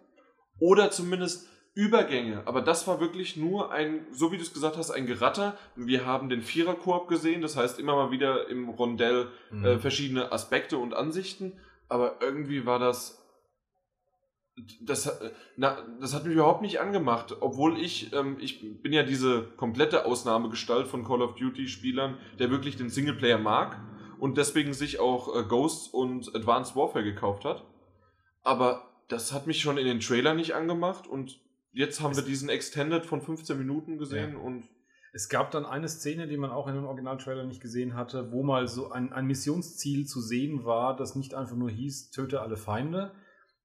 [0.60, 2.44] oder zumindest Übergänge.
[2.46, 5.58] Aber das war wirklich nur ein, so wie du es gesagt hast, ein Geratter.
[5.76, 9.66] Wir haben den Viererkorb gesehen, das heißt immer mal wieder im Rondell Mhm.
[9.66, 13.18] äh, verschiedene Aspekte und Ansichten, aber irgendwie war das.
[14.82, 15.20] Das, hat-
[15.58, 20.06] na, das hat mich überhaupt nicht angemacht, obwohl ich, ähm, ich bin ja diese komplette
[20.06, 23.80] Ausnahmegestalt von Call of Duty-Spielern, der wirklich den Singleplayer mag
[24.20, 27.64] und deswegen sich auch äh, Ghosts und Advanced Warfare gekauft hat.
[28.44, 31.40] Aber das hat mich schon in den Trailer nicht angemacht und
[31.72, 34.68] jetzt haben wir diesen Extended von 15 Minuten gesehen und
[35.12, 38.44] Es gab dann eine Szene, die man auch in dem Originaltrailer nicht gesehen hatte, wo
[38.44, 42.58] mal so ein, ein Missionsziel zu sehen war, das nicht einfach nur hieß, töte alle
[42.58, 43.12] Feinde.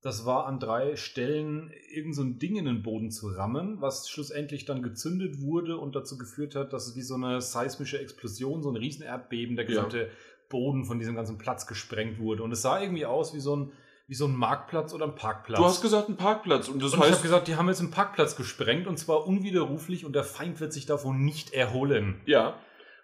[0.05, 4.11] Das war an drei Stellen irgend so ein Ding in den Boden zu rammen, was
[4.11, 8.63] schlussendlich dann gezündet wurde und dazu geführt hat, dass es wie so eine seismische Explosion,
[8.63, 9.69] so ein Riesenerdbeben, der Ja.
[9.71, 10.11] gesamte
[10.51, 12.43] Boden von diesem ganzen Platz gesprengt wurde.
[12.43, 13.73] Und es sah irgendwie aus wie so ein,
[14.07, 15.59] wie so ein Marktplatz oder ein Parkplatz.
[15.59, 17.81] du hast gesagt, ein Parkplatz und das und ich habe heißt, gesagt, die haben jetzt
[17.81, 22.21] einen Parkplatz gesprengt und zwar unwiderruflich und der Feind wird sich davon nicht erholen.
[22.27, 22.59] ja,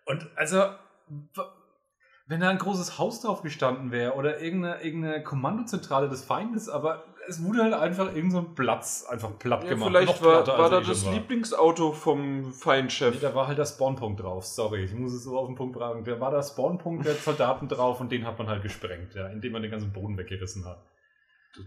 [0.05, 0.65] Und also,
[2.31, 7.03] wenn da ein großes Haus drauf gestanden wäre oder irgendeine, irgendeine Kommandozentrale des Feindes, aber
[7.27, 9.89] es wurde halt einfach irgendein so Platz einfach platt Ja, gemacht.
[9.91, 11.13] vielleicht war, war da das war.
[11.13, 13.15] Lieblingsauto vom Feinchef.
[13.15, 15.77] Nee, da war halt der Spawnpunkt drauf, sorry, ich muss es so auf den Punkt
[15.77, 16.05] bringen.
[16.05, 19.51] Da war der Spawnpunkt der Soldaten drauf und den hat man halt gesprengt, ja, indem
[19.53, 20.85] man den ganzen Boden weggerissen hat.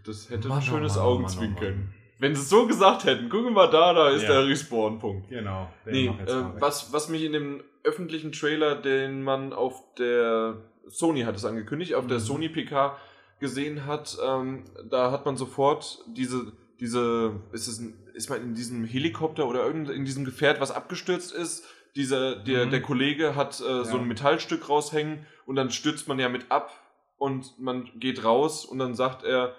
[0.05, 1.75] das hätte Mann, ein oh schönes Mann, oh Augenzwinkern.
[1.75, 1.99] Mann, oh.
[2.19, 4.29] Wenn sie es so gesagt hätten, gucken wir mal da, da ist Ja.
[4.29, 5.27] der Respawn-Punkt.
[5.27, 5.67] Genau.
[5.85, 10.57] Nee, äh, was, was mich in dem öffentlichen Trailer, den man auf der
[10.87, 12.21] Sony hat es angekündigt, auf der Mhm.
[12.23, 12.97] Sony PK
[13.39, 18.53] gesehen hat, ähm, da hat man sofort diese, diese, ist es ein, ist man in
[18.55, 21.65] diesem Helikopter oder irgend in diesem Gefährt, was abgestürzt ist,
[21.95, 22.71] dieser, der, Mhm.
[22.71, 24.01] der Kollege hat äh, so Ja.
[24.01, 26.71] ein Metallstück raushängen und dann stürzt man ja mit ab
[27.17, 29.55] und man geht raus und dann sagt er,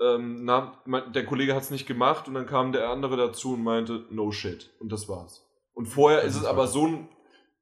[0.00, 3.54] ähm, na, mein, der Kollege hat es nicht gemacht und dann kam der andere dazu
[3.54, 4.70] und meinte, no shit.
[4.80, 5.44] Und das war's.
[5.74, 7.08] Und vorher Das ist es aber so ein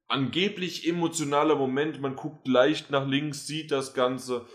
[0.07, 4.45] angeblich emotionaler Moment, man guckt leicht nach links, sieht das Ganze.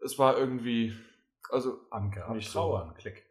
[0.00, 0.94] Es war irgendwie,
[1.50, 2.58] also Anker, nicht so.
[2.60, 3.24] Trauern, klick.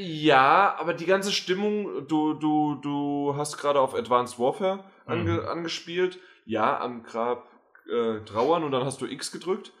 [0.00, 5.46] Ja, aber die ganze Stimmung, du, du, du hast gerade auf Advanced Warfare ange, Mhm.
[5.46, 6.18] angespielt.
[6.44, 7.48] Ja, am Grab
[7.90, 9.72] äh, trauern und dann hast du X gedrückt.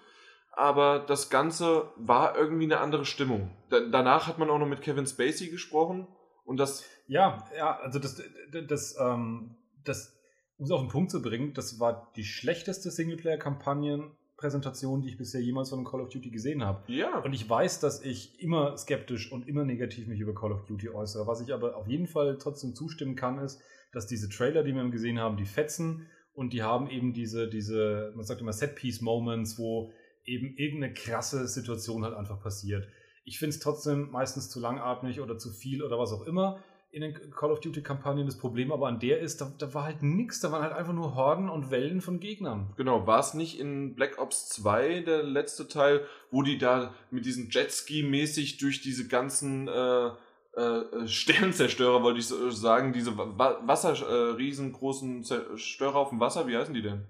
[0.54, 3.56] aber das Ganze war irgendwie eine andere Stimmung.
[3.70, 6.06] Da, danach hat man auch noch mit Kevin Spacey gesprochen
[6.44, 6.84] und das.
[7.06, 8.22] Ja, ja, also das,
[8.68, 10.16] das, ähm, das,
[10.56, 14.12] um es auf den Punkt zu bringen, das war die schlechteste Singleplayer-Kampagnen
[14.42, 16.92] Präsentation, die ich bisher jemals von Call of Duty gesehen habe.
[16.92, 17.20] Ja.
[17.20, 20.88] Und ich weiß, dass ich immer skeptisch und immer negativ mich über Call of Duty
[20.88, 21.28] äußere.
[21.28, 23.62] Was ich aber auf jeden Fall trotzdem zustimmen kann, ist,
[23.92, 28.12] dass diese Trailer, die wir gesehen haben, die fetzen und die haben eben diese, diese,
[28.16, 29.92] man sagt immer Set-Piece-Moments, wo
[30.24, 32.88] eben irgendeine krasse Situation halt einfach passiert.
[33.24, 36.58] Ich finde es trotzdem meistens zu langatmig oder zu viel oder was auch immer
[36.92, 38.26] in den Call of Duty-Kampagnen.
[38.26, 40.92] Das Problem aber an der ist, da, da war halt nichts, da waren halt einfach
[40.92, 42.74] nur Horden und Wellen von Gegnern.
[42.76, 47.24] Genau, war es nicht in Black Ops 2 der letzte Teil, wo die da mit
[47.24, 50.10] diesem Jetski-mäßig durch diese ganzen äh,
[50.54, 56.74] äh, Sternzerstörer, wollte ich sagen, diese Wasser, äh, riesengroßen Zerstörer auf dem Wasser, wie heißen
[56.74, 57.06] die denn?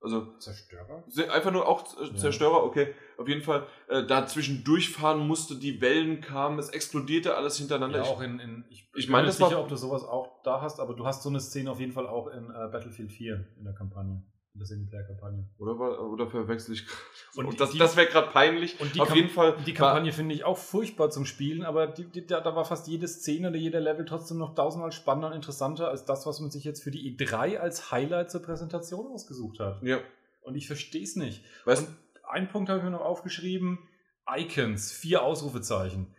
[0.00, 1.02] Also Zerstörer?
[1.30, 2.94] Einfach nur auch Zerstörer, okay.
[3.16, 7.98] Auf jeden Fall, äh, da zwischendurch fahren musste, die Wellen kamen, es explodierte alles hintereinander.
[7.98, 10.94] Ja, auch in, in ich, ich meine, sicher, ob du sowas auch da hast, aber
[10.94, 13.74] du hast so eine Szene auf jeden Fall auch in äh, Battlefield 4 in der
[13.74, 14.22] Kampagne
[14.56, 15.46] in der Singleplayer-Kampagne.
[15.58, 16.86] Oder, oder verwechsel ich
[17.34, 18.80] Und, und das, das wäre gerade peinlich.
[18.80, 19.54] Und die Auf jeden Fall.
[19.66, 22.88] Die Kampagne finde ich auch furchtbar zum Spielen, aber die, die, da, da, war fast
[22.88, 26.50] jede Szene oder jeder Level trotzdem noch tausendmal spannender und interessanter als das, was man
[26.50, 29.82] sich jetzt für die E3 als Highlight zur Präsentation ausgesucht hat.
[29.82, 30.00] Ja.
[30.40, 31.44] Und ich verstehe es nicht.
[31.66, 33.78] Weißt, und einen Punkt habe ich mir noch aufgeschrieben:
[34.26, 36.14] Icons, vier Ausrufezeichen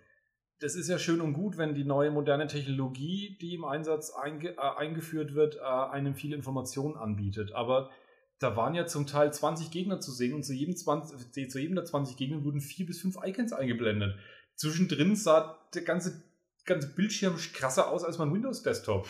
[0.59, 4.57] das ist ja schön und gut, wenn die neue moderne Technologie, die im Einsatz einge
[4.57, 7.51] äh, eingeführt wird, äh, einem viele Informationen anbietet.
[7.53, 7.91] Aber
[8.39, 11.76] da waren ja zum Teil 20 Gegner zu sehen und zu jedem, 20, zu jedem
[11.76, 14.15] der 20 Gegner wurden vier bis fünf Icons eingeblendet.
[14.55, 16.23] Zwischendrin sah der ganze,
[16.65, 19.07] ganze Bildschirm krasser aus als mein Windows-Desktop.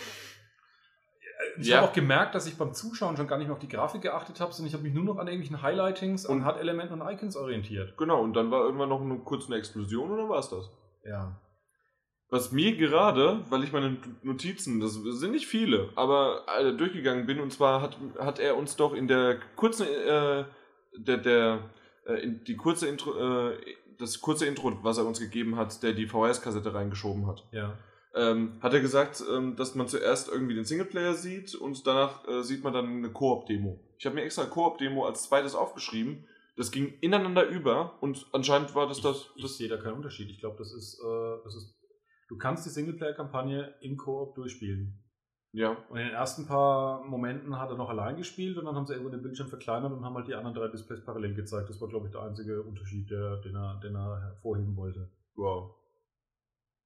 [1.59, 1.77] Ich ja.
[1.77, 4.39] habe auch gemerkt, dass ich beim Zuschauen schon gar nicht mehr auf die Grafik geachtet
[4.39, 7.35] habe, sondern ich habe mich nur noch an irgendwelchen Highlightings, und an HUD-Elementen und Icons
[7.35, 7.97] orientiert.
[7.97, 10.69] Genau, und dann war irgendwann noch eine, kurz eine Explosion oder war es das?
[11.05, 11.39] Ja.
[12.29, 17.39] Was mir gerade, weil ich meine Notizen, das sind nicht viele, aber äh, durchgegangen bin,
[17.39, 20.43] und zwar hat, hat er uns doch in der kurzen, äh,
[20.97, 21.59] der, der,
[22.05, 23.57] äh, in die kurze Intro, äh,
[23.97, 27.45] das kurze Intro, was er uns gegeben hat, der die VHS-Kassette reingeschoben hat.
[27.53, 27.77] Ja.
[28.13, 32.43] Ähm, hat er gesagt, ähm, dass man zuerst irgendwie den Singleplayer sieht und danach äh,
[32.43, 33.79] sieht man dann eine Koop-Demo.
[33.97, 36.25] Ich habe mir extra Koop-Demo als zweites aufgeschrieben.
[36.57, 39.29] Das ging ineinander über und anscheinend war das ich, das.
[39.35, 40.29] Ich sehe da keinen Unterschied.
[40.29, 41.77] Ich glaube, das ist, äh, das ist
[42.27, 45.03] Du kannst die Singleplayer-Kampagne im Koop durchspielen.
[45.53, 45.71] Ja.
[45.89, 48.93] Und in den ersten paar Momenten hat er noch allein gespielt und dann haben sie
[48.93, 51.69] irgendwo den Bildschirm verkleinert und haben halt die anderen drei Displays parallel gezeigt.
[51.69, 55.09] Das war, glaube ich, der einzige Unterschied, der, den, er, den er hervorheben wollte.
[55.35, 55.73] Wow.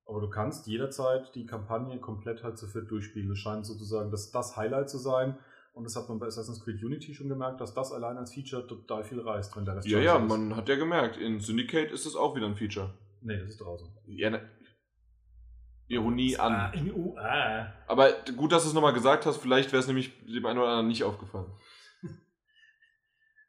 [0.06, 3.30] Aber du kannst jederzeit die Kampagne komplett halt zu viert durchspielen.
[3.30, 5.38] Das scheint sozusagen das, das Highlight zu sein.
[5.74, 8.68] Und das hat man bei Assassin's Creed Unity schon gemerkt, dass das allein als Feature
[8.68, 10.28] total viel reißt, wenn der Rest Ja, ja, ist.
[10.28, 12.94] man hat ja gemerkt, in Syndicate ist das auch wieder ein Feature.
[13.22, 13.88] Nee, das ist draußen.
[14.08, 14.42] Ja, ne,
[15.92, 16.54] Ironie an.
[16.54, 17.74] Ah, oh, ah.
[17.88, 20.70] Aber gut, dass du es nochmal gesagt hast, vielleicht wäre es nämlich dem einen oder
[20.70, 21.52] anderen nicht aufgefallen.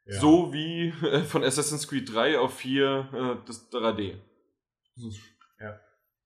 [0.05, 0.19] Ja.
[0.19, 4.17] So wie äh, von Assassin's Creed 3 auf 4 äh, das 3D.
[5.59, 5.79] Ja.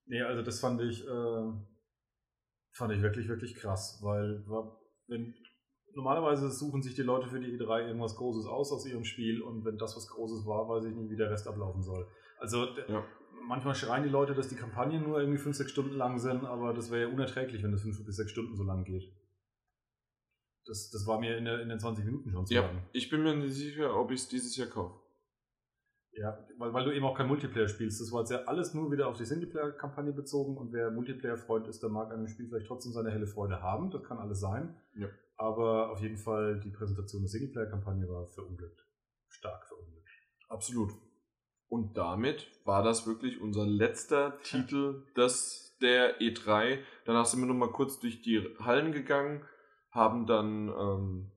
[0.06, 1.52] Nee, also das fand ich, äh,
[2.72, 4.44] fand ich wirklich, wirklich krass, weil
[5.06, 5.32] wenn,
[5.94, 9.64] normalerweise suchen sich die Leute für die E3 irgendwas Großes aus aus ihrem Spiel und
[9.64, 12.08] wenn das was Großes war, weiß ich nicht, wie der Rest ablaufen soll.
[12.40, 13.04] Also ja
[13.48, 16.74] manchmal schreien die Leute, dass die Kampagnen nur irgendwie 5, 6 Stunden lang sind, aber
[16.74, 19.12] das wäre ja unerträglich, wenn das 5 bis 6 Stunden so lang geht.
[20.66, 22.82] Das, das war mir in, der, in den 20 Minuten schon zu ja, lang.
[22.92, 25.00] Ich bin mir nicht sicher, ob ich es dieses Jahr kaufe.
[26.12, 28.00] Ja, weil, weil du eben auch kein Multiplayer spielst.
[28.00, 31.82] Das war jetzt ja alles nur wieder auf die Singleplayer-Kampagne bezogen und wer Multiplayer-Freund ist,
[31.82, 33.90] der mag an dem Spiel vielleicht trotzdem seine helle Freude haben.
[33.90, 34.76] Das kann alles sein.
[34.94, 35.08] Ja.
[35.36, 38.84] Aber auf jeden Fall, die Präsentation der Singleplayer-Kampagne war verunglückt.
[39.28, 40.08] Stark verunglückt.
[40.48, 40.90] Absolut.
[41.68, 46.78] Und damit war das wirklich unser letzter Titel des, der E3.
[47.04, 49.44] Danach sind wir nochmal kurz durch die Hallen gegangen,
[49.90, 51.32] haben dann ähm,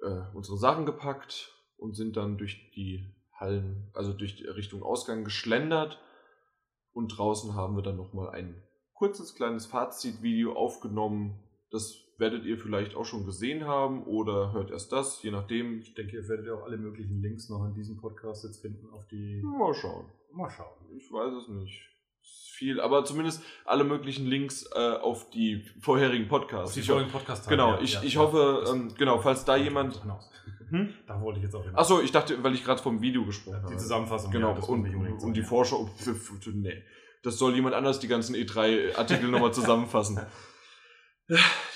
[0.00, 6.00] äh, unsere Sachen gepackt und sind dann durch die Hallen, also durch Richtung Ausgang geschlendert.
[6.92, 8.62] Und draußen haben wir dann nochmal ein
[8.94, 11.45] kurzes kleines Fazitvideo aufgenommen.
[11.70, 15.80] Das werdet ihr vielleicht auch schon gesehen haben oder hört erst das, je nachdem.
[15.80, 19.06] Ich denke, ihr werdet auch alle möglichen Links noch in diesem Podcast jetzt finden auf
[19.08, 19.42] die.
[19.42, 20.06] Mal schauen.
[20.32, 20.76] Mal schauen.
[20.96, 21.82] Ich weiß es nicht.
[22.52, 26.70] Viel, aber zumindest alle möglichen Links äh, auf die vorherigen Podcasts.
[26.70, 27.46] Auf die vorherigen Podcasts.
[27.48, 30.00] Genau, ja, ich, ja, ich ja, hoffe, ähm, genau, falls da jemand.
[30.70, 30.94] Hm?
[31.06, 31.76] Da wollte ich jetzt auch hin.
[31.76, 33.74] Achso, ich dachte, weil ich gerade vom Video gesprochen habe.
[33.74, 34.32] Die Zusammenfassung.
[34.32, 35.90] Genau, und, und, die Vorschau.
[36.54, 36.82] Nee,
[37.22, 40.20] das soll jemand anders die ganzen E3-Artikel nochmal zusammenfassen.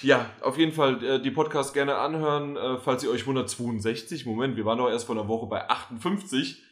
[0.03, 4.25] Ja, auf jeden Fall äh, die Podcast gerne anhören, äh, falls ihr euch wundert, 62.
[4.25, 6.63] Moment, wir waren doch erst vor einer Woche bei 58.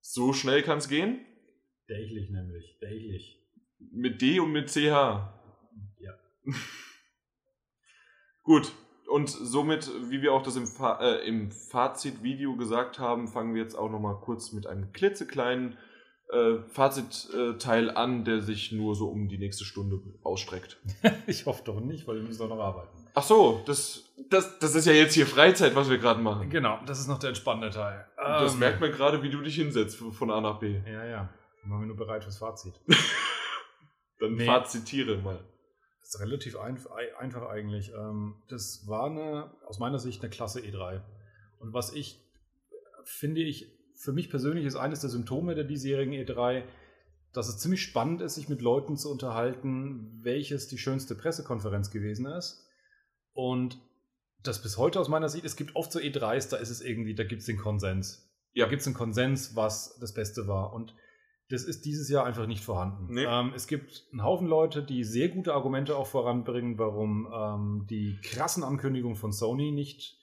[0.00, 1.24] So schnell kann es gehen.
[1.86, 3.40] Täglich nämlich, täglich.
[3.78, 5.32] Mit D und mit CH.
[5.98, 6.14] Ja.
[8.42, 8.72] Gut,
[9.08, 13.62] und somit, wie wir auch das im, Fa äh, im Fazit-Video gesagt haben, fangen wir
[13.62, 15.78] jetzt auch nochmal kurz mit einem klitzekleinen
[16.30, 20.78] äh, Fazitteil an, der sich nur so um die nächste Stunde ausstreckt.
[21.26, 22.96] ich hoffe doch nicht, weil wir müssen doch noch arbeiten.
[23.14, 26.50] Ach so, das, das, das ist ja jetzt hier Freizeit, was wir gerade machen.
[26.50, 28.06] Genau, das ist noch der entspannende Teil.
[28.16, 30.80] Das Ähm, merkt man gerade, wie du dich hinsetzt von A nach B.
[30.86, 31.28] Ja, ja.
[31.62, 32.74] Dann waren wir nur bereit fürs Fazit.
[34.20, 34.46] Dann Nee.
[34.46, 35.38] fazitiere mal.
[36.00, 37.92] Das ist relativ einf ei- einfach eigentlich.
[37.92, 41.02] Ähm, Das war eine, aus meiner Sicht eine klasse E3.
[41.60, 42.20] Und was ich,
[43.04, 43.66] finde ich,
[43.98, 46.62] für mich persönlich ist eines der Symptome der diesjährigen E3,
[47.32, 52.26] dass es ziemlich spannend ist, sich mit Leuten zu unterhalten, welches die schönste Pressekonferenz gewesen
[52.26, 52.64] ist.
[53.32, 53.78] Und
[54.44, 57.16] das bis heute aus meiner Sicht, es gibt oft so E3s, da ist es irgendwie,
[57.16, 58.30] da gibt es den Konsens.
[58.52, 58.64] Ja.
[58.64, 60.72] Da gibt es einen Konsens, was das Beste war.
[60.72, 60.94] Und
[61.50, 63.12] das ist dieses Jahr einfach nicht vorhanden.
[63.12, 63.24] Nee.
[63.24, 68.20] Ähm, es gibt einen Haufen Leute, die sehr gute Argumente auch voranbringen, warum ähm, die
[68.22, 70.17] krassen Ankündigungen von Sony nicht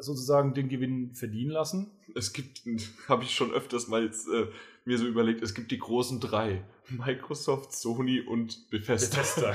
[0.00, 1.90] sozusagen den Gewinn verdienen lassen.
[2.14, 2.62] Es gibt,
[3.08, 4.46] habe ich schon öfters mal jetzt, äh,
[4.84, 6.64] mir so überlegt, es gibt die großen drei.
[6.88, 9.54] Microsoft, Sony und Bethesda.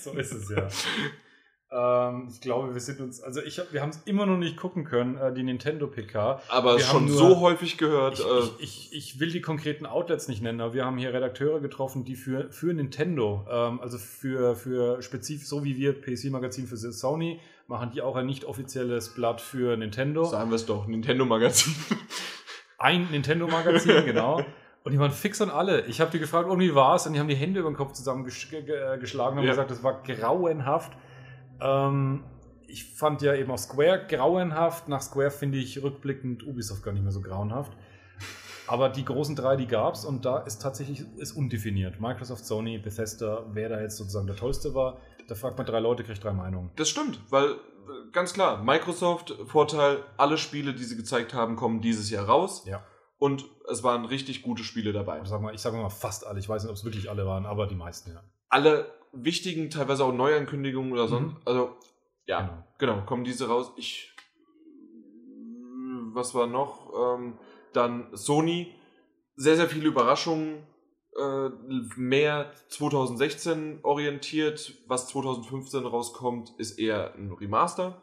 [0.00, 0.68] so ist es ja.
[1.70, 4.56] Ähm, ich glaube, wir sind uns, also ich hab, wir haben es immer noch nicht
[4.56, 6.40] gucken können, äh, die Nintendo PK.
[6.48, 8.18] Aber Wir schon nur- so häufig gehört.
[8.20, 11.12] Ich, äh, ich, ich, ich will die konkreten Outlets nicht nennen, aber wir haben hier
[11.12, 16.30] Redakteure getroffen, die für, für Nintendo, ähm, also für, für spezifisch, so wie wir PC
[16.30, 20.24] Magazin für Sony, machen die auch ein nicht offizielles Blatt für Nintendo.
[20.24, 21.74] sagen wir es doch, Nintendo-Magazin.
[22.78, 24.42] Ein Nintendo-Magazin, genau.
[24.84, 25.84] Und die waren fix an alle.
[25.86, 27.06] Ich habe die gefragt, oh, wie war's?
[27.06, 29.50] Und die haben die Hände über den Kopf zusammengeschlagen und haben Ja.
[29.50, 30.92] gesagt, das war grauenhaft.
[31.60, 32.24] Ähm,
[32.66, 34.88] ich fand ja eben auch Square grauenhaft.
[34.88, 37.72] Nach Square finde ich rückblickend Ubisoft gar nicht mehr so grauenhaft.
[38.66, 42.00] Aber die großen drei, die gab's und da ist tatsächlich ist undefiniert.
[42.00, 44.98] Microsoft, Sony, Bethesda, wer da jetzt sozusagen der tollste war.
[45.28, 46.70] Da fragt man drei Leute, kriegt drei Meinungen.
[46.76, 47.56] Das stimmt, weil äh,
[48.12, 52.64] ganz klar, Microsoft, Vorteil, alle Spiele, die sie gezeigt haben, kommen dieses Jahr raus.
[52.66, 52.82] Ja.
[53.18, 55.20] Und es waren richtig gute Spiele dabei.
[55.22, 56.38] Ich sag mal, ich sage mal fast alle.
[56.38, 58.22] Ich weiß nicht, ob es wirklich alle waren, aber die meisten, ja.
[58.48, 61.34] Alle wichtigen, teilweise auch Neuankündigungen oder sonst.
[61.34, 61.40] Mhm.
[61.44, 61.76] Also,
[62.26, 62.64] ja, Genau.
[62.78, 63.06] genau.
[63.06, 63.72] kommen diese raus.
[63.76, 64.14] Ich.
[66.14, 66.90] Was war noch?
[66.96, 67.38] Ähm,
[67.72, 68.74] dann Sony.
[69.36, 70.66] Sehr, sehr viele Überraschungen.
[71.18, 71.50] Äh,
[71.96, 74.74] mehr 2016 orientiert.
[74.86, 78.00] Was 2015 rauskommt, ist eher ein Remaster.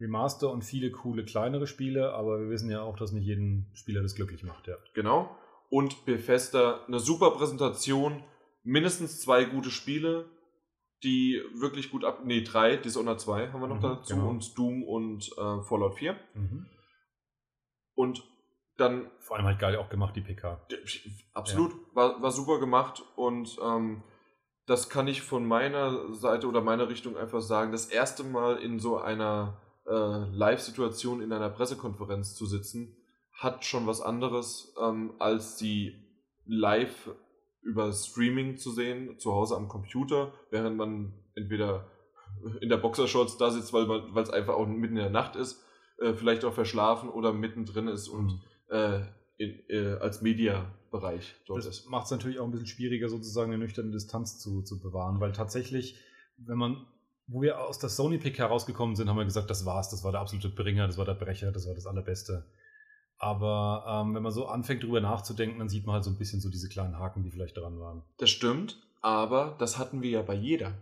[0.00, 4.02] Remaster und viele coole kleinere Spiele, aber wir wissen ja auch, dass nicht jeden Spieler
[4.02, 4.74] das glücklich macht, ja.
[4.94, 5.36] Genau.
[5.70, 8.24] Und Bethesda, eine super Präsentation,
[8.64, 10.28] mindestens zwei gute Spiele,
[11.04, 12.22] die wirklich gut ab.
[12.24, 14.28] Nee, drei, Dishonored 2 haben wir noch Mhm, dazu genau.
[14.28, 16.16] und Doom und äh, Fallout 4.
[16.34, 16.66] Mhm.
[17.94, 18.24] Und
[18.82, 20.60] dann, Vor allem halt geil auch gemacht, die PK.
[21.32, 24.02] absolut, war, war super gemacht und ähm,
[24.66, 27.72] das kann ich von meiner Seite oder meiner Richtung einfach sagen.
[27.72, 32.96] Das erste Mal in so einer äh, Live-Situation in einer Pressekonferenz zu sitzen,
[33.32, 35.96] hat schon was anderes, ähm, als die
[36.44, 37.10] live
[37.62, 41.88] über Streaming zu sehen, zu Hause am Computer, während man entweder
[42.60, 43.88] in der Boxershorts da sitzt, weil
[44.18, 45.64] es einfach auch mitten in der Nacht ist,
[45.98, 48.40] äh, vielleicht auch verschlafen oder mittendrin ist und
[48.72, 49.00] äh,
[49.36, 51.90] in, äh, als Mediabereich dort Das ist.
[51.90, 55.32] macht es natürlich auch ein bisschen schwieriger, sozusagen eine nüchterne Distanz zu, zu bewahren, weil
[55.32, 55.98] tatsächlich,
[56.38, 56.86] wenn man,
[57.26, 60.12] wo wir aus der Sony PK rausgekommen sind, haben wir gesagt, das war's, das war
[60.12, 62.46] der absolute Bringer, das war der Brecher, das war das Allerbeste.
[63.18, 66.40] Aber ähm, wenn man so anfängt, drüber nachzudenken, dann sieht man halt so ein bisschen
[66.40, 68.02] so diese kleinen Haken, die vielleicht dran waren.
[68.18, 70.72] Das stimmt, aber das hatten wir ja bei jeder.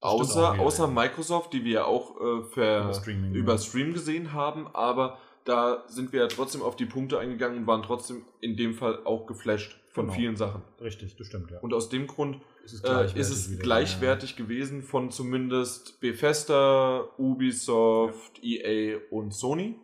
[0.00, 0.90] Das Außer, auch außer ja.
[0.90, 3.58] Microsoft, die wir ja auch äh, für, Über Streaming, über.
[3.58, 7.82] Stream gesehen haben, aber da sind wir ja trotzdem auf die Punkte eingegangen und waren
[7.82, 10.14] trotzdem in dem Fall auch geflasht von Genau.
[10.18, 10.62] vielen Sachen.
[10.80, 11.58] Richtig, das stimmt, ja.
[11.60, 18.42] Und aus dem Grund es ist äh, ist es gleichwertig gewesen von zumindest Bethesda, Ubisoft,
[18.42, 19.76] EA und Sony.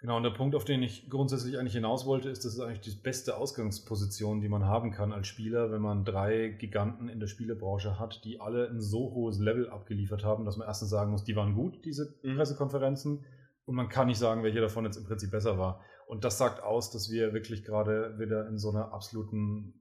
[0.00, 2.80] Genau, und der Punkt, auf den ich grundsätzlich eigentlich hinaus wollte, ist, das ist eigentlich
[2.80, 7.28] die beste Ausgangsposition, die man haben kann als Spieler, wenn man drei Giganten in der
[7.28, 11.22] Spielebranche hat, die alle ein so hohes Level abgeliefert haben, dass man erstens sagen muss,
[11.22, 12.36] die waren gut, diese Mhm.
[13.72, 15.80] Und man kann nicht sagen, welche davon jetzt im Prinzip besser war.
[16.06, 19.72] Und das sagt aus, dass wir wirklich gerade wieder in so einer absoluten,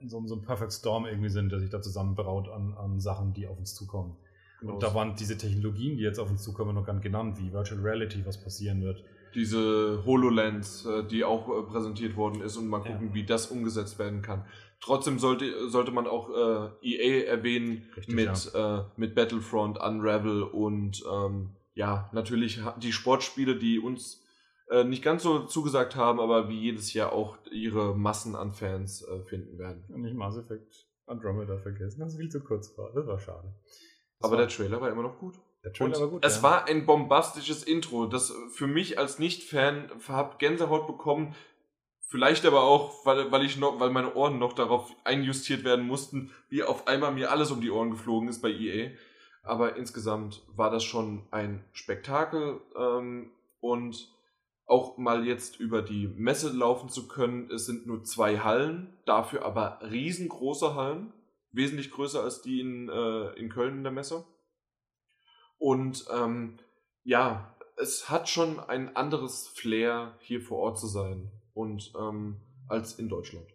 [0.00, 3.32] in so, so einem Perfect Storm irgendwie sind, der sich da zusammenbraut an, an Sachen,
[3.32, 4.16] die auf uns zukommen.
[4.62, 7.52] Und da waren diese Technologien, die jetzt auf uns zukommen, noch gar nicht genannt, wie
[7.52, 9.02] Virtual Reality, was passieren wird.
[9.34, 13.14] diese HoloLens, äh, die auch äh, präsentiert worden ist und mal gucken, Ja.
[13.14, 14.44] wie das umgesetzt werden kann.
[14.80, 21.02] Trotzdem sollte, sollte man auch äh, EA erwähnen Richtig, mit, äh, mit Battlefront, Unravel und
[21.10, 24.22] ähm, ja, natürlich die Sportspiele, die uns
[24.70, 29.02] äh, nicht ganz so zugesagt haben, aber wie jedes Jahr auch ihre Massen an Fans
[29.02, 29.84] äh, finden werden.
[29.88, 32.92] Und nicht Mass Effect Andromeda vergessen, das viel zu kurz war.
[32.94, 33.54] Das war schade.
[34.18, 35.34] Das Aber war, der Trailer war immer noch gut.
[35.64, 36.24] der Trailer Und war gut.
[36.24, 36.42] es ja.
[36.42, 41.34] war ein bombastisches Intro, das für mich als Nicht-Fan hab Gänsehaut bekommen.
[42.08, 46.30] Vielleicht aber auch, weil, weil ich noch, weil meine Ohren noch darauf einjustiert werden mussten,
[46.50, 48.90] wie auf einmal mir alles um die Ohren geflogen ist bei EA.
[49.42, 54.08] Aber insgesamt war das schon ein Spektakel ähm, und
[54.66, 57.50] auch mal jetzt über die Messe laufen zu können.
[57.50, 61.12] Es sind nur zwei Hallen, dafür aber riesengroße Hallen,
[61.50, 64.24] wesentlich größer als die in, äh, in Köln in der Messe.
[65.58, 66.58] Und ähm,
[67.04, 72.98] ja, es hat schon ein anderes Flair, hier vor Ort zu sein und ähm, als
[72.98, 73.46] in Deutschland.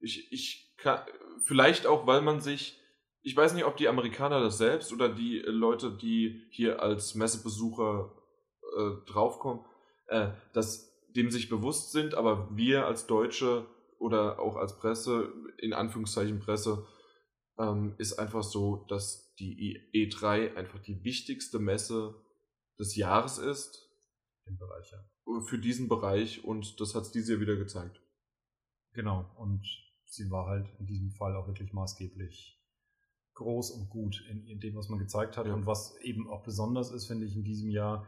[0.00, 1.00] Ich, ich kann,
[1.42, 2.80] vielleicht auch, weil man sich,
[3.26, 7.16] ich weiß nicht, ob die Amerikaner das selbst oder die äh, Leute, die hier als
[7.16, 8.14] Messebesucher
[8.78, 9.64] äh, draufkommen,
[10.06, 13.66] äh, dass dem sich bewusst sind, aber wir als Deutsche
[13.98, 16.86] oder auch als Presse, in Anführungszeichen Presse,
[17.58, 22.14] ähm, ist einfach so, dass die E3 einfach die wichtigste Messe
[22.78, 23.90] des Jahres ist
[24.44, 25.40] im Bereich, ja.
[25.40, 28.00] für diesen Bereich und das hat es dieses Jahr wieder gezeigt.
[28.92, 29.28] Genau.
[29.36, 29.66] Und
[30.04, 32.55] sie war halt in diesem Fall auch wirklich maßgeblich
[33.36, 35.46] groß und gut in, in dem, was man gezeigt hat.
[35.46, 35.54] Ja.
[35.54, 38.06] Und was eben auch besonders ist, finde ich, in diesem Jahr,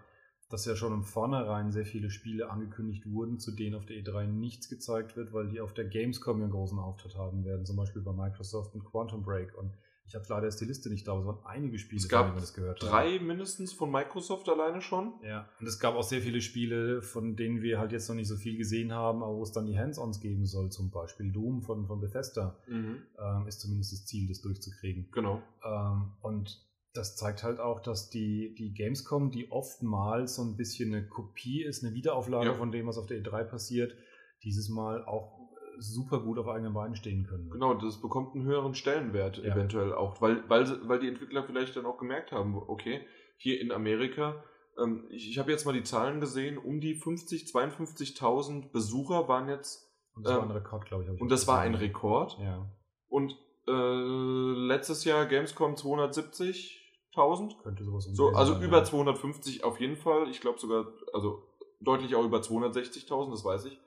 [0.50, 4.26] dass ja schon im Vornherein sehr viele Spiele angekündigt wurden, zu denen auf der E3
[4.26, 8.02] nichts gezeigt wird, weil die auf der Gamescom einen großen Auftritt haben werden, zum Beispiel
[8.02, 9.56] bei Microsoft und Quantum Break.
[9.56, 9.72] Und
[10.08, 12.34] ich habe leider jetzt die Liste nicht da, aber es waren einige Spiele, Es gab
[12.34, 12.88] das gehört haben.
[12.88, 15.12] Drei mindestens von Microsoft alleine schon.
[15.22, 18.28] Ja, und es gab auch sehr viele Spiele, von denen wir halt jetzt noch nicht
[18.28, 21.60] so viel gesehen haben, aber wo es dann die Hands-ons geben soll, zum Beispiel Doom
[21.62, 25.10] von, von Bethesda, ähm, ist zumindest das Ziel, das durchzukriegen.
[25.12, 25.42] Genau.
[25.64, 30.92] Ähm, und das zeigt halt auch, dass die, die Gamescom, die oftmals so ein bisschen
[30.94, 32.54] eine Kopie ist, eine Wiederauflage Ja.
[32.54, 33.94] von dem, was auf der E3 passiert,
[34.42, 35.37] dieses Mal auch
[35.78, 37.50] super gut auf eigenen Beinen stehen können.
[37.50, 39.54] Genau, das bekommt einen höheren Stellenwert Ja.
[39.54, 43.00] eventuell auch, weil, weil, weil die Entwickler vielleicht dann auch gemerkt haben, okay,
[43.36, 44.42] hier in Amerika,
[44.82, 49.48] ähm, ich, ich habe jetzt mal die Zahlen gesehen, um die 50, 52.000 Besucher waren
[49.48, 51.10] jetzt, Und das war ähm, ein Rekord, glaube ich.
[51.10, 51.86] ich und das war ein gesehen.
[51.88, 52.38] Rekord.
[52.40, 52.66] Ja,
[53.08, 53.36] Und
[53.68, 57.62] äh, letztes Jahr Gamescom 270.000.
[57.62, 58.84] könnte sowas So, also sein, über ja.
[58.84, 60.28] 250 auf jeden Fall.
[60.30, 61.42] Ich glaube sogar, also
[61.80, 63.78] deutlich auch über 260.000, das weiß ich.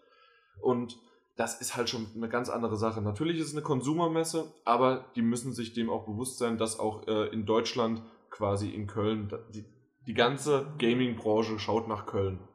[0.61, 0.97] Und
[1.41, 3.01] das ist halt schon eine ganz andere Sache.
[3.01, 7.07] Natürlich ist es eine Konsumermesse, aber die müssen sich dem auch bewusst sein, dass auch
[7.07, 9.65] äh, in Deutschland, quasi in Köln, die,
[10.05, 12.47] die ganze Gaming-Branche schaut nach Köln,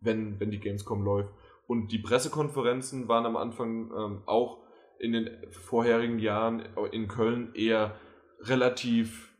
[0.00, 1.30] wenn, wenn die Gamescom läuft.
[1.66, 4.58] Und die Pressekonferenzen waren am Anfang ähm, auch
[4.98, 6.60] in den vorherigen Jahren
[6.92, 7.98] in Köln eher
[8.40, 9.32] relativ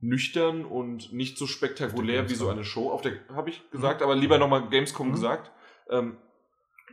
[0.00, 2.90] nüchtern und nicht so spektakulär wie so eine Show.
[2.90, 5.12] Auf der habe ich gesagt, aber lieber nochmal Gamescom Mhm.
[5.12, 5.52] gesagt.
[5.88, 6.16] Ähm,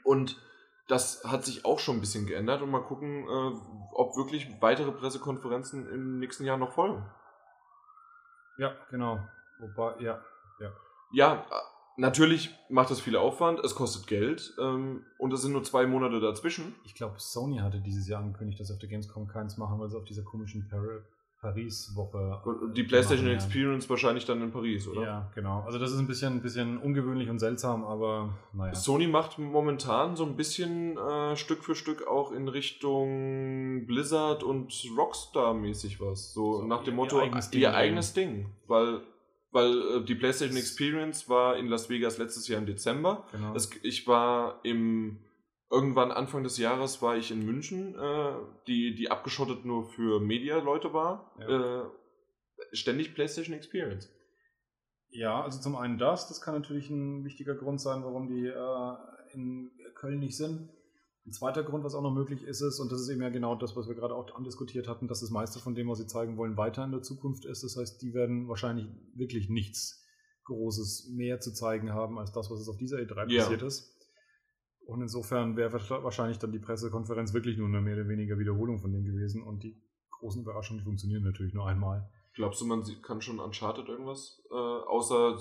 [0.03, 0.39] und
[0.87, 3.59] das hat sich auch schon ein bisschen geändert und mal gucken, äh,
[3.93, 7.05] ob wirklich weitere Pressekonferenzen im nächsten Jahr noch folgen.
[8.57, 9.19] Ja, genau.
[9.59, 10.23] Wobei, ja,
[11.11, 11.55] Ja, äh,
[11.97, 16.19] natürlich macht das viel Aufwand, es kostet Geld ähm, und es sind nur zwei Monate
[16.19, 16.75] dazwischen.
[16.85, 19.89] Ich glaube, Sony hatte dieses Jahr angekündigt, dass sie auf der Gamescom keins machen, weil
[19.89, 20.83] sie auf dieser komischen Par
[21.41, 22.41] Paris-Woche.
[22.45, 24.91] Und die PlayStation machen, Experience wahrscheinlich dann in Paris, Ja.
[24.91, 25.01] oder?
[25.03, 25.61] ja, genau.
[25.65, 28.73] Also das ist ein bisschen, ein bisschen ungewöhnlich und seltsam, aber naja.
[28.75, 34.73] Sony macht momentan so ein bisschen äh, Stück für Stück auch in Richtung Blizzard und
[34.97, 36.33] Rockstar mäßig was.
[36.33, 37.77] So, So, nach dem ihr- Motto, ihr eigenes Ding ihr bringen.
[37.81, 38.45] eigenes Ding.
[38.67, 39.01] Weil,
[39.51, 43.25] weil äh, die PlayStation Experience war in Las Vegas letztes Jahr im Dezember.
[43.31, 43.53] genau.
[43.53, 45.19] Das, ich war im
[45.69, 48.33] irgendwann Anfang des Jahres war ich in München, äh,
[48.67, 51.33] die, die abgeschottet nur für Media-Leute war.
[51.39, 54.09] Äh, ständig PlayStation Experience.
[55.09, 59.33] Ja, also zum einen das, das kann natürlich ein wichtiger Grund sein, warum die äh,
[59.33, 60.69] in Köln nicht sind.
[61.25, 63.55] Ein zweiter Grund, was auch noch möglich ist, ist, und das ist eben ja genau
[63.55, 66.37] das, was wir gerade auch andiskutiert hatten, dass das meiste von dem, was sie zeigen
[66.37, 67.63] wollen, weiter in der Zukunft ist.
[67.63, 70.05] Das heißt, die werden wahrscheinlich wirklich nichts
[70.45, 73.41] Großes mehr zu zeigen haben, als das, was es auf dieser E3 Ja.
[73.43, 73.96] passiert ist.
[74.87, 78.93] Und insofern wäre wahrscheinlich dann die Pressekonferenz wirklich nur eine mehr oder weniger Wiederholung von
[78.93, 79.43] dem gewesen.
[79.43, 79.75] Und die
[80.11, 82.09] großen Überraschungen, funktionieren natürlich nur einmal.
[82.33, 84.41] Glaubst du, man kann schon Uncharted irgendwas?
[84.49, 85.37] Äh, außer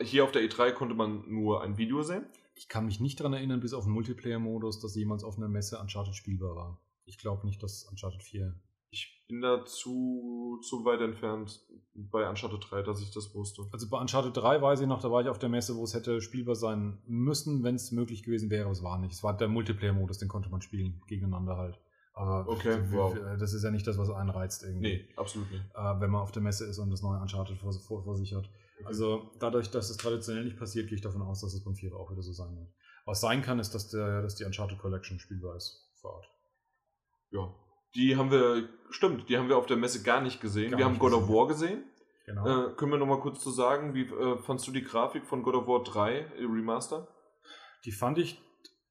[0.00, 2.24] hier auf der E3 konnte man nur ein Video sehen.
[2.54, 5.78] Ich kann mich nicht daran erinnern, bis auf den Multiplayer-Modus, dass jemals auf einer Messe
[5.78, 6.80] Uncharted spielbar war.
[7.04, 8.54] Ich glaube nicht, dass Uncharted 4.
[8.94, 11.58] Ich bin da zu, zu weit entfernt.
[11.94, 13.62] bei Uncharted 3, dass ich das wusste.
[13.72, 15.94] Also bei Uncharted 3 weiß ich noch, da war ich auf der Messe, wo es
[15.94, 19.12] hätte spielbar sein müssen, wenn es möglich gewesen wäre, aber es war nicht.
[19.14, 21.80] Es war der Multiplayer-Modus, den konnte man spielen, gegeneinander halt.
[22.12, 23.16] Aber Okay, wow.
[23.38, 24.82] das ist ja nicht das, was einen reizt irgendwie.
[24.82, 25.64] Nee, absolut nicht.
[25.74, 28.34] Äh, wenn man auf der Messe ist und das neue Uncharted vor, vor, vor sich
[28.34, 28.50] hat.
[28.84, 31.94] Also dadurch, dass es traditionell nicht passiert, gehe ich davon aus, dass es beim 4
[31.96, 32.68] auch wieder so sein wird.
[33.06, 36.26] Was sein kann, ist, dass, der, dass die Uncharted Collection spielbar ist vor Ort.
[37.30, 37.54] Ja.
[37.94, 40.70] Die haben wir, stimmt, die haben wir auf der Messe gar nicht gesehen.
[40.70, 41.28] Gar wir haben nicht God of.
[41.28, 41.84] War gesehen.
[42.26, 42.46] Genau.
[42.70, 45.54] Äh, können wir nochmal kurz zu sagen, wie äh, fandst du die Grafik von God
[45.56, 47.08] of War 3 äh, Remaster?
[47.84, 48.40] Die fand ich,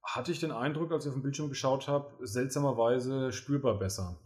[0.03, 4.19] hatte ich den Eindruck, als ich auf dem Bildschirm geschaut habe, seltsamerweise spürbar besser.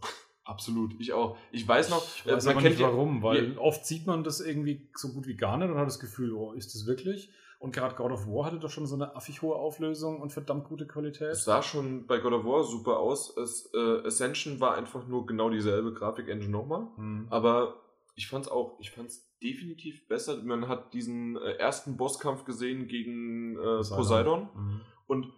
[0.44, 1.36] Absolut, ich auch.
[1.50, 4.40] Ich weiß noch, Ich weiß äh, aber nicht ja- warum, weil oft sieht man das
[4.40, 7.30] irgendwie so gut wie gar nicht und hat das Gefühl, oh, ist das wirklich?
[7.58, 10.68] Und gerade God of War hatte doch schon so eine affig hohe Auflösung und verdammt
[10.68, 11.30] gute Qualität.
[11.30, 13.34] Es sah schon bei God of War super aus.
[13.36, 16.86] Es, äh, Ascension war einfach nur genau dieselbe Grafik-Engine nochmal.
[16.96, 17.26] Hm.
[17.30, 17.80] Aber
[18.14, 20.42] ich fand's auch, ich fand's definitiv besser.
[20.42, 24.48] Man hat diesen äh, ersten Bosskampf gesehen gegen äh, Poseidon.
[24.54, 24.80] Mhm.
[25.06, 25.32] und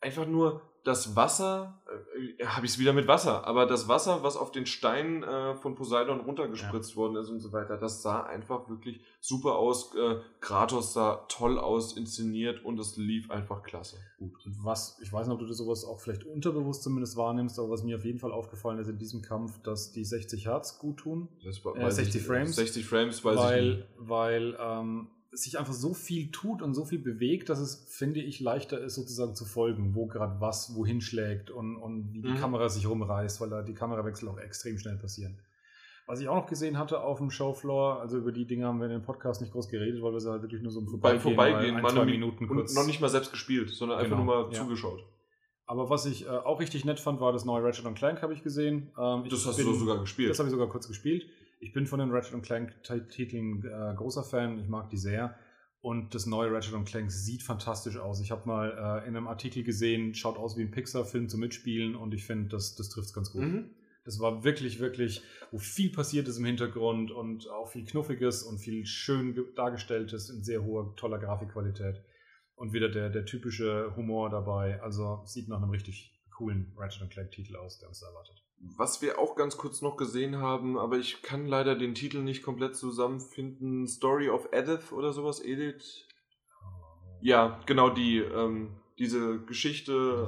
[0.00, 1.80] einfach nur das Wasser,
[2.38, 5.54] äh, habe ich es wieder mit Wasser, aber das Wasser, was auf den Stein äh,
[5.54, 9.94] von Poseidon runtergespritzt worden ist und so weiter, das sah einfach wirklich super aus.
[9.94, 13.98] Äh, Kratos sah toll aus, inszeniert und es lief einfach klasse.
[14.18, 14.44] Gut.
[14.44, 17.70] Und was, ich weiß nicht, ob du das sowas auch vielleicht unterbewusst zumindest wahrnimmst, aber
[17.70, 20.98] was mir auf jeden Fall aufgefallen ist in diesem Kampf, dass die 60 Hertz gut
[20.98, 21.28] tun.
[21.44, 22.56] Das war, Äh, weiß 60 ich, Frames?
[22.56, 23.86] 60 Frames, weiß ich weil, nicht.
[23.98, 28.40] weil ähm, sich einfach so viel tut und so viel bewegt, dass es, finde ich,
[28.40, 32.36] leichter ist, sozusagen zu folgen, wo gerade was wohin schlägt und, und wie die Mhm.
[32.36, 35.38] Kamera sich rumreißt, weil da die Kamerawechsel auch extrem schnell passieren.
[36.06, 38.86] Was ich auch noch gesehen hatte auf dem Showfloor, also über die Dinge haben wir
[38.86, 41.20] in dem Podcast nicht groß geredet, weil wir sie halt wirklich nur so im Beim
[41.20, 42.74] Vorbeigehen, mal mal ein, zwei Minuten und kurz.
[42.74, 44.60] noch nicht mal selbst gespielt, sondern einfach Genau, nur mal ja.
[44.60, 45.02] zugeschaut.
[45.64, 48.42] Aber was ich äh, auch richtig nett fand, war das neue Ratchet Clank, habe ich
[48.42, 48.90] gesehen.
[48.98, 50.28] Ähm, ich Das hast bin- du sogar gespielt.
[50.28, 51.24] Das habe ich sogar kurz gespielt.
[51.62, 54.58] Ich bin von den Ratchet Clank-Titeln äh, großer Fan.
[54.58, 55.38] Ich mag die sehr.
[55.80, 58.20] Und das neue Ratchet Clank sieht fantastisch aus.
[58.20, 61.94] Ich habe mal äh, in einem Artikel gesehen, schaut aus wie ein Pixar-Film zum Mitspielen
[61.94, 63.42] und ich finde, das, das trifft es ganz gut.
[63.42, 63.70] Mhm.
[64.04, 65.22] Das war wirklich, wirklich,
[65.52, 70.30] wo viel passiert ist im Hintergrund und auch viel Knuffiges und viel schön ge- dargestelltes
[70.30, 72.02] in sehr hoher, toller Grafikqualität.
[72.56, 74.82] Und wieder der, der typische Humor dabei.
[74.82, 78.41] Also sieht nach einem richtig coolen Ratchet Clank-Titel aus, der uns da erwartet.
[78.64, 82.44] Was wir auch ganz kurz noch gesehen haben, aber ich kann leider den Titel nicht
[82.44, 83.88] komplett zusammenfinden.
[83.88, 86.06] Story of Edith oder sowas, Edith?
[87.20, 90.26] Ja, genau die, ähm, diese Geschichte.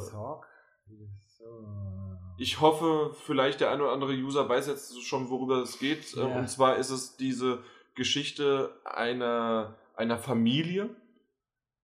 [2.36, 6.14] Ich hoffe, vielleicht der ein oder andere User weiß jetzt schon, worüber es geht.
[6.14, 6.26] Ja.
[6.26, 7.62] Ähm, Und zwar ist es diese
[7.94, 10.90] Geschichte einer, einer Familie.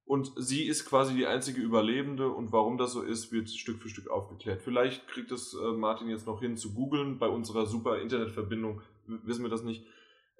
[0.04, 2.30] Und sie ist quasi die einzige Überlebende.
[2.30, 4.62] Und warum das so ist, wird Stück für Stück aufgeklärt.
[4.62, 7.18] Vielleicht kriegt es äh, Martin jetzt noch hin zu googeln.
[7.18, 9.84] Bei unserer super Internetverbindung wissen wir das nicht.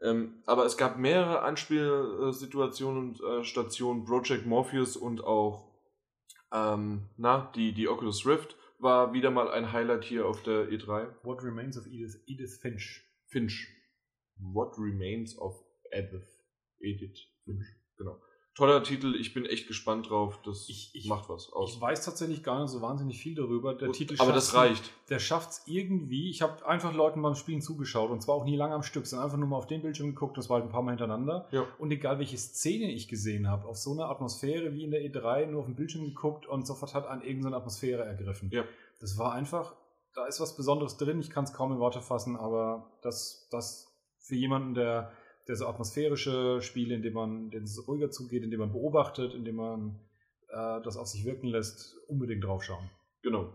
[0.03, 4.05] Ähm, aber es gab mehrere Anspielsituationen und äh, Stationen.
[4.05, 5.71] Project Morpheus und auch
[6.53, 11.09] ähm, na, die, die Oculus Rift war wieder mal ein Highlight hier auf der E3.
[11.23, 13.05] What Remains of Edith, Edith Finch.
[13.27, 13.69] Finch.
[14.37, 15.55] What Remains of
[15.93, 16.27] Edith.
[16.81, 17.67] Edith Finch.
[17.97, 18.21] Genau.
[18.57, 20.39] Toller Titel, ich bin echt gespannt drauf.
[20.45, 21.73] Das Ich- ich- macht was aus.
[21.75, 23.75] Ich weiß tatsächlich gar nicht so wahnsinnig viel darüber.
[23.75, 24.91] Der Titel aber das reicht.
[25.09, 26.29] Der schafft es irgendwie.
[26.31, 29.27] Ich habe einfach Leuten beim Spielen zugeschaut und zwar auch nie lange am Stück, sondern
[29.27, 30.37] einfach nur mal auf den Bildschirm geguckt.
[30.37, 31.49] Das war halt ein paar Mal hintereinander.
[31.53, 31.65] Ja.
[31.79, 35.47] Und egal welche Szene ich gesehen habe, auf so eine Atmosphäre wie in der E3,
[35.47, 38.51] nur auf den Bildschirm geguckt und sofort hat an irgendeine Atmosphäre ergriffen.
[38.53, 38.65] Ja.
[39.01, 39.75] Das war einfach,
[40.13, 41.21] da ist was Besonderes drin.
[41.21, 43.87] Ich kann es kaum in Worte fassen, aber das, das
[44.19, 45.13] für jemanden, der,
[45.51, 49.35] der so atmosphärische Spiele, in dem man, denen es ruhiger zugeht, in dem man beobachtet,
[49.35, 49.99] in dem man
[50.49, 52.89] äh, das auf sich wirken lässt, unbedingt draufschauen.
[53.23, 53.53] Genau.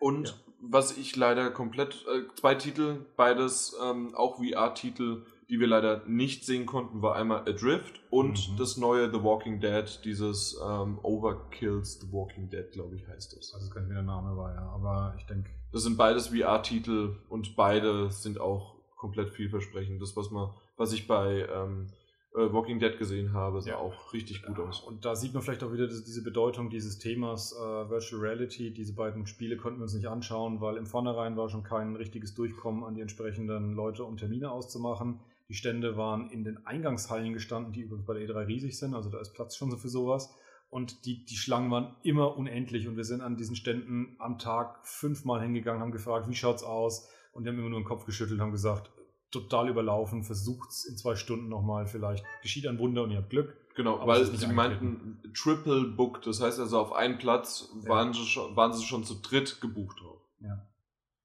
[0.00, 0.34] Und Ja.
[0.60, 6.44] was ich leider komplett, äh, zwei Titel, beides ähm, auch VR-Titel, die wir leider nicht
[6.44, 8.56] sehen konnten, war einmal Adrift und Mhm.
[8.58, 13.52] das neue The Walking Dead, dieses ähm, Overkills The Walking Dead, glaube ich, heißt das.
[13.54, 14.68] Also, kein der Name war, ja.
[14.70, 20.00] Aber ich denke, Das sind beides VR-Titel und beide sind auch komplett vielversprechend.
[20.00, 21.88] Das, was man, was ich bei ähm,
[22.34, 23.76] äh, Walking Dead gesehen habe, sah Ja.
[23.78, 24.80] auch richtig gut aus.
[24.80, 28.72] Und da sieht man vielleicht auch wieder diese Bedeutung dieses Themas äh, Virtual Reality.
[28.72, 32.34] Diese beiden Spiele konnten wir uns nicht anschauen, weil im Vornherein war schon kein richtiges
[32.34, 35.20] Durchkommen an die entsprechenden Leute, um Termine auszumachen.
[35.48, 39.08] Die Stände waren in den Eingangshallen gestanden, die übrigens bei der E3 riesig sind, also
[39.10, 40.32] da ist Platz schon so für sowas.
[40.70, 44.86] Und die, die Schlangen waren immer unendlich und wir sind an diesen Ständen am Tag
[44.86, 47.08] fünfmal hingegangen, haben gefragt, wie schaut's aus?
[47.32, 48.90] Und die haben immer nur den Kopf geschüttelt, haben gesagt,
[49.30, 53.56] total überlaufen, versucht's in zwei Stunden nochmal, vielleicht geschieht ein Wunder und ihr habt Glück.
[53.76, 57.90] Genau, Aber weil es sie meinten Triple Book, das heißt also auf einen Platz Ja.
[57.90, 60.18] waren, sie schon, waren sie schon zu dritt gebucht drauf.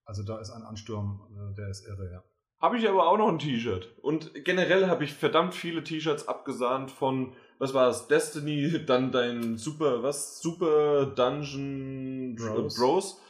[0.06, 2.24] Also da ist ein Ansturm, äh, der ist irre, ja.
[2.60, 3.90] Habe ich aber auch noch ein T-Shirt.
[4.02, 9.58] Und generell habe ich verdammt viele T-Shirts abgesahnt von, was war das, Destiny, dann dein
[9.58, 10.42] Super, was?
[10.42, 12.76] Super Dungeon Bros.
[12.78, 13.22] Bros.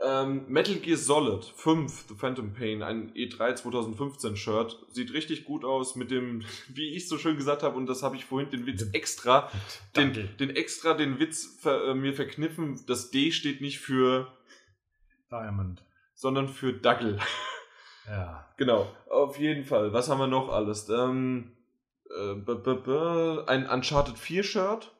[0.00, 4.78] Ähm, Metal Gear Solid 5, The Phantom Pain, ein E3 2015 Shirt.
[4.90, 8.14] Sieht richtig gut aus mit dem, wie ich so schön gesagt habe, und das habe
[8.16, 9.50] ich vorhin den Witz extra,
[9.96, 12.80] den, den extra den Witz ver, äh, mir verkniffen.
[12.86, 14.32] Das D steht nicht für
[15.30, 15.82] Diamond,
[16.14, 17.18] sondern für Dackel.
[18.10, 18.48] Ja.
[18.56, 19.92] Genau, auf jeden Fall.
[19.92, 20.88] Was haben wir noch alles?
[20.88, 21.52] Ähm,
[22.08, 24.90] äh, ein Uncharted 4 Shirt.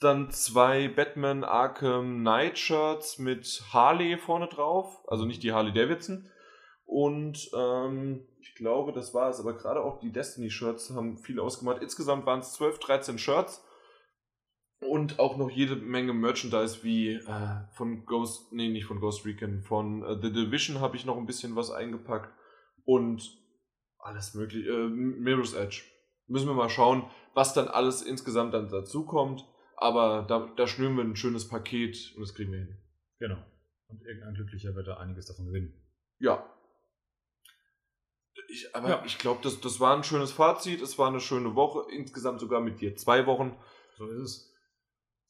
[0.00, 5.04] Dann zwei Batman Arkham Knight Shirts mit Harley vorne drauf.
[5.06, 6.30] Also nicht die Harley Davidson.
[6.86, 9.40] Und ähm, ich glaube, das war es.
[9.40, 11.82] Aber gerade auch die Destiny Shirts haben viel ausgemacht.
[11.82, 13.62] Insgesamt waren es 12, 13 Shirts.
[14.80, 19.60] Und auch noch jede Menge Merchandise wie äh, von Ghost, nee, nicht von Ghost Recon,
[19.60, 22.32] von äh, The Division habe ich noch ein bisschen was eingepackt.
[22.86, 23.38] Und
[23.98, 25.82] alles mögliche, äh, Mirror's Edge.
[26.26, 27.04] Müssen wir mal schauen,
[27.34, 29.44] was dann alles insgesamt dann dazu kommt.
[29.80, 32.76] Aber da, da schnüren wir ein schönes Paket und das kriegen wir hin.
[33.18, 33.42] Genau.
[33.88, 35.72] Und irgendein Glücklicher wird da einiges davon gewinnen.
[36.18, 36.46] Ja.
[38.48, 39.04] Ich, aber ja.
[39.06, 40.82] ich glaube, das, das war ein schönes Fazit.
[40.82, 41.90] Es war eine schöne Woche.
[41.92, 43.56] Insgesamt sogar mit dir zwei Wochen.
[43.96, 44.54] So ist es.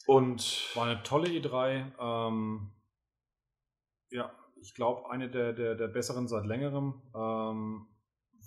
[0.06, 1.92] Und war eine tolle E3.
[2.00, 2.72] Ähm,
[4.10, 7.00] ja, ich glaube, eine der, der, der besseren seit längerem.
[7.14, 7.86] Ähm,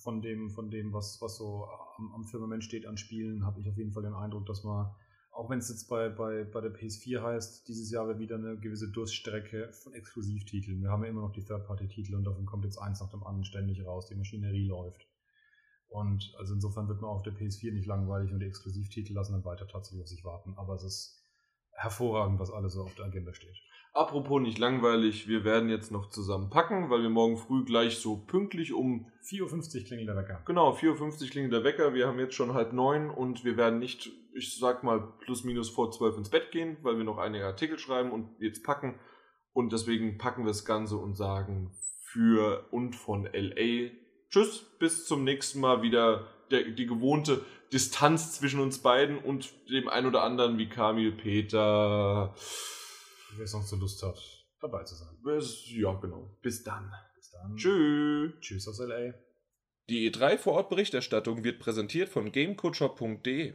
[0.01, 1.65] von dem, von dem was, was so
[1.97, 4.93] am, am Firmament steht an Spielen, habe ich auf jeden Fall den Eindruck, dass man,
[5.34, 8.55] auch wenn es jetzt bei, bei, bei der PS4 heißt, dieses Jahr wird wieder eine
[8.57, 10.81] gewisse Durststrecke von Exklusivtiteln.
[10.81, 13.43] Wir haben ja immer noch die Third-Party-Titel und davon kommt jetzt eins nach dem anderen
[13.43, 14.05] ständig raus.
[14.05, 15.07] Die Maschinerie läuft.
[15.89, 19.45] Und also insofern wird man auf der PS4 nicht langweilig und die Exklusivtitel lassen dann
[19.45, 20.53] weiter tatsächlich auf sich warten.
[20.55, 21.23] Aber es ist
[21.76, 23.56] hervorragend, was alles so auf der Agenda steht.
[23.95, 28.18] Apropos nicht langweilig, wir werden jetzt noch zusammen packen, weil wir morgen früh gleich so
[28.18, 29.41] pünktlich um 4.50
[29.78, 30.41] Uhr klingelt der Wecker.
[30.45, 31.94] Genau, 4.50 Uhr klingelt der Wecker.
[31.94, 35.70] Wir haben jetzt schon halb neun und wir werden nicht, ich sag mal, plus minus
[35.70, 39.00] vor zwölf ins Bett gehen, weil wir noch einige Artikel schreiben und jetzt packen.
[39.54, 41.72] Und deswegen packen wir das Ganze und sagen
[42.02, 43.91] für und von LA.
[44.32, 49.90] Tschüss, bis zum nächsten Mal wieder der, die gewohnte Distanz zwischen uns beiden und dem
[49.90, 52.34] ein oder anderen wie Kamil, Peter.
[53.36, 54.22] Wer sonst so Lust hat,
[54.62, 55.10] dabei zu sein.
[55.66, 56.38] Ja, genau.
[56.44, 56.94] Bis dann.
[57.16, 57.56] Bis dann.
[57.56, 58.34] Tschüss.
[58.40, 59.16] Tschüss aus LA.
[59.90, 63.54] Die E3 Vorortberichterstattung wird präsentiert von gamecoacher.de.